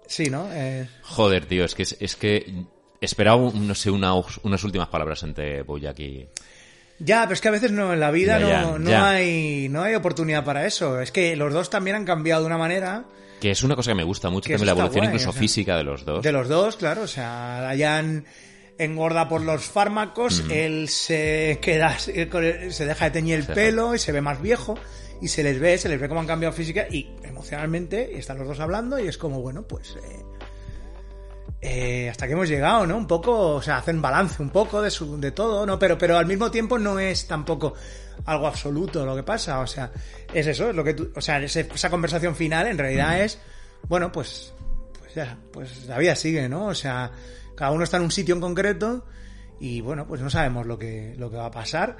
[0.07, 0.47] Sí, ¿no?
[0.53, 2.63] Eh, joder, tío, es que, es que
[3.01, 6.27] esperaba, no sé, una- unas últimas palabras entre Bojack y.
[6.99, 9.09] Ya, pero es que a veces no, en la vida ya, no, no ya.
[9.09, 11.01] hay no hay oportunidad para eso.
[11.01, 13.03] Es que los dos también han cambiado de una manera.
[13.41, 15.41] Que es una cosa que me gusta mucho, también la evolución guay, incluso o sea,
[15.41, 16.23] física de los dos.
[16.23, 17.01] De los dos, claro.
[17.01, 18.25] O sea, Dayan
[18.77, 24.11] engorda por los fármacos, él se queda, se deja de teñir el pelo y se
[24.11, 24.75] ve más viejo.
[25.21, 28.37] Y se les ve, se les ve cómo han cambiado física y emocionalmente, y están
[28.37, 29.95] los dos hablando, y es como, bueno, pues.
[29.95, 30.25] eh,
[31.67, 32.95] eh, hasta que hemos llegado, ¿no?
[32.95, 35.79] Un poco, o sea, hacen balance un poco de, su, de todo, ¿no?
[35.79, 37.73] Pero, pero al mismo tiempo no es tampoco
[38.25, 39.91] algo absoluto lo que pasa, o sea,
[40.31, 43.39] es eso, es lo que tú, o sea, esa conversación final en realidad es,
[43.87, 44.53] bueno, pues,
[44.99, 46.67] pues ya, pues la vida sigue, ¿no?
[46.67, 47.11] O sea,
[47.55, 49.05] cada uno está en un sitio en concreto
[49.59, 51.97] y bueno, pues no sabemos lo que, lo que va a pasar.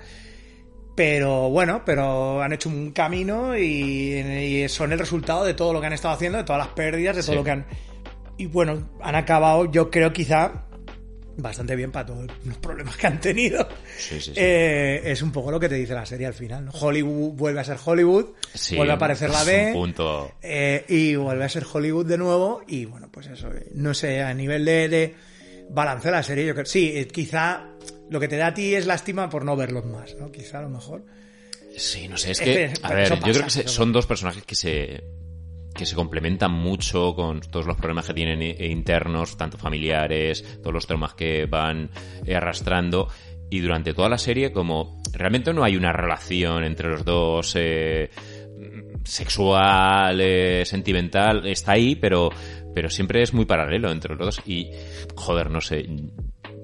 [0.95, 5.81] Pero bueno, pero han hecho un camino y, y son el resultado de todo lo
[5.81, 7.37] que han estado haciendo, de todas las pérdidas, de todo Sí.
[7.37, 7.65] lo que han...
[8.37, 10.65] Y bueno, han acabado, yo creo quizá,
[11.37, 13.67] bastante bien para todos los problemas que han tenido.
[13.97, 14.33] Sí, sí, sí.
[14.37, 16.63] Eh, es un poco lo que te dice la serie al final.
[16.63, 16.71] ¿no?
[16.71, 19.67] Hollywood vuelve a ser Hollywood, Sí, vuelve a aparecer la B.
[19.67, 20.31] un punto.
[20.41, 22.61] eh, y vuelve a ser Hollywood de nuevo.
[22.67, 25.15] Y bueno, pues eso, eh, no sé, a nivel de, de
[25.69, 26.65] balance la serie, yo creo.
[26.65, 27.69] Sí, eh, quizá
[28.09, 30.31] lo que te da a ti es lástima por no verlos más, ¿no?
[30.31, 31.03] Quizá a lo mejor.
[31.77, 34.55] Sí, no sé, es que, a ver, yo creo que se- son dos personajes que
[34.55, 35.03] se
[35.75, 40.73] que se complementan mucho con todos los problemas que tienen i- internos, tanto familiares, todos
[40.73, 41.89] los traumas que van
[42.25, 43.09] eh, arrastrando.
[43.49, 48.09] Y durante toda la serie, como realmente no hay una relación entre los dos eh,
[49.03, 52.29] sexual, eh, sentimental, está ahí, pero,
[52.75, 54.41] pero siempre es muy paralelo entre los dos.
[54.45, 54.69] Y,
[55.15, 55.87] joder, no sé.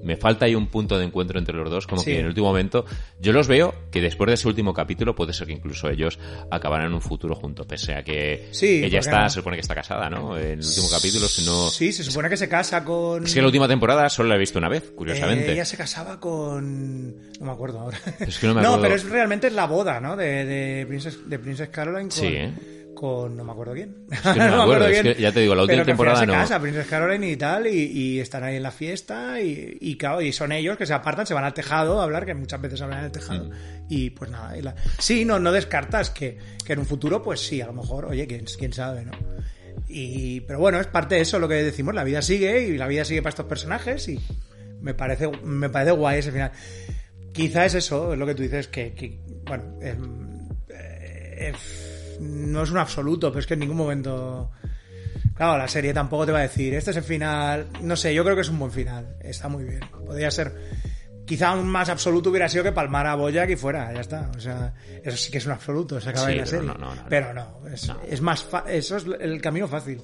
[0.04, 2.06] Me falta ahí un punto de encuentro entre los dos, como Sí.
[2.10, 2.84] que en el último momento
[3.20, 6.18] yo los veo que después de ese último capítulo puede ser que incluso ellos
[6.50, 9.28] acabaran en un futuro juntos, pese a que Sí, ¿por ella está, no?
[9.30, 10.36] se supone que está casada, ¿no?
[10.36, 11.68] En el último capítulo, si no...
[11.70, 13.24] Sí, se supone que se casa con...
[13.24, 15.52] Es que la última temporada solo la he visto una vez, Eh, curiosamente.
[15.52, 17.16] ella se casaba con...
[17.38, 17.98] No me acuerdo ahora.
[18.18, 18.82] Es que no me acuerdo.
[18.82, 20.16] pero es realmente es la boda, ¿no?
[20.16, 22.18] De, de, Princess, de Princess Caroline con...
[22.18, 22.52] Sí, ¿eh?
[23.02, 23.36] Con...
[23.36, 24.06] No me acuerdo quién.
[24.08, 26.60] que no me acuerdo, es que ya te digo, la última temporada se no- casa
[26.60, 30.32] Princess Caroline y tal, y, y están ahí en la fiesta, y, y claro, y
[30.32, 33.00] son ellos que se apartan, se van al tejado a hablar, que muchas veces hablan
[33.00, 33.46] en el tejado.
[33.46, 33.52] Mm.
[33.88, 37.40] Y pues nada, y la- sí, no, no descartas que, que en un futuro, pues
[37.40, 39.12] sí, a lo mejor, oye, quién, quién sabe, ¿no?
[39.88, 42.86] Y, pero bueno, es parte de eso lo que decimos, la vida sigue y la
[42.86, 44.20] vida sigue para estos personajes y
[44.80, 46.52] me parece, me parece guay ese final.
[47.32, 51.52] Quizá es eso, es lo que tú dices, que, que, bueno, em, eh, eh,
[52.22, 54.50] no es un absoluto, pero es que en ningún momento...
[55.34, 58.22] Claro, la serie tampoco te va a decir, este es el final, no sé, yo
[58.22, 59.80] creo que es un buen final, está muy bien.
[60.06, 60.52] Podría ser,
[61.24, 64.30] quizá un más absoluto hubiera sido que palmar a Boyack y fuera, ya está.
[64.36, 66.66] O sea, eso sí que es un absoluto, se acaba Sí, en la serie.
[66.66, 67.98] no, no, no, pero no, es, No.
[68.08, 70.00] es más, fa- eso es el camino fácil.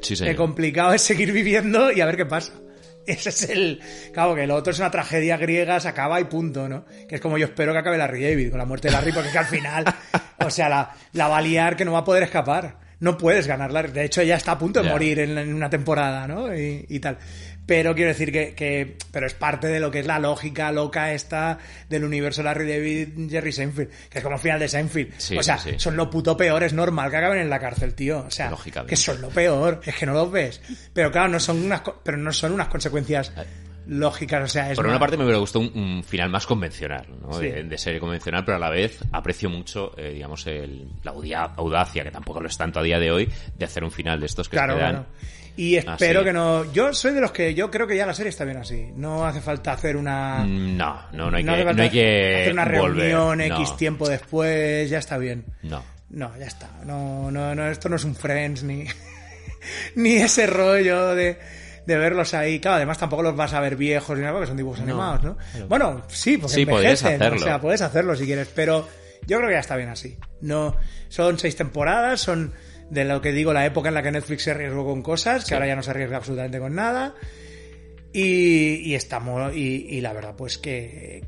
[0.00, 2.52] Sí, El complicado es seguir viviendo y a ver qué pasa.
[3.06, 3.80] Ese es el.
[4.12, 6.84] Claro, que lo otro es una tragedia griega, se acaba y punto, ¿no?
[7.08, 9.28] Que es como yo espero que acabe Larry David con la muerte de Larry, porque
[9.28, 9.84] es que al final,
[10.38, 12.76] o sea, la, la va a liar que no va a poder escapar.
[13.00, 13.82] No puedes ganarla.
[13.82, 16.54] De hecho, ella está a punto de morir en, en una temporada, ¿no?
[16.54, 17.18] Y, y tal.
[17.64, 21.12] Pero quiero decir que, que- Pero es parte de lo que es la lógica loca
[21.12, 21.58] esta
[21.88, 23.88] del universo Larry David Jerry Seinfeld.
[24.10, 25.12] Que es como el final de Seinfeld.
[25.18, 25.78] Sí, o sea, sí, sí.
[25.78, 28.24] son lo puto peor, es normal que acaben en la cárcel, tío.
[28.26, 28.52] O sea,
[28.86, 30.60] que son lo peor, es que no los ves.
[30.92, 33.32] Pero claro, no son unas, pero no son unas consecuencias
[33.86, 37.04] lógicas, o sea, es Por una parte me hubiera gustado un, un final más convencional,
[37.20, 37.32] ¿no?
[37.32, 37.46] Sí.
[37.48, 41.12] de, de serie convencional, pero a la vez aprecio mucho, eh, digamos, el- la
[41.56, 43.28] audacia, que tampoco lo es tanto a día de hoy,
[43.58, 44.90] de hacer un final de estos que Claro, te dan.
[44.92, 45.06] claro.
[45.56, 46.26] Y espero Así.
[46.26, 46.72] que no.
[46.72, 48.90] Yo soy de los que yo creo que ya la serie está bien así.
[48.96, 50.38] No hace falta hacer una.
[50.46, 53.56] Mm, No, no, no hay, hace que, no hay que hacer una volver, reunión no,
[53.56, 55.44] X tiempo después, ya está bien.
[55.62, 55.82] No.
[56.10, 56.70] No, ya está.
[56.84, 58.84] No, no, no, esto no es un Friends ni,
[59.94, 61.38] ni ese rollo de,
[61.86, 62.58] de verlos ahí.
[62.60, 65.36] Claro, además tampoco los vas a ver viejos ni nada porque son dibujos animados, ¿no?
[65.68, 67.36] Bueno, sí, porque Sí, podrías hacerlo.
[67.36, 68.88] O sea, puedes hacerlo si quieres, pero
[69.26, 70.18] yo creo que ya está bien así.
[70.40, 70.76] No,
[71.08, 72.52] son seis temporadas, son
[72.92, 75.54] de lo que digo la época en la que Netflix se arriesgó con cosas, que
[75.54, 77.14] ahora ya no se arriesga absolutamente con nada.
[78.12, 81.22] Y, y estamos, y, y la verdad, pues que,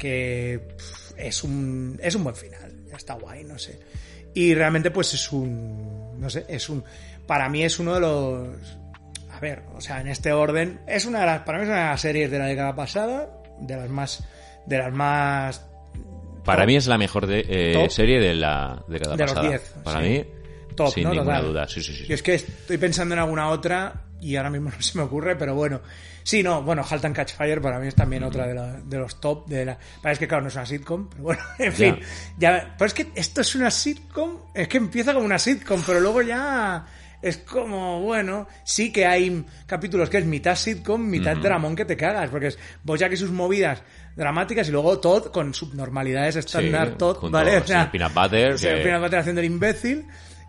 [1.16, 2.70] es un, es un buen final.
[2.94, 3.80] Está guay, no sé.
[4.34, 6.84] Y realmente, pues es un, no sé, es un,
[7.26, 8.48] para mí es uno de los,
[9.30, 11.78] a ver, o sea, en este orden, es una de las, para mí es una
[11.80, 13.30] de las series de la década pasada,
[13.60, 14.22] de las más,
[14.66, 15.64] de las más,
[16.44, 16.66] Para Top.
[16.66, 19.48] mí es la mejor de, eh, serie de la década De los pasada.
[19.48, 20.08] 10, Para sí.
[20.08, 20.24] mí,
[20.74, 21.10] top, sin ¿no?
[21.10, 21.50] ninguna Total.
[21.52, 21.68] duda.
[21.68, 22.04] Sí, sí, sí.
[22.08, 25.36] Y es que estoy pensando en alguna otra y ahora mismo no se me ocurre,
[25.36, 25.80] pero bueno.
[26.26, 28.96] Sí, no, bueno, Halt and Catch Fire para mí es también otra de, la- de
[28.98, 29.78] los top de la...
[30.00, 31.76] Parece que claro, no es una sitcom, pero bueno, en Ya.
[31.76, 32.00] fin.
[32.38, 36.00] Ya, pero es que esto es una sitcom, es que empieza como una sitcom, pero
[36.00, 36.86] luego ya
[37.20, 41.96] es como, bueno, sí que hay capítulos que es mitad sitcom, mitad dramón que te
[41.96, 43.82] cagas, porque es Bojack y sus movidas
[44.16, 47.56] dramáticas y luego Todd con subnormalidades estándar Sí, Todd, ¿vale?
[47.56, 50.06] al señor Peanut Butter, señor que- Peanut Butter haciendo el imbécil.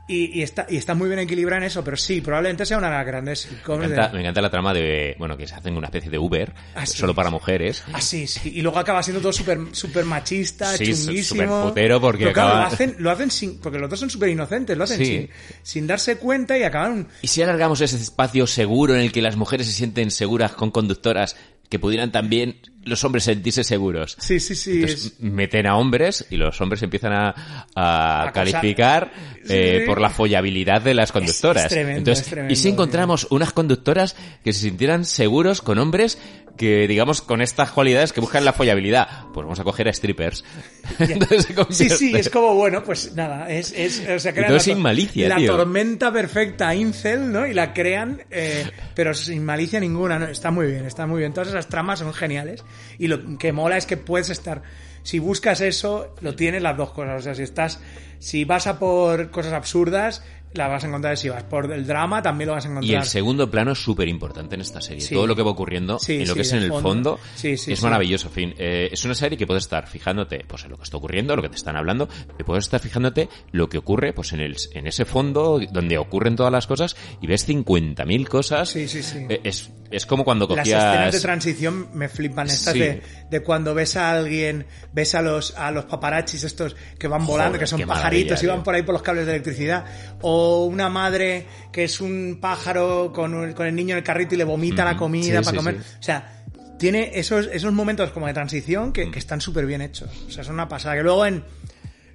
[0.07, 2.89] Y, y está, y está muy bien equilibrada en eso, pero sí, probablemente sea una
[2.91, 5.75] de las grandes Me de- encanta, me encanta la trama de, bueno, que se hacen
[5.75, 7.83] una especie de Uber, Ah, solo para mujeres.
[7.91, 8.25] Ah, sí.
[8.43, 11.23] Y luego acaba siendo todo súper super machista, Sí, chunguísimo.
[11.23, 13.59] súper putero porque Pero claro, acaba- lo hacen, lo hacen sin...
[13.59, 15.05] Porque los dos son súper inocentes, lo hacen Sí.
[15.05, 15.29] sin,
[15.63, 17.07] sin darse cuenta y acaban...
[17.23, 20.69] ¿Y si alargamos ese espacio seguro en el que las mujeres se sienten seguras con
[20.69, 21.35] conductoras
[21.67, 24.15] que pudieran también los hombres sentirse seguros?
[24.19, 24.73] Sí, sí, sí.
[24.75, 27.35] Entonces, es- meten a hombres y los hombres empiezan a,
[27.75, 29.11] a calificar
[29.49, 29.85] eh, Sí.
[29.85, 31.65] por la follabilidad de las conductoras.
[31.65, 35.77] es tremendo, Entonces, es tremendo, y si encontramos unas conductoras que se sintieran seguros con
[35.79, 36.17] hombres
[36.57, 40.45] que, digamos, con estas cualidades que buscan la follabilidad, pues vamos a coger a strippers.
[40.99, 45.27] Entonces Sí, sí, es como, bueno, pues nada, es, es o sea, crean sin malicia,
[45.27, 45.55] La tío.
[45.57, 47.45] tormenta perfecta incel, ¿no?
[47.45, 50.27] Y la crean, eh, pero sin malicia ninguna, ¿no?
[50.27, 51.33] Está muy bien, está muy bien.
[51.33, 52.63] Todas esas tramas son geniales.
[52.97, 54.63] Y lo que mola es que puedes estar,
[55.03, 57.19] si buscas eso, lo tienes las dos cosas.
[57.19, 57.79] O sea, si estás,
[58.19, 60.23] si vas a por cosas absurdas,
[60.55, 62.91] la vas a encontrar si vas por el drama, también lo vas a encontrar.
[62.91, 65.01] Y el segundo plano es súper importante en esta serie.
[65.01, 65.13] Sí.
[65.13, 67.19] Todo lo que va ocurriendo Sí, en lo sí, que es en el fondo.
[67.43, 68.29] es maravilloso.
[68.29, 71.35] Fin, eh, es una serie que puedes estar fijándote pues, en lo que está ocurriendo,
[71.35, 72.07] lo que te están hablando,
[72.39, 76.35] y puedes estar fijándote lo que ocurre pues en, el, en ese fondo donde ocurren
[76.35, 78.69] todas las cosas y ves 50.000 cosas.
[78.69, 79.25] Sí, sí, sí.
[79.29, 81.21] Eh, es, es como cuando Las escenas de cogías...
[81.21, 85.85] transición me flipan estas de, de cuando ves a alguien, ves a los a los
[85.85, 89.01] paparazzis estos que van volando, Joder, que son pajaritos y van por ahí por los
[89.01, 89.85] cables de electricidad,
[90.21, 94.35] o una madre que es un pájaro con, un- con el niño en el carrito
[94.35, 95.75] y le vomita la comida Sí, para sí, comer.
[95.83, 95.95] sí.
[95.99, 96.43] O sea,
[96.77, 100.09] tiene esos esos momentos como de transición que, que están súper bien hechos.
[100.27, 100.95] O sea, es una pasada.
[100.95, 101.43] Que luego en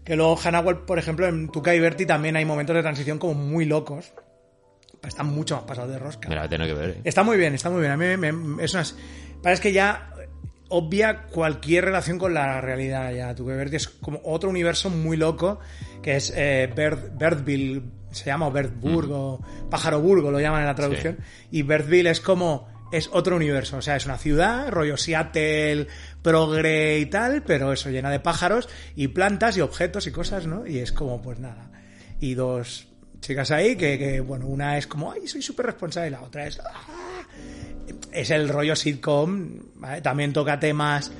[0.05, 3.35] que luego Hanawell, por ejemplo, en Tuca y Berti también hay momentos de transición como
[3.35, 4.13] muy locos.
[5.07, 6.29] Están mucho más pasados de rosca.
[6.29, 6.91] Que ver.
[6.91, 7.01] eh.
[7.05, 7.93] Está muy bien, está muy bien.
[7.93, 8.95] A mí me, me- es unas.
[9.43, 10.13] Parece que ya
[10.69, 13.13] obvia cualquier relación con la realidad.
[13.13, 15.59] Ya tú que ver es como otro universo muy loco
[16.03, 20.75] que es eh, Bird- Birdville, se llama o Birdburg o Pájaroburgo lo llaman en la
[20.75, 21.19] traducción.
[21.51, 25.87] Y Birdville es como es otro universo, o sea, es una ciudad, rollo Seattle,
[26.23, 30.67] progre y tal, pero eso llena de pájaros y plantas y objetos y cosas, ¿no?
[30.67, 31.71] Y es como, pues nada.
[32.19, 32.89] Y dos
[33.21, 36.47] chicas ahí que, que, bueno, una es como, ay, soy súper responsable, y la otra
[36.49, 37.23] es, "Ah".
[38.13, 40.01] es el rollo sitcom, ¿vale?
[40.01, 41.13] también toca temas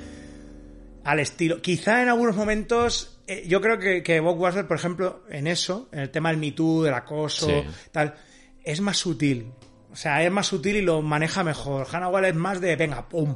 [1.03, 1.61] al estilo.
[1.61, 5.87] Quizá en algunos momentos, eh, yo creo que, que Bob Wasser, por ejemplo, en eso,
[5.91, 7.63] en el tema del Me Too, del acoso, Sí.
[7.91, 8.15] tal,
[8.63, 9.51] es más sutil.
[9.91, 11.85] O sea, es más sutil y lo maneja mejor.
[11.91, 13.35] Hannah Wall es más de, venga, pum,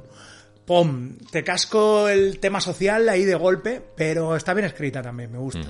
[0.65, 5.37] pum, te casco el tema social ahí de golpe, pero está bien escrita también, me
[5.37, 5.67] gusta.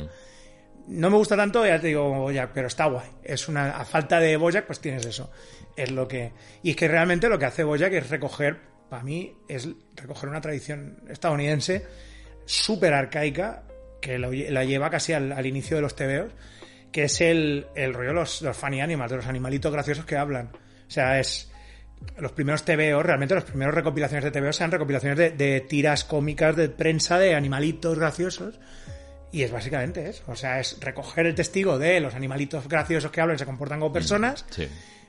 [0.88, 3.08] No me gusta tanto, ya te digo, Bojack, pero está guay.
[3.24, 5.32] Es una, a falta de Bojack, pues tienes eso.
[5.76, 6.32] Es lo que,
[6.62, 10.42] y es que realmente lo que hace Bojack es recoger, para mí, es recoger una
[10.42, 11.84] tradición estadounidense
[12.46, 13.64] súper arcaica,
[14.06, 16.32] que la lleva casi al, al inicio de los tebeos,
[16.92, 20.16] que es el, el rollo de los, los funny animals, de los animalitos graciosos que
[20.16, 20.52] hablan.
[20.54, 21.52] O sea, es,
[22.20, 26.56] los primeros TVOs, realmente los primeros recopilaciones de TVOs sean recopilaciones de, de tiras cómicas
[26.56, 28.60] de prensa de animalitos graciosos.
[29.32, 30.24] Y es básicamente eso.
[30.28, 33.80] O sea, es recoger el testigo de los animalitos graciosos que hablan y se comportan
[33.80, 34.46] como personas.
[34.52, 34.68] Sí.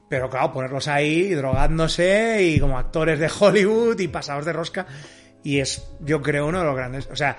[0.08, 4.86] Pero claro, ponerlos ahí drogándose y como actores de Hollywood y pasados de rosca.
[5.44, 7.08] Y es, yo creo, uno de los grandes.
[7.12, 7.36] O sea,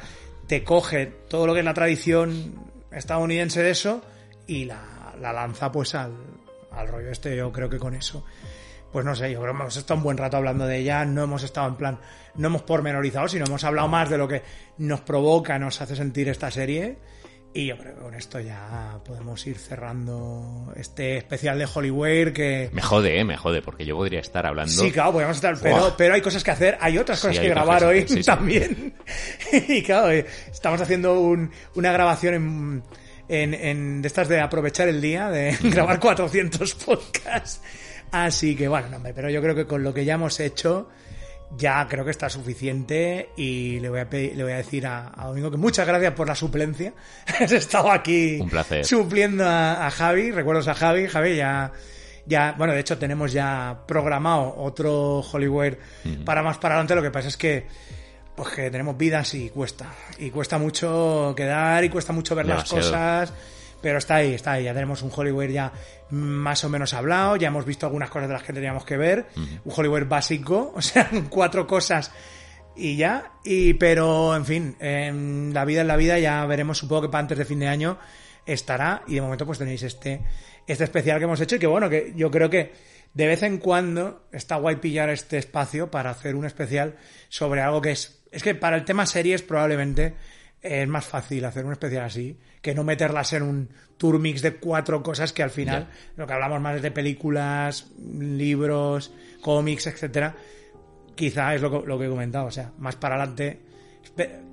[0.48, 2.56] te coge todo lo que es la tradición
[2.92, 4.02] estadounidense de eso
[4.48, 6.14] y la, la lanza pues al,
[6.72, 7.36] al rollo este.
[7.36, 8.24] Yo creo que con eso.
[8.92, 11.24] Pues no sé, yo creo que hemos estado un buen rato hablando de ella, no
[11.24, 12.00] hemos estado en plan,
[12.36, 14.44] no hemos pormenorizado, sino hemos hablado más de lo que
[14.78, 16.98] nos provoca, nos hace sentir esta serie.
[17.54, 22.70] Y yo creo que con esto ya podemos ir cerrando este especial de Hollywood que...
[22.72, 24.72] Me jode, eh, me jode, porque yo podría estar hablando.
[24.72, 27.48] Sí, claro, podemos estar, pero, pero hay cosas que hacer, hay otras Sí, cosas hay
[27.48, 28.24] que grabar hoy hacer, sí, sí.
[28.24, 28.94] también.
[29.68, 32.84] y claro, eh, estamos haciendo un- una grabación en,
[33.28, 37.62] en, en- de estas de aprovechar el día, de grabar 400 podcasts.
[38.12, 40.90] Así que bueno, no, hombre, pero yo creo que con lo que ya hemos hecho,
[41.56, 45.12] ya creo que está suficiente y le voy a, pedir- le voy a decir a,
[45.16, 46.94] a Domingo que muchas gracias por la suplencia.
[47.40, 48.84] Has estado aquí Un placer.
[48.86, 51.72] supliendo a, a Javi, recuerdos a Javi, Javi ya...
[52.30, 55.76] Ya, bueno, de hecho tenemos ya programado otro Hollywood
[56.26, 56.94] para más para adelante.
[56.94, 57.66] Lo que pasa es que,
[58.36, 59.86] pues que tenemos vidas y cuesta.
[60.20, 63.32] Y cuesta mucho quedar y cuesta mucho ver las cosas.
[63.82, 64.64] Pero está ahí, está ahí.
[64.66, 65.72] Ya tenemos un Hollywood ya
[66.10, 67.36] más o menos hablado.
[67.36, 69.28] Ya hemos visto algunas cosas de las que teníamos que ver.
[69.36, 70.74] Un Hollywood básico.
[70.78, 72.12] O sea, cuatro cosas
[72.76, 73.34] y ya.
[73.44, 76.20] Y, pero, en fin, en la vida es la vida.
[76.20, 77.98] Ya veremos, supongo que para antes de fin de año
[78.46, 79.04] estará.
[79.08, 80.22] Y de momento, pues tenéis este,
[80.66, 81.56] este especial que hemos hecho.
[81.56, 82.74] Y que bueno, que yo creo que
[83.14, 86.96] de vez en cuando está guay pillar este espacio para hacer un especial
[87.30, 88.22] sobre algo que es.
[88.32, 90.16] Es que para el tema series probablemente
[90.62, 94.56] es más fácil hacer un especial así que no meterlas en un tour mix de
[94.56, 99.12] cuatro cosas que al final lo que hablamos más es de películas, libros,
[99.42, 100.36] cómics, etcétera.
[101.16, 103.62] Quizá es lo que, lo que he comentado, o sea, más para adelante.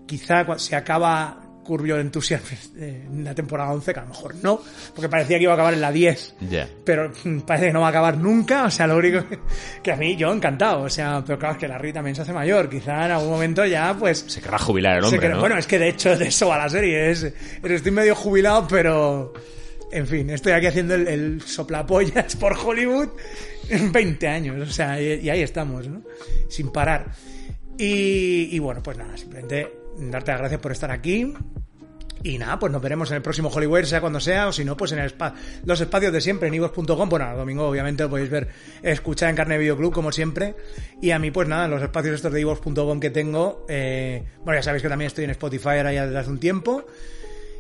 [0.06, 2.44] Quizá se acaba Curbio de Enthusiasm
[2.78, 4.60] eh, en la temporada 11, que a lo mejor no,
[4.94, 6.68] porque parecía que iba a acabar en la 10 Ya.
[6.84, 7.10] pero
[7.46, 9.38] parece que no va a acabar nunca, o sea, lo único que,
[9.82, 12.22] que a mí yo encantado, o sea, pero claro, es que la Rita también se
[12.22, 14.24] hace mayor, quizá en algún momento ya, pues...
[14.28, 15.34] Se querrá jubilar el hombre.
[15.34, 18.66] Bueno, es que de hecho de eso va la serie, es, es- estoy medio jubilado,
[18.68, 19.32] pero...
[19.92, 23.08] En fin, estoy aquí haciendo el, el soplapollas por Hollywood
[23.68, 26.02] en 20 años, o sea, y, y ahí estamos, ¿no?
[26.48, 27.12] Sin parar.
[27.78, 29.68] Y, y bueno, pues nada, simplemente
[29.98, 31.34] darte las gracias por estar aquí.
[32.22, 34.78] Y nada, pues nos veremos en el próximo Hollywood, sea cuando sea, o si no,
[34.78, 35.34] pues en el spa-
[35.66, 37.08] los espacios de siempre, en ivos.com.
[37.10, 38.48] Bueno, el domingo obviamente lo podéis ver,
[38.82, 40.54] escuchar en Carne Video Club, como siempre.
[41.02, 44.58] Y a mí, pues nada, en los espacios estos de ivos.com que tengo, eh, bueno,
[44.58, 46.86] ya sabéis que también estoy en Spotify ahora ya desde hace un tiempo.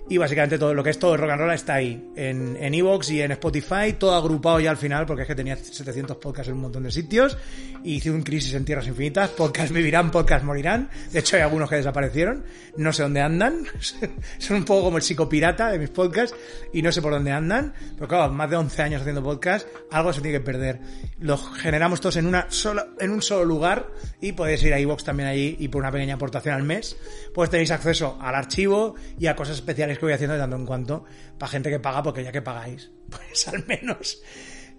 [0.08, 2.74] Y básicamente todo lo que es todo el rock and roll está ahí, en en
[2.74, 6.48] Evox y en Spotify, todo agrupado ya al final, porque es que tenía 700 podcasts
[6.48, 7.38] en un montón de sitios.
[7.82, 10.90] Y hice un crisis en tierras infinitas, podcast vivirán, podcast morirán.
[11.12, 12.44] De hecho, hay algunos que desaparecieron,
[12.76, 13.64] no sé dónde andan.
[14.38, 16.36] Son un poco como el psicopirata de mis podcasts
[16.72, 17.72] y no sé por dónde andan.
[17.94, 20.80] Pero claro, más de 11 años haciendo podcast, algo se tiene que perder.
[21.18, 23.86] Los generamos todos en una sola, en un solo lugar
[24.20, 26.96] y podéis ir a iVoox también allí y por una pequeña aportación al mes,
[27.34, 30.66] pues tenéis acceso al archivo y a cosas especiales que voy haciendo de tanto en
[30.66, 31.04] cuanto
[31.38, 34.22] para gente que paga, porque ya que pagáis, pues al menos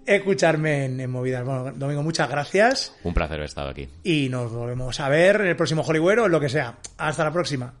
[0.06, 1.44] escucharme en, movidas.
[1.44, 2.94] Bueno, Domingo, muchas gracias.
[3.02, 3.88] Un placer haber estado aquí.
[4.04, 6.78] Y nos volvemos a ver en el próximo Hollywood o lo que sea.
[6.98, 7.74] Hasta la próxima.